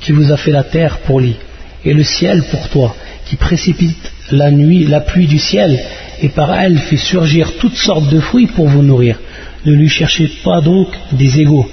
qui 0.00 0.12
vous 0.12 0.32
a 0.32 0.36
fait 0.36 0.50
la 0.50 0.64
terre 0.64 0.98
pour 0.98 1.20
lui, 1.20 1.36
et 1.84 1.92
le 1.92 2.04
ciel 2.04 2.42
pour 2.50 2.68
toi, 2.68 2.94
qui 3.26 3.36
précipite 3.36 4.12
la 4.30 4.50
nuit, 4.50 4.86
la 4.86 5.00
pluie 5.00 5.26
du 5.26 5.38
ciel, 5.38 5.78
et 6.20 6.28
par 6.28 6.52
elle 6.54 6.78
fait 6.78 6.96
surgir 6.96 7.52
toutes 7.58 7.76
sortes 7.76 8.08
de 8.08 8.20
fruits 8.20 8.46
pour 8.46 8.68
vous 8.68 8.82
nourrir. 8.82 9.18
Ne 9.64 9.72
lui 9.72 9.88
cherchez 9.88 10.30
pas 10.44 10.60
donc 10.60 10.88
des 11.12 11.40
égaux, 11.40 11.68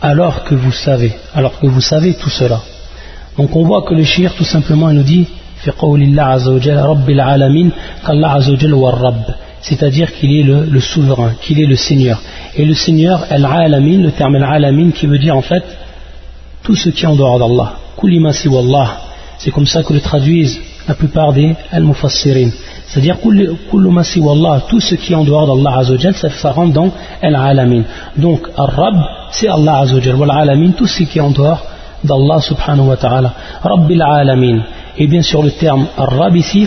alors 0.00 0.44
que 0.44 0.54
vous 0.54 0.72
savez, 0.72 1.12
alors 1.34 1.58
que 1.58 1.66
vous 1.66 1.80
savez 1.80 2.14
tout 2.14 2.30
cela. 2.30 2.60
Donc 3.36 3.54
on 3.56 3.64
voit 3.64 3.82
que 3.82 3.94
le 3.94 4.04
shir 4.04 4.34
tout 4.34 4.44
simplement 4.44 4.92
nous 4.92 5.02
dit 5.02 5.26
c'est-à-dire 9.62 10.12
qu'il 10.14 10.36
est 10.36 10.42
le, 10.42 10.80
souverain, 10.80 11.34
qu'il 11.42 11.60
est 11.60 11.66
le 11.66 11.76
Seigneur. 11.76 12.22
Et 12.56 12.64
le 12.64 12.74
Seigneur, 12.74 13.26
al-alamin, 13.28 13.98
le 13.98 14.10
terme 14.12 14.36
al-alamin 14.36 14.90
qui 14.90 15.06
veut 15.06 15.18
dire 15.18 15.36
en 15.36 15.42
fait 15.42 15.62
tout 16.62 16.74
ce 16.74 16.90
qui 16.90 17.04
est 17.04 17.08
en 17.08 17.16
dehors 17.16 17.38
d'Allah. 17.38 17.74
C'est 19.38 19.50
comme 19.50 19.66
ça 19.66 19.82
que 19.82 19.92
le 19.92 20.00
traduisent 20.00 20.60
la 20.88 20.94
plupart 20.94 21.32
des 21.32 21.54
al-mufassirin. 21.70 22.50
C'est-à-dire 22.86 23.18
tout 23.20 24.80
ce 24.80 24.94
qui 24.96 25.12
est 25.12 25.16
en 25.16 25.24
dehors 25.24 25.46
d'Allah 25.46 25.78
Azzawajal, 25.78 26.14
ça, 26.14 26.30
ça 26.30 26.50
rentre 26.50 26.72
dans 26.72 26.90
al-alamin. 27.22 27.82
Donc, 28.16 28.48
al-rab, 28.56 28.94
c'est 29.30 29.48
Allah 29.48 29.78
Azzawajal. 29.80 30.16
Wal-alamin, 30.16 30.72
tout 30.72 30.86
ce 30.86 31.04
qui 31.04 31.18
est 31.18 31.22
en 31.22 31.30
dehors 31.30 31.62
d'Allah 32.02 32.40
subhanahu 32.40 32.88
wa 32.88 32.96
ta'ala. 32.96 33.32
Rabbil 33.62 34.02
alamin. 34.02 34.62
Et 34.98 35.06
bien 35.06 35.22
sûr, 35.22 35.42
le 35.42 35.52
terme 35.52 35.86
al-rab 35.96 36.34
ici, 36.36 36.66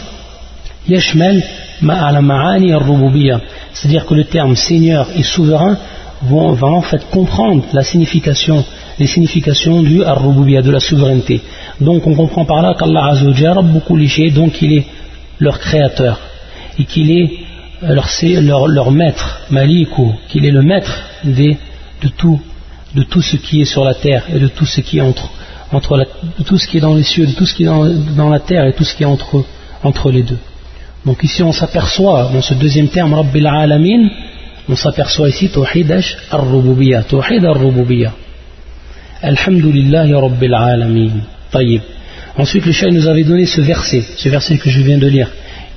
yashmal 0.88 1.44
ma'ala 1.82 2.22
ma'ani 2.22 2.72
al-rububiyya. 2.74 3.42
C'est-à-dire 3.74 4.06
que 4.06 4.14
le 4.14 4.24
terme 4.26 4.56
Seigneur 4.56 5.08
et 5.16 5.24
souverain 5.24 5.78
va 6.22 6.68
en 6.68 6.82
fait 6.82 7.10
comprendre 7.12 7.64
la 7.74 7.84
signification 7.84 8.64
les 9.00 9.08
significations 9.08 9.82
du 9.82 10.04
ar 10.04 10.22
de 10.22 10.72
la 10.72 10.80
souveraineté. 10.80 11.42
Donc 11.82 12.06
on 12.08 12.16
comprend 12.16 12.46
par 12.46 12.62
là 12.62 12.76
qu'Allah 12.78 13.08
Azzawajal, 13.12 13.58
beaucoup 13.64 13.98
donc 14.32 14.62
il 14.62 14.74
est 14.74 14.86
leur 15.40 15.60
créateur 15.60 16.20
et 16.80 16.86
qu'il 16.86 17.12
est 17.12 17.30
leur, 17.82 18.68
leur, 18.68 18.92
maître, 18.92 19.42
Malikou, 19.50 20.14
qu'il 20.30 20.46
est 20.46 20.52
le 20.52 20.62
maître 20.62 21.04
de, 21.24 21.56
tout, 22.18 22.40
de 22.96 23.04
tout 23.04 23.22
ce 23.22 23.36
qui 23.36 23.62
est 23.62 23.66
sur 23.66 23.84
la 23.84 23.94
terre 23.94 24.24
et 24.34 24.40
de 24.40 24.48
tout 24.48 24.66
ce 24.66 24.82
qui 24.82 25.00
est 25.00 25.02
entre, 25.02 25.30
entre 25.72 26.06
tout 26.46 26.58
ce 26.58 26.68
qui 26.68 26.78
est 26.78 26.82
dans 26.82 26.94
les 26.94 27.04
cieux, 27.04 27.26
de 27.26 27.34
tout 27.34 27.46
ce 27.46 27.54
qui 27.54 27.64
est 27.64 28.16
dans, 28.16 28.30
la 28.30 28.40
terre 28.40 28.66
et 28.66 28.74
tout 28.74 28.84
ce 28.84 28.96
qui 28.96 29.04
est 29.04 29.08
entre, 29.08 29.44
entre 29.84 30.12
les 30.12 30.24
deux. 30.24 30.40
Donc 31.06 31.24
ici 31.24 31.44
on 31.44 31.52
s'aperçoit, 31.52 32.30
dans 32.34 32.42
ce 32.42 32.54
deuxième 32.54 32.88
terme, 32.88 33.14
Rabbil 33.14 33.46
Alamin, 33.46 34.08
on 34.70 34.76
s'aperçoit 34.76 35.28
ici 35.28 35.50
Tawhid 35.50 35.92
ar-Rububiyyah, 36.32 37.04
Tawhid 37.04 37.44
ar-Rububiyyah. 37.44 38.14
Alhamdulillah 39.24 40.06
Rabbil 40.20 40.54
Alamin. 40.54 41.12
Ensuite, 42.38 42.66
le 42.66 42.74
Cheikh 42.74 42.92
nous 42.92 43.08
avait 43.08 43.24
donné 43.24 43.46
ce 43.46 43.62
verset, 43.62 44.04
ce 44.18 44.28
verset 44.28 44.58
que 44.58 44.70
je 44.70 44.82
viens 44.82 44.98
de 44.98 45.08
lire, 45.08 45.30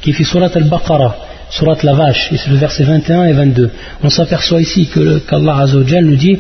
qui 0.03 0.13
fait 0.13 0.25
Surat 0.25 0.51
al-Baqarah, 0.53 1.15
Surat 1.51 1.77
la 1.85 1.95
vache, 1.95 2.33
et 2.33 2.39
c'est 2.39 2.51
le 2.51 2.57
verset 2.57 2.83
21 2.83 3.23
et 3.23 3.33
22. 3.35 3.71
On 4.03 4.11
s'aperçoit 4.11 4.61
ici 4.61 4.89
que 4.89 5.19
qu'Allah 5.19 5.59
Azzawajal 5.59 6.05
nous 6.05 6.17
dit. 6.17 6.39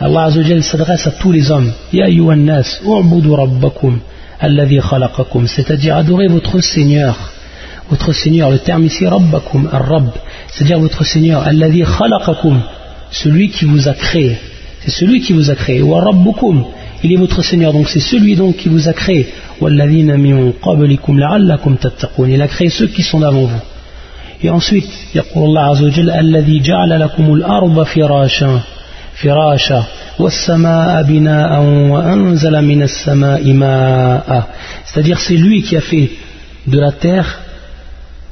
Allah 0.00 0.24
Azzawajal 0.24 0.62
s'adresse 0.62 1.06
à 1.06 1.10
tous 1.10 1.30
les 1.30 1.50
hommes. 1.50 1.70
C'est-à-dire 5.46 5.96
adorez 5.96 6.28
votre 6.28 6.60
Seigneur. 6.60 7.32
Votre 7.90 8.12
Seigneur, 8.14 8.50
le 8.50 8.60
terme 8.60 8.84
ici 8.84 9.06
Rabbakum, 9.06 9.68
Ar-Rabb, 9.70 10.10
c'est-à-dire 10.48 10.78
votre 10.78 11.04
Seigneur, 11.04 11.42
alladhi 11.46 11.82
khalaqakum 11.82 12.62
celui 13.11 13.49
qui 13.49 13.65
vous 13.65 13.87
a 13.87 13.93
créé. 13.93 14.37
C'est 14.81 14.91
celui 14.91 15.21
qui 15.21 15.33
vous 15.33 15.49
a 15.49 15.55
créé. 15.55 15.81
Wa 15.81 16.01
rabbukum, 16.01 16.65
il 17.03 17.13
est 17.13 17.17
votre 17.17 17.43
Seigneur, 17.43 17.73
donc 17.73 17.89
c'est 17.89 17.99
celui 17.99 18.35
donc 18.35 18.57
qui 18.57 18.69
vous 18.69 18.87
a 18.87 18.93
créé. 18.93 19.27
Il 22.27 22.41
a 22.41 22.47
créé 22.47 22.69
ceux 22.69 22.87
qui 22.87 23.03
sont 23.03 23.21
avant 23.21 23.45
vous. 23.45 23.61
Et 24.43 24.49
ensuite, 24.49 24.89
يقول 25.15 25.43
الله 25.43 25.61
عز 25.61 25.81
وجل 25.83 26.09
الذي 26.09 26.59
جعل 26.59 26.99
لكم 26.99 27.33
الأرض 27.33 27.83
فراشا 27.83 28.59
فراشا 29.15 29.83
والسماء 30.19 31.03
بناء 31.03 31.61
وأنزل 31.63 32.61
من 32.61 32.83
السماء 32.83 33.53
ماء 33.53 34.47
c'est-à-dire 34.85 35.19
c'est 35.19 35.37
lui 35.37 35.61
qui 35.61 35.77
a 35.77 35.81
fait 35.81 36.09
de 36.67 36.79
la 36.79 36.91
terre 36.91 37.39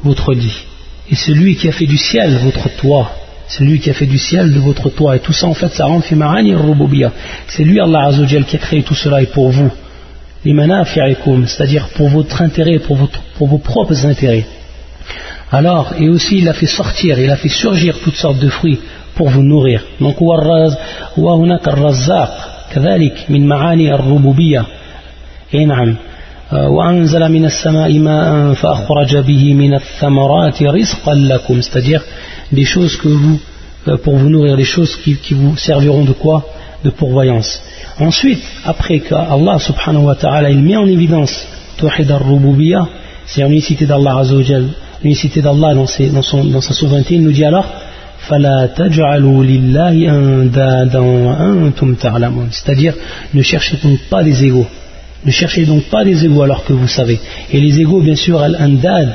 votre 0.04 0.34
lit 0.34 0.66
et 1.10 1.16
c'est 1.16 1.32
lui 1.34 1.56
qui 1.56 1.70
a 1.70 1.72
fait 1.72 1.86
du 1.86 1.98
ciel 1.98 2.38
votre 2.44 2.70
toit 2.76 3.12
c'est 3.48 3.64
lui 3.64 3.80
qui 3.80 3.90
a 3.90 3.94
fait 3.94 4.06
du 4.06 4.18
ciel 4.18 4.54
de 4.54 4.60
votre 4.60 4.90
toit. 4.90 5.16
Et 5.16 5.20
tout 5.20 5.34
ça, 5.34 5.48
en 5.48 5.54
fait, 5.54 5.70
ça 5.70 5.86
rentre 5.86 6.06
fi 6.06 6.16
rububiya. 6.16 7.12
C'est 7.48 7.64
lui, 7.64 7.80
Allah 7.80 8.06
Azzawajal, 8.08 8.46
qui 8.46 8.56
a 8.56 8.60
créé 8.60 8.84
tout 8.84 8.96
cela 8.96 9.22
et 9.22 9.28
pour 9.28 9.50
vous. 9.50 9.72
C'est-à-dire 10.44 11.88
pour 11.96 12.10
votre 12.10 12.42
intérêt, 12.42 12.80
pour, 12.80 12.98
votre, 12.98 13.22
pour 13.38 13.48
vos 13.48 13.60
propres 13.60 14.06
intérêts. 14.06 14.46
Alors, 15.52 15.94
et 16.00 16.10
aussi, 16.10 16.40
il 16.40 16.50
a 16.50 16.54
fait 16.54 16.66
sortir, 16.66 17.20
il 17.20 17.30
a 17.30 17.36
fait 17.36 17.50
surgir 17.50 17.98
toutes 18.04 18.16
sortes 18.16 18.40
de 18.40 18.50
fruits 18.50 18.80
pour 19.16 19.30
vous 19.30 19.44
nourrir. 19.44 19.84
Donc, 20.02 20.22
وهناك 21.18 21.68
الرزاق 21.68 22.66
كذلك 22.74 23.26
من 23.30 23.48
معاني 23.48 23.96
الربوبية. 23.96 24.66
اي 25.54 25.66
نعم. 25.66 25.96
وأنزل 26.52 27.32
من 27.32 27.46
السماء 27.46 28.00
ماء 28.00 28.54
فأخرج 28.54 29.18
به 29.18 29.54
من 29.54 29.74
الثمرات 29.74 30.64
رزقا 30.64 31.16
لكم. 31.16 31.62
C'est-à-dire, 31.62 32.02
des 32.52 32.66
choses 32.66 32.96
que 32.98 33.08
vous, 33.08 33.40
euh, 33.88 33.98
pour 33.98 34.16
vous 34.18 34.30
nourrir, 34.30 34.56
des 34.56 34.64
choses 34.64 34.96
qui, 34.98 35.34
vous 35.34 35.58
serviront 35.58 36.04
de 36.04 36.14
quoi 36.14 36.46
De 36.84 36.90
pourvoyance. 36.90 37.62
Ensuite, 38.00 38.44
après 38.66 39.00
qu'Allah 39.00 39.58
subhanahu 39.58 40.04
wa 40.04 40.16
ta'ala 40.16 40.50
il 40.50 40.62
met 40.62 40.76
en 40.76 40.86
évidence 40.86 41.34
Tawhid 41.78 42.12
al-Rububiyyah, 42.12 42.86
c'est 43.26 43.42
l'unicité 43.42 43.86
d'Allah 43.86 44.18
azawajal, 44.20 44.66
l'unicité 45.02 45.42
d'Allah 45.42 45.74
dans, 45.76 45.86
dans, 45.86 46.44
dans, 46.44 46.62
sa 46.62 46.74
souveraineté, 46.74 47.16
il 47.16 47.24
nous 47.24 47.32
dit 47.32 47.46
alors 47.46 47.68
c'est-à-dire 52.52 52.94
ne 53.34 53.42
cherchez 53.42 53.78
donc 53.84 54.00
pas 54.10 54.24
des 54.24 54.46
égaux 54.46 54.68
ne 55.25 55.31
cherchez 55.31 55.67
donc 55.67 55.85
pas 55.85 56.05
des 56.05 56.25
égaux 56.25 56.43
alors 56.43 56.65
que 56.65 56.73
vous 56.73 56.89
savez 56.89 57.19
et 57.53 57.61
les 57.61 57.81
égaux 57.81 58.01
bien 58.01 58.17
sûr 58.17 58.41
al-andad 58.41 59.09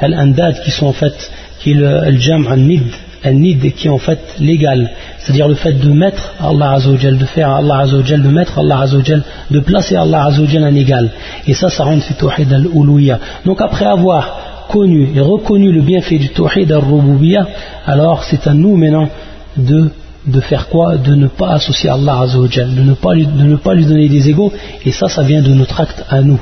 al-andad 0.00 0.62
qui 0.64 0.70
sont 0.70 0.86
en 0.86 0.92
fait 0.92 1.30
qui 1.62 1.70
est 1.70 1.74
le, 1.74 2.18
jam 2.18 2.46
al-nid, 2.50 2.82
al-nid 3.22 3.72
qui 3.72 3.86
est 3.86 3.90
en 3.90 3.98
fait 3.98 4.18
légal, 4.40 4.90
c'est-à-dire 5.18 5.46
le 5.46 5.54
fait 5.54 5.74
de 5.74 5.88
mettre 5.88 6.34
Allah 6.42 6.72
Azzawajal, 6.72 7.18
de 7.18 7.24
faire 7.24 7.50
Allah 7.50 7.78
Azzawajal, 7.82 8.22
de 8.22 8.28
mettre 8.28 8.58
Allah 8.58 8.80
Azzawajal, 8.80 9.22
de 9.50 9.60
placer 9.60 9.94
Allah 9.94 10.24
Azzawajal 10.24 10.64
en 10.64 10.74
égal. 10.74 11.10
Et 11.46 11.54
ça, 11.54 11.70
ça 11.70 11.84
rentre 11.84 12.06
du 12.08 12.14
tawhid 12.14 12.52
al-uluya. 12.52 13.20
Donc 13.44 13.60
après 13.60 13.86
avoir 13.86 14.66
connu 14.68 15.10
et 15.14 15.20
reconnu 15.20 15.70
le 15.70 15.82
bienfait 15.82 16.18
du 16.18 16.30
tawhid 16.30 16.72
al-rububiyya, 16.72 17.46
alors 17.86 18.24
c'est 18.24 18.44
à 18.48 18.54
nous 18.54 18.76
maintenant 18.76 19.08
de 19.56 19.90
de 20.25 20.39
faire 20.41 20.67
quoi 20.67 20.97
De 20.97 21.15
ne 21.15 21.27
pas 21.27 21.49
associer 21.53 21.89
Allah 21.89 22.19
Azzawajal, 22.21 22.75
de 22.75 22.81
ne 22.81 22.93
pas 22.93 23.13
lui, 23.13 23.25
de 23.25 23.43
ne 23.43 23.55
pas 23.55 23.73
lui 23.73 23.85
donner 23.85 24.09
des 24.09 24.29
égaux, 24.29 24.51
et 24.85 24.91
ça, 24.91 25.07
ça 25.07 25.23
vient 25.23 25.41
de 25.41 25.53
notre 25.53 25.79
acte 25.79 26.03
à 26.09 26.21
nous. 26.21 26.39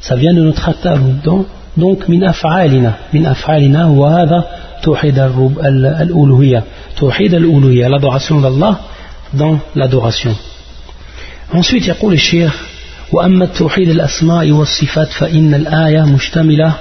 Ça 0.00 0.16
vient 0.16 0.34
de 0.34 0.42
notre 0.42 0.68
acte 0.68 0.86
à 0.86 0.96
nous. 0.96 1.14
Donc, 1.24 1.46
donc 1.76 2.08
min 2.08 2.22
af'alina 2.22 2.92
min 3.12 3.24
af'alina 3.24 3.88
wa 3.88 4.10
hadha 4.16 4.44
توحيد 4.84 5.18
الألوهية 5.18 6.62
توحيد 6.96 7.34
الألوهية 7.34 7.88
l'adoration 7.88 8.40
d'Allah 8.40 8.80
dans 9.32 9.58
l'adoration 9.74 10.34
ensuite 11.54 11.88
يقول 11.88 12.12
الشيخ 12.12 12.62
وأما 13.12 13.44
التوحيد 13.44 13.88
الأسماء 13.88 14.50
والصفات 14.50 15.08
فإن 15.08 15.54
الآية 15.54 16.02
مشتملة 16.02 16.72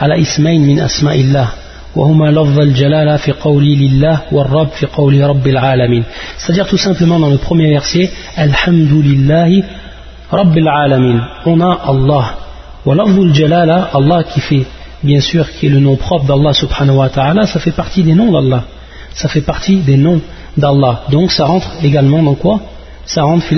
على 0.00 0.22
اسمين 0.22 0.66
من 0.66 0.80
أسماء 0.80 1.20
الله 1.20 1.48
وهما 1.97 2.31
لفظ 2.31 2.59
الجلالة 2.59 3.17
في 3.17 3.31
قولي 3.31 3.75
لله 3.75 4.21
والرب 4.31 4.67
في 4.67 4.85
قولي 4.85 5.23
رب 5.23 5.47
العالمين 5.47 6.03
c'est-à-dire 6.37 6.67
tout 6.67 6.77
simplement 6.77 7.19
dans 7.19 7.29
le 7.29 7.37
premier 7.37 7.69
verset 7.77 8.09
الحمد 8.39 8.91
لله 8.91 9.63
رب 10.33 10.57
العالمين 10.57 11.21
on 11.45 11.61
a 11.61 11.73
Allah 11.91 12.25
ولفظ 12.85 13.19
الجلالة 13.19 13.87
Allah 13.93 14.23
qui 14.23 14.39
fait 14.39 14.65
bien 15.03 15.19
sûr 15.19 15.45
qui 15.51 15.65
est 15.65 15.69
le 15.69 15.79
nom 15.79 15.95
propre 15.95 16.25
d'Allah 16.25 16.53
subhanahu 16.53 16.97
wa 16.97 17.09
ta'ala 17.09 17.47
ça 17.47 17.59
fait 17.59 17.75
partie 17.81 18.03
des 18.03 18.13
noms 18.13 18.31
d'Allah 18.31 18.63
ça 19.13 19.27
fait 19.27 19.41
partie 19.41 19.77
des 19.77 19.97
noms 19.97 20.21
d'Allah 20.57 21.03
donc 21.09 21.31
ça 21.31 21.45
rentre 21.45 21.69
également 21.83 22.21
dans 22.21 22.35
quoi 22.35 22.59
ça 23.05 23.23
rentre 23.23 23.45
في 23.47 23.55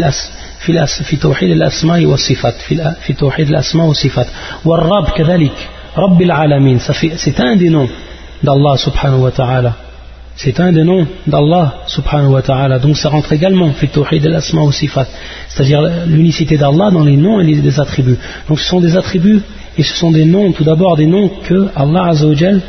في 0.60 0.86
في 1.04 1.16
توحيد 1.16 1.52
الأسماء 1.52 2.06
والصفات 2.06 2.56
في 3.02 3.14
توحيد 3.14 3.50
الأسماء 3.50 3.88
والصفات 3.88 4.28
والرب 4.66 5.10
كذلك 5.10 5.52
رب 5.98 6.22
العالمين 6.22 6.80
c'est 6.80 7.40
un 7.40 7.56
des 7.56 7.70
noms 7.70 7.90
d'Allah 8.43 8.77
subhanahu 8.77 9.21
wa 9.23 9.31
ta'ala 9.31 9.73
c'est 10.37 10.59
un 10.59 10.73
des 10.73 10.83
noms 10.83 11.07
d'Allah 11.27 11.75
subhanahu 11.87 12.33
wa 12.33 12.43
ta'ala 12.43 12.79
donc 12.79 12.97
ça 12.97 13.09
rentre 13.09 13.33
également 13.33 13.71
في 13.73 13.87
توحيد 13.87 14.27
الأسماء 14.27 14.65
والصفات 14.65 15.07
c'est-à-dire 15.49 15.81
l'unicité 16.07 16.57
d'Allah 16.57 16.91
dans 16.91 17.05
les 17.05 17.17
noms 17.17 17.41
et 17.41 17.45
les 17.45 17.81
attributs 17.81 18.19
donc 18.49 18.59
ce 18.61 18.69
sont 18.69 18.81
des 18.81 18.97
attributs 18.97 19.41
et 19.79 19.83
ce 19.83 19.95
sont 19.95 20.11
des 20.11 20.25
noms 20.25 20.53
tout 20.53 20.65
d'abord 20.65 20.97
des 20.97 21.07
noms 21.07 21.29
que 21.29 21.69
Allah 21.77 22.05
azawajal 22.07 22.61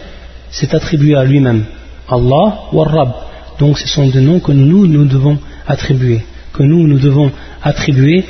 s'est 0.51 0.75
attribué 0.75 1.15
à 1.15 1.23
lui-même 1.23 1.65
Allah 2.09 2.47
wa 2.71 2.85
Rabb 2.85 3.11
donc 3.59 3.79
ce 3.79 3.87
sont 3.87 4.07
des 4.07 4.21
noms 4.21 4.39
que 4.39 4.51
nous 4.51 4.85
nous 4.87 5.05
devons 5.05 5.37
attribuer 5.67 6.21
que 6.53 6.63
nous 6.63 6.87
nous 6.87 6.99
devons 6.99 7.31
attribuer 7.63 8.23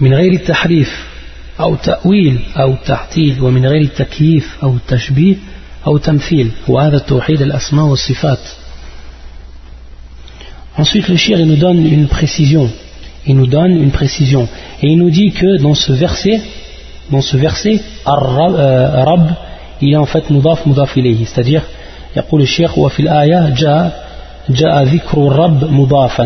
من 0.00 0.14
غير 0.14 0.32
التحريف 0.32 1.06
أو 1.60 1.74
تأويل 1.74 2.38
أو 2.56 2.74
تعطيل 2.86 3.42
ومن 3.42 3.66
غير 3.66 3.80
التكييف 3.80 4.56
أو 4.62 4.76
التشبيه 4.76 5.36
أو 5.86 5.98
تمثيل 5.98 6.50
وهذا 6.68 6.96
التوحيد 6.96 7.42
الأسماء 7.42 7.86
والصفات 7.86 8.38
Ensuite, 10.78 11.08
le 11.08 11.16
shir, 11.16 11.40
il 11.40 11.46
nous 11.46 11.56
donne 11.56 11.86
une 11.86 12.06
précision. 12.06 12.70
Il 13.26 13.36
nous 13.36 13.46
donne 13.46 13.70
une 13.70 13.90
précision. 13.90 14.46
Et 14.82 14.88
il 14.88 14.98
nous 14.98 15.08
dit 15.08 15.32
que 15.32 15.56
dans 15.62 15.72
ce 15.72 15.92
verset, 15.92 16.38
dans 17.10 17.22
ce 17.22 17.38
verset, 17.38 17.80
Rab, 18.04 19.34
il 19.80 19.94
est 19.94 19.96
en 19.96 20.04
fait 20.04 20.28
mudaf 20.28 20.66
mudaf 20.66 20.94
ilayhi. 20.96 21.24
C'est-à-dire, 21.24 21.62
يقول 22.16 22.42
الشيخ 22.42 22.78
وفي 22.78 23.00
الآية 23.00 23.54
جاء 23.54 24.06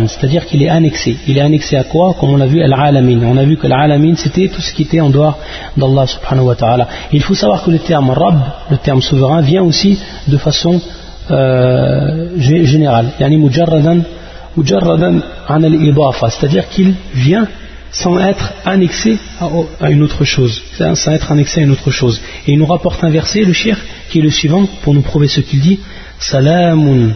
c'est-à-dire 0.07 0.45
qu'il 0.45 0.63
est 0.63 0.69
annexé. 0.69 1.17
Il 1.27 1.37
est 1.37 1.41
annexé 1.41 1.75
à 1.75 1.83
quoi? 1.83 2.15
Comme 2.19 2.29
on 2.29 2.39
a 2.39 2.45
vu, 2.45 2.61
Al-Alamin. 2.61 3.21
On 3.25 3.37
a 3.37 3.43
vu 3.43 3.57
que 3.57 3.67
Al-Alamin, 3.67 4.15
c'était 4.15 4.47
tout 4.47 4.61
ce 4.61 4.73
qui 4.73 4.83
était 4.83 5.01
en 5.01 5.09
dehors 5.09 5.37
d'Allah 5.75 6.07
subhanahu 6.07 6.45
wa 6.45 6.55
ta'ala. 6.55 6.87
Il 7.11 7.21
faut 7.21 7.35
savoir 7.35 7.63
que 7.63 7.71
le 7.71 7.79
terme 7.79 8.09
Rabb, 8.09 8.39
le 8.71 8.77
terme 8.77 9.01
souverain, 9.01 9.41
vient 9.41 9.63
aussi 9.63 9.99
de 10.27 10.37
façon 10.37 10.81
euh, 11.29 12.29
générale. 12.37 13.07
Yani 13.19 13.37
mujarradan, 13.37 13.99
mujarradan 14.55 15.19
an 15.49 15.63
al 15.63 15.77
C'est-à-dire 16.29 16.69
qu'il 16.69 16.93
vient 17.13 17.47
sans 17.91 18.19
être 18.19 18.53
annexé 18.65 19.17
à 19.81 19.91
une 19.91 20.03
autre 20.03 20.23
chose. 20.23 20.61
Sans 20.77 21.11
être 21.11 21.31
annexé 21.31 21.61
à 21.61 21.63
une 21.63 21.71
autre 21.71 21.91
chose. 21.91 22.21
Et 22.47 22.53
il 22.53 22.59
nous 22.59 22.65
rapporte 22.65 23.03
un 23.03 23.09
verset, 23.09 23.41
le 23.41 23.53
shir, 23.53 23.77
qui 24.09 24.19
est 24.19 24.21
le 24.21 24.31
suivant, 24.31 24.65
pour 24.83 24.93
nous 24.93 25.01
prouver 25.01 25.27
ce 25.27 25.41
qu'il 25.41 25.59
dit. 25.59 25.79
Salamun 26.19 27.11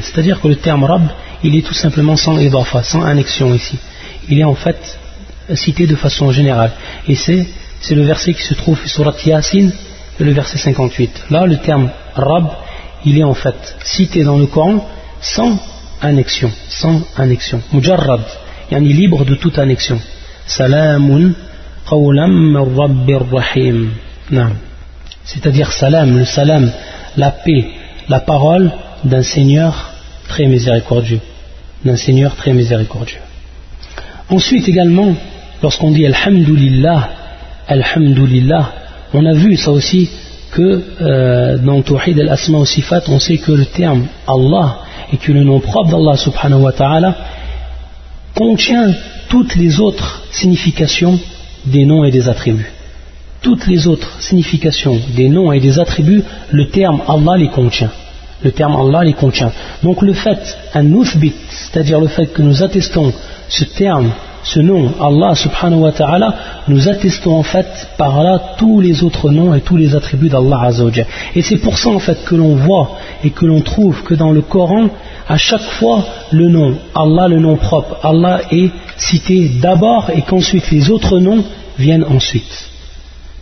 c'est-à-dire 0.00 0.40
que 0.40 0.48
le 0.48 0.56
terme 0.56 0.84
rabb 0.84 1.08
il 1.42 1.56
est 1.56 1.66
tout 1.66 1.74
simplement 1.74 2.16
sans 2.16 2.38
idafa 2.38 2.82
sans 2.82 3.02
annexion 3.02 3.54
ici. 3.54 3.78
Il 4.28 4.38
est 4.38 4.44
en 4.44 4.54
fait 4.54 4.98
cité 5.54 5.86
de 5.86 5.96
façon 5.96 6.30
générale. 6.30 6.72
Et 7.08 7.14
c'est 7.14 7.46
c'est 7.80 7.94
le 7.94 8.02
verset 8.02 8.34
qui 8.34 8.42
se 8.42 8.54
trouve 8.54 8.78
sur 8.86 9.12
Yasin 9.24 9.70
le 10.18 10.32
verset 10.32 10.58
58 10.58 11.24
là 11.30 11.46
le 11.46 11.56
terme 11.56 11.88
rabb 12.14 12.48
il 13.06 13.18
est 13.18 13.24
en 13.24 13.32
fait 13.32 13.76
cité 13.82 14.22
dans 14.22 14.36
le 14.36 14.46
Coran 14.46 14.86
sans 15.22 15.58
annexion 16.02 16.50
sans 16.68 17.00
annexion. 17.16 17.62
Mujarrad 17.72 18.20
yani 18.70 18.92
libre 18.92 19.24
de 19.24 19.34
toute 19.36 19.58
annexion 19.58 19.98
Salamun 20.46 21.32
qawlam 21.88 22.56
rabbir 22.56 23.22
rahim. 23.32 23.90
C'est-à-dire 25.24 25.72
salam, 25.72 26.18
le 26.18 26.24
salam, 26.24 26.70
la 27.16 27.30
paix, 27.30 27.66
la 28.08 28.20
parole 28.20 28.70
d'un 29.04 29.22
Seigneur 29.22 29.92
très 30.28 30.46
miséricordieux. 30.46 31.20
D'un 31.84 31.96
Seigneur 31.96 32.34
très 32.36 32.52
miséricordieux. 32.52 33.20
Ensuite 34.28 34.68
également, 34.68 35.14
lorsqu'on 35.62 35.90
dit 35.90 36.06
Alhamdulillah, 36.06 37.10
Alhamdulillah, 37.68 38.72
on 39.14 39.24
a 39.26 39.32
vu 39.32 39.56
ça 39.56 39.70
aussi 39.70 40.10
que 40.52 40.82
euh, 41.00 41.58
dans 41.58 41.82
Tawhid 41.82 42.18
al-Asma 42.20 42.58
wa 42.58 42.66
Sifat, 42.66 43.02
on 43.08 43.18
sait 43.18 43.38
que 43.38 43.52
le 43.52 43.66
terme 43.66 44.06
Allah 44.26 44.80
et 45.12 45.16
que 45.16 45.32
le 45.32 45.44
nom 45.44 45.60
propre 45.60 45.90
d'Allah 45.90 46.16
subhanahu 46.16 46.62
wa 46.62 46.72
ta'ala 46.72 47.16
contient 48.40 48.94
toutes 49.28 49.54
les 49.54 49.80
autres 49.80 50.22
significations 50.30 51.20
des 51.66 51.84
noms 51.84 52.04
et 52.04 52.10
des 52.10 52.26
attributs. 52.26 52.72
Toutes 53.42 53.66
les 53.66 53.86
autres 53.86 54.12
significations 54.22 54.98
des 55.14 55.28
noms 55.28 55.52
et 55.52 55.60
des 55.60 55.78
attributs, 55.78 56.24
le 56.50 56.70
terme 56.70 57.02
Allah 57.06 57.36
les 57.36 57.50
contient. 57.50 57.92
Le 58.42 58.50
terme 58.50 58.76
Allah 58.76 59.04
les 59.04 59.12
contient. 59.12 59.52
Donc 59.82 60.00
le 60.00 60.14
fait, 60.14 60.56
un 60.72 60.84
nuthbit, 60.84 61.34
c'est-à-dire 61.50 62.00
le 62.00 62.08
fait 62.08 62.28
que 62.32 62.40
nous 62.40 62.62
attestons 62.62 63.12
ce 63.50 63.64
terme, 63.64 64.10
ce 64.42 64.60
nom, 64.60 64.90
Allah 65.00 65.34
subhanahu 65.34 65.80
wa 65.80 65.92
ta'ala, 65.92 66.34
nous 66.68 66.88
attestons 66.88 67.36
en 67.36 67.42
fait 67.42 67.88
par 67.98 68.22
là 68.22 68.40
tous 68.56 68.80
les 68.80 69.04
autres 69.04 69.30
noms 69.30 69.54
et 69.54 69.60
tous 69.60 69.76
les 69.76 69.94
attributs 69.94 70.28
d'Allah 70.28 70.62
azawajal. 70.62 71.06
Et 71.34 71.42
c'est 71.42 71.58
pour 71.58 71.76
ça 71.78 71.90
en 71.90 71.98
fait 71.98 72.24
que 72.24 72.34
l'on 72.34 72.54
voit 72.56 72.96
et 73.22 73.30
que 73.30 73.44
l'on 73.44 73.60
trouve 73.60 74.02
que 74.02 74.14
dans 74.14 74.30
le 74.30 74.40
Coran, 74.40 74.88
à 75.28 75.36
chaque 75.36 75.60
fois, 75.60 76.04
le 76.32 76.48
nom, 76.48 76.74
Allah, 76.94 77.28
le 77.28 77.38
nom 77.38 77.56
propre, 77.56 77.98
Allah 78.02 78.40
est 78.50 78.70
cité 78.96 79.50
d'abord 79.60 80.10
et 80.14 80.22
qu'ensuite 80.22 80.70
les 80.70 80.90
autres 80.90 81.18
noms 81.18 81.44
viennent 81.78 82.04
ensuite. 82.04 82.70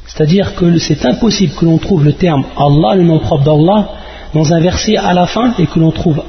C'est-à-dire 0.06 0.54
que 0.56 0.78
c'est 0.78 1.06
impossible 1.06 1.54
que 1.54 1.64
l'on 1.64 1.78
trouve 1.78 2.04
le 2.04 2.12
terme 2.12 2.44
Allah, 2.56 2.96
le 2.96 3.04
nom 3.04 3.20
propre 3.20 3.44
d'Allah, 3.44 3.88
dans 4.34 4.52
un 4.52 4.60
verset 4.60 4.96
à 4.96 5.14
la 5.14 5.26
fin 5.26 5.54
et 5.58 5.66
que 5.66 5.78
l'on 5.78 5.92
trouve 5.92 6.22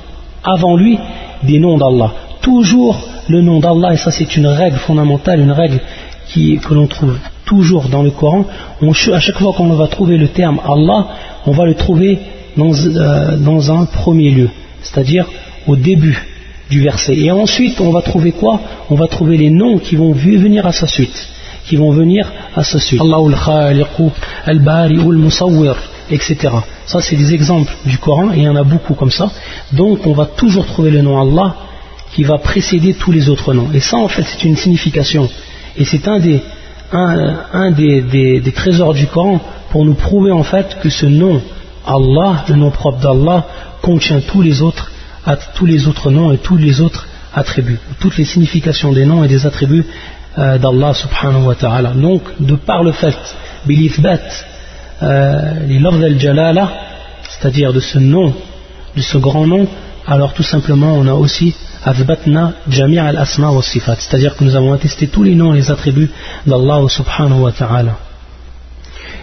avant 0.44 0.76
lui 0.78 1.00
des 1.44 1.60
noms 1.60 1.78
d'Allah. 1.78 2.14
Toujours 2.42 3.08
le 3.28 3.42
nom 3.42 3.60
d'Allah, 3.60 3.94
et 3.94 3.98
ça 3.98 4.12
c'est 4.12 4.36
une 4.36 4.48
règle 4.48 4.78
fondamentale, 4.78 5.40
une 5.40 5.52
règle 5.52 5.80
que 6.34 6.74
l'on 6.74 6.88
trouve 6.88 7.18
toujours 7.46 7.90
dans 7.90 8.04
le 8.04 8.12
Coran, 8.12 8.46
à 9.14 9.20
chaque 9.20 9.40
fois 9.40 9.54
qu'on 9.54 9.70
va 9.70 9.88
trouver 9.88 10.18
le 10.18 10.28
terme 10.28 10.60
Allah, 10.64 11.08
on 11.46 11.52
va 11.52 11.66
le 11.66 11.74
trouver 11.74 12.20
dans 12.56 12.72
euh, 12.72 13.72
un 13.72 13.86
premier 13.86 14.30
lieu, 14.30 14.50
c'est-à-dire 14.82 15.26
au 15.68 15.76
début 15.76 16.18
du 16.70 16.82
verset. 16.82 17.16
Et 17.18 17.32
ensuite, 17.32 17.82
on 17.82 17.92
va 17.92 18.02
trouver 18.02 18.32
quoi? 18.32 18.60
On 18.90 18.96
va 18.96 19.08
trouver 19.08 19.38
les 19.38 19.50
noms 19.50 19.80
qui 19.80 19.96
vont 19.96 20.12
venir 20.12 20.68
à 20.68 20.72
sa 20.72 20.88
suite. 20.88 21.28
Qui 21.66 21.76
vont 21.76 21.92
venir 21.92 22.32
à 22.56 22.64
sa 22.64 22.80
suite. 22.80 23.02
al-Bari 24.46 25.00
al-Musawwir, 25.00 25.76
etc. 26.12 26.36
Ça, 26.86 27.02
c'est 27.02 27.16
des 27.16 27.34
exemples 27.34 27.74
du 27.86 27.98
Coran, 27.98 28.32
et 28.32 28.38
il 28.38 28.44
y 28.44 28.50
en 28.50 28.56
a 28.56 28.64
beaucoup 28.64 28.94
comme 28.94 29.12
ça. 29.12 29.32
Donc, 29.74 30.06
on 30.06 30.14
va 30.14 30.26
toujours 30.26 30.66
trouver 30.66 30.92
le 30.92 31.02
nom 31.02 31.20
Allah 31.20 31.56
qui 32.14 32.24
va 32.24 32.38
précéder 32.38 32.94
tous 32.94 33.12
les 33.12 33.30
autres 33.30 33.54
noms. 33.54 33.70
Et 33.74 33.80
ça, 33.80 33.98
en 33.98 34.08
fait, 34.08 34.24
c'est 34.24 34.44
une 34.44 34.58
signification. 34.58 35.30
Et 35.78 35.86
c'est 35.86 36.08
un 36.08 36.20
des, 36.20 36.42
un, 36.92 37.72
des, 37.72 38.02
des 38.02 38.52
trésors 38.52 38.94
du 38.94 39.08
Coran 39.08 39.40
pour 39.70 39.86
nous 39.86 39.94
prouver, 39.94 40.32
en 40.32 40.44
fait, 40.44 40.78
que 40.82 40.90
ce 40.90 41.06
nom, 41.06 41.42
Allah, 41.86 42.46
le 42.50 42.56
nom 42.56 42.72
propre 42.72 43.00
d'Allah, 43.00 43.46
contient 43.82 44.22
tous 44.22 44.42
les 44.42 44.62
autres 44.62 44.92
tous 45.56 45.66
les 45.66 45.88
autres 45.88 46.12
noms 46.12 46.32
et 46.32 46.38
tous 46.38 46.58
les 46.58 46.82
autres 46.82 47.08
attributs, 47.34 47.80
toutes 48.00 48.18
les 48.18 48.26
significations 48.26 48.92
des 48.92 49.06
noms 49.06 49.24
et 49.24 49.28
des 49.28 49.46
attributs 49.46 49.86
euh, 50.38 50.58
d'Allah 50.58 50.94
subhanahu 50.94 51.44
wa 51.44 51.56
ta'ala. 51.56 51.92
Donc, 51.92 52.24
de 52.40 52.56
par 52.56 52.84
le 52.84 52.92
fait, 52.92 53.16
bilithbat, 53.66 54.20
euh, 55.04 55.68
les 55.68 55.86
al-jalala, 55.86 56.72
c'est-à-dire 57.30 57.74
de 57.74 57.80
ce 57.80 58.00
nom, 58.00 58.34
de 58.96 59.02
ce 59.02 59.18
grand 59.18 59.46
nom, 59.46 59.68
alors 60.10 60.34
tout 60.34 60.44
simplement 60.44 60.94
on 60.96 61.06
a 61.08 61.14
aussi 61.14 61.54
Azbatna 61.86 62.54
jamia 62.68 63.06
al-Asma 63.06 63.52
wa 63.52 63.62
Sifat, 63.62 63.98
c'est-à-dire 64.00 64.36
que 64.36 64.44
nous 64.44 64.56
avons 64.56 64.74
attesté 64.74 65.08
tous 65.08 65.24
les 65.24 65.36
noms 65.36 65.54
et 65.54 65.58
les 65.58 65.72
attributs 65.72 66.10
d'Allah 66.46 66.82
subhanahu 66.90 67.42
wa 67.42 67.52
ta'ala. 67.52 67.98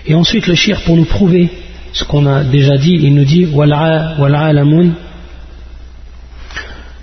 Et 0.06 0.14
ensuite 0.14 0.46
le 0.46 0.54
shir 0.54 0.80
pour 0.82 0.96
nous 0.96 1.04
prouver 1.04 1.50
ce 1.92 2.04
qu'on 2.04 2.24
a 2.26 2.44
déjà 2.44 2.76
dit, 2.76 2.98
il 3.02 3.14
nous 3.14 3.24
dit 3.24 3.46
Wal'alamun 3.46 4.92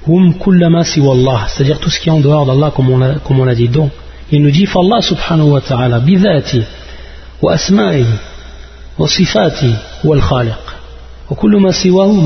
hum 0.08 0.34
kullama 0.40 0.84
siwallah, 0.86 1.48
c'est-à-dire 1.50 1.80
tout 1.80 1.90
ce 1.90 2.00
qui 2.00 2.10
est 2.10 2.12
en 2.12 2.22
dehors 2.22 2.46
d'Allah 2.46 2.72
comme 2.74 2.90
on 2.90 3.46
l'a 3.46 3.56
dit. 3.56 3.68
Donc 3.68 3.92
il 4.32 4.42
nous 4.42 4.52
dit 4.52 4.66
Fallah 4.66 5.02
subhanahu 5.02 5.50
wa 5.50 5.62
ta'ala 5.62 6.00
bidhati 6.00 6.64
wa-asma'i 7.42 8.06
wa 8.98 9.08
sifati 9.08 9.72
wal 10.06 10.22
khaliq 10.22 10.64
wa 11.30 11.36
kullu 11.36 11.60
ma 11.60 11.74
siwahu. 11.74 12.22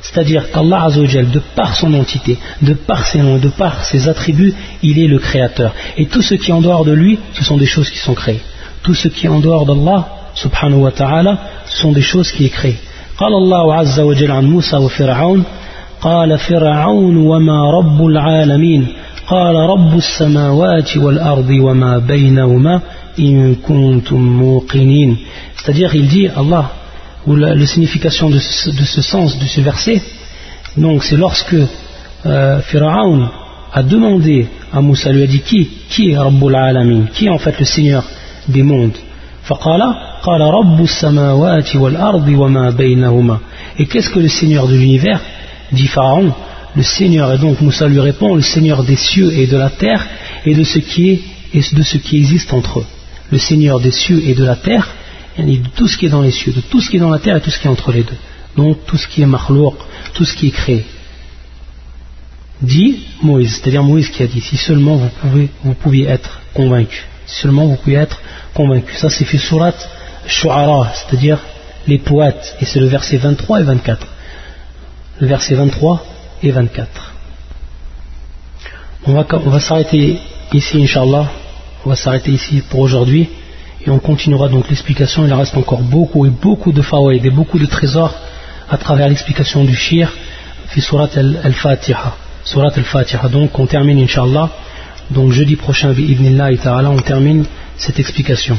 c'est-à-dire 0.00 0.50
qu'Allah 0.50 0.84
Azzawajal, 0.84 1.30
de 1.30 1.40
par 1.54 1.74
son 1.74 1.94
entité, 1.94 2.38
de 2.60 2.74
par 2.74 3.06
ses 3.06 3.20
noms, 3.20 3.38
de 3.38 3.48
par 3.48 3.84
ses 3.84 4.08
attributs, 4.08 4.54
il 4.82 4.98
est 4.98 5.06
le 5.06 5.18
créateur. 5.18 5.72
Et 5.96 6.06
tout 6.06 6.22
ce 6.22 6.34
qui 6.34 6.50
est 6.50 6.54
en 6.54 6.60
dehors 6.60 6.84
de 6.84 6.92
lui, 6.92 7.18
ce 7.34 7.44
sont 7.44 7.56
des 7.56 7.66
choses 7.66 7.90
qui 7.90 7.98
sont 7.98 8.14
créées. 8.14 8.40
Tout 8.82 8.94
ce 8.94 9.08
qui 9.08 9.26
est 9.26 9.28
en 9.28 9.40
dehors 9.40 9.64
d'Allah, 9.66 10.08
subhanahu 10.34 10.80
wa 10.80 10.90
ta'ala, 10.90 11.38
ce 11.66 11.78
sont 11.78 11.92
des 11.92 12.02
choses 12.02 12.30
qui 12.32 12.48
sont 12.48 12.54
créées. 12.54 12.78
قال 13.18 13.34
الله 13.34 13.74
عز 13.74 14.00
وجل 14.00 14.30
عن 14.30 14.44
موسى 14.44 14.76
وفرعون 14.76 15.44
قال 16.00 16.38
فرعون 16.38 17.16
وما 17.16 17.70
رب 17.70 18.06
العالمين 18.06 18.86
قال 19.26 19.54
رب 19.54 19.96
السماوات 19.96 20.96
والأرض 20.96 21.50
وما 21.50 21.98
بينهما 21.98 22.80
إن 23.18 23.54
كنتم 23.54 24.20
موقنين 24.20 25.16
c'est-à-dire 25.56 25.94
il 25.94 26.08
dit 26.08 26.28
Allah 26.28 26.72
ou 27.27 27.35
la, 27.35 27.65
signification 27.65 28.29
de 28.29 28.39
ce, 28.39 29.01
sens, 29.01 29.37
de 29.37 29.45
ce 29.45 29.61
verset, 29.61 30.01
donc 30.77 31.03
c'est 31.03 31.17
lorsque 31.17 31.55
euh, 32.25 32.59
Pharaon 32.61 33.29
a 33.73 33.83
demandé 33.83 34.47
à 34.73 34.81
Moussa, 34.81 35.11
lui 35.11 35.23
a 35.23 35.27
dit 35.27 35.41
qui, 35.41 35.69
qui 35.89 36.11
est 36.11 36.17
Rabbul 36.17 36.55
Alamin, 36.55 37.05
qui 37.13 37.25
est 37.25 37.29
en 37.29 37.37
fait 37.37 37.59
le 37.59 37.65
Seigneur 37.65 38.03
des 38.47 38.63
mondes? 38.63 38.97
Et 43.79 43.85
qu'est-ce 43.85 44.09
que 44.09 44.19
le 44.19 44.27
Seigneur 44.27 44.67
de 44.67 44.75
l'univers? 44.75 45.21
Dit 45.71 45.87
Pharaon 45.87 46.33
le 46.75 46.83
Seigneur 46.83 47.33
et 47.33 47.37
donc 47.39 47.59
Moussa 47.61 47.87
lui 47.87 47.99
répond 47.99 48.35
le 48.35 48.41
Seigneur 48.41 48.83
des 48.83 48.95
cieux 48.95 49.33
et 49.33 49.47
de 49.47 49.57
la 49.57 49.69
terre 49.69 50.05
et 50.45 50.53
de 50.53 50.63
ce 50.63 50.79
qui 50.79 51.09
est 51.09 51.21
et 51.53 51.61
de 51.73 51.81
ce 51.81 51.97
qui 51.97 52.17
existe 52.17 52.53
entre 52.53 52.79
eux. 52.81 52.85
Le 53.31 53.37
Seigneur 53.37 53.79
des 53.79 53.91
cieux 53.91 54.21
et 54.25 54.35
de 54.35 54.43
la 54.43 54.55
terre 54.55 54.87
de 55.37 55.69
tout 55.75 55.87
ce 55.87 55.97
qui 55.97 56.05
est 56.05 56.09
dans 56.09 56.21
les 56.21 56.31
cieux 56.31 56.53
de 56.53 56.61
tout 56.61 56.81
ce 56.81 56.89
qui 56.89 56.97
est 56.97 56.99
dans 56.99 57.09
la 57.09 57.19
terre 57.19 57.37
et 57.37 57.41
tout 57.41 57.51
ce 57.51 57.59
qui 57.59 57.67
est 57.67 57.69
entre 57.69 57.91
les 57.91 58.03
deux 58.03 58.17
donc 58.55 58.85
tout 58.85 58.97
ce 58.97 59.07
qui 59.07 59.21
est 59.21 59.25
makhlouk 59.25 59.75
tout 60.13 60.25
ce 60.25 60.35
qui 60.35 60.47
est 60.47 60.51
créé 60.51 60.85
dit 62.61 63.05
Moïse 63.21 63.55
c'est-à-dire 63.55 63.83
Moïse 63.83 64.09
qui 64.09 64.23
a 64.23 64.27
dit 64.27 64.41
si 64.41 64.57
seulement 64.57 64.95
vous 64.95 65.09
pouvez 65.21 65.49
vous 65.63 65.73
pouviez 65.73 66.07
être 66.07 66.41
convaincu 66.53 67.05
si 67.25 67.41
seulement 67.41 67.65
vous 67.65 67.75
pouvez 67.75 67.95
être 67.95 68.19
convaincu 68.53 68.95
ça 68.95 69.09
c'est 69.09 69.25
fait 69.25 69.37
surat 69.37 69.73
Shu'ara 70.25 70.91
c'est-à-dire 70.93 71.39
les 71.85 71.99
poètes 71.99 72.55
et 72.59 72.65
c'est 72.65 72.79
le 72.79 72.87
verset 72.87 73.17
23 73.17 73.61
et 73.61 73.63
24 73.63 74.07
le 75.19 75.27
verset 75.27 75.55
23 75.55 76.05
et 76.43 76.51
24. 76.51 77.13
On 79.05 79.13
va, 79.13 79.25
on 79.33 79.49
va 79.49 79.59
s'arrêter 79.59 80.19
ici, 80.53 80.81
Inch'Allah. 80.81 81.31
On 81.85 81.89
va 81.89 81.95
s'arrêter 81.95 82.31
ici 82.31 82.61
pour 82.69 82.81
aujourd'hui. 82.81 83.29
Et 83.84 83.90
on 83.90 83.98
continuera 83.98 84.48
donc 84.48 84.68
l'explication. 84.68 85.26
Il 85.26 85.32
reste 85.32 85.56
encore 85.56 85.82
beaucoup 85.82 86.24
et 86.26 86.30
beaucoup 86.30 86.72
de 86.72 86.82
fawaïd 86.82 87.24
et 87.24 87.30
beaucoup 87.30 87.58
de 87.58 87.66
trésors 87.66 88.14
à 88.70 88.76
travers 88.76 89.08
l'explication 89.08 89.64
du 89.64 89.74
shir. 89.74 90.12
Fi 90.68 90.80
surat 90.80 91.10
al-Fatiha. 91.44 92.14
Surat 92.44 92.72
al-Fatiha. 92.76 93.28
Donc 93.28 93.58
on 93.58 93.66
termine, 93.66 93.98
Inch'Allah. 93.98 94.50
Donc 95.10 95.32
jeudi 95.32 95.56
prochain, 95.56 95.92
ta'ala, 96.62 96.90
on 96.90 96.98
termine 96.98 97.44
cette 97.76 97.98
explication. 97.98 98.56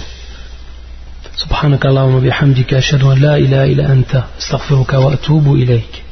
سبحانك 1.37 1.85
اللهم 1.85 2.15
وبحمدك 2.15 2.73
أشهد 2.73 3.03
أن 3.03 3.17
لا 3.21 3.37
إله 3.37 3.63
إلا 3.63 3.91
أنت 3.91 4.23
أستغفرك 4.39 4.93
وأتوب 4.93 5.55
إليك 5.55 6.03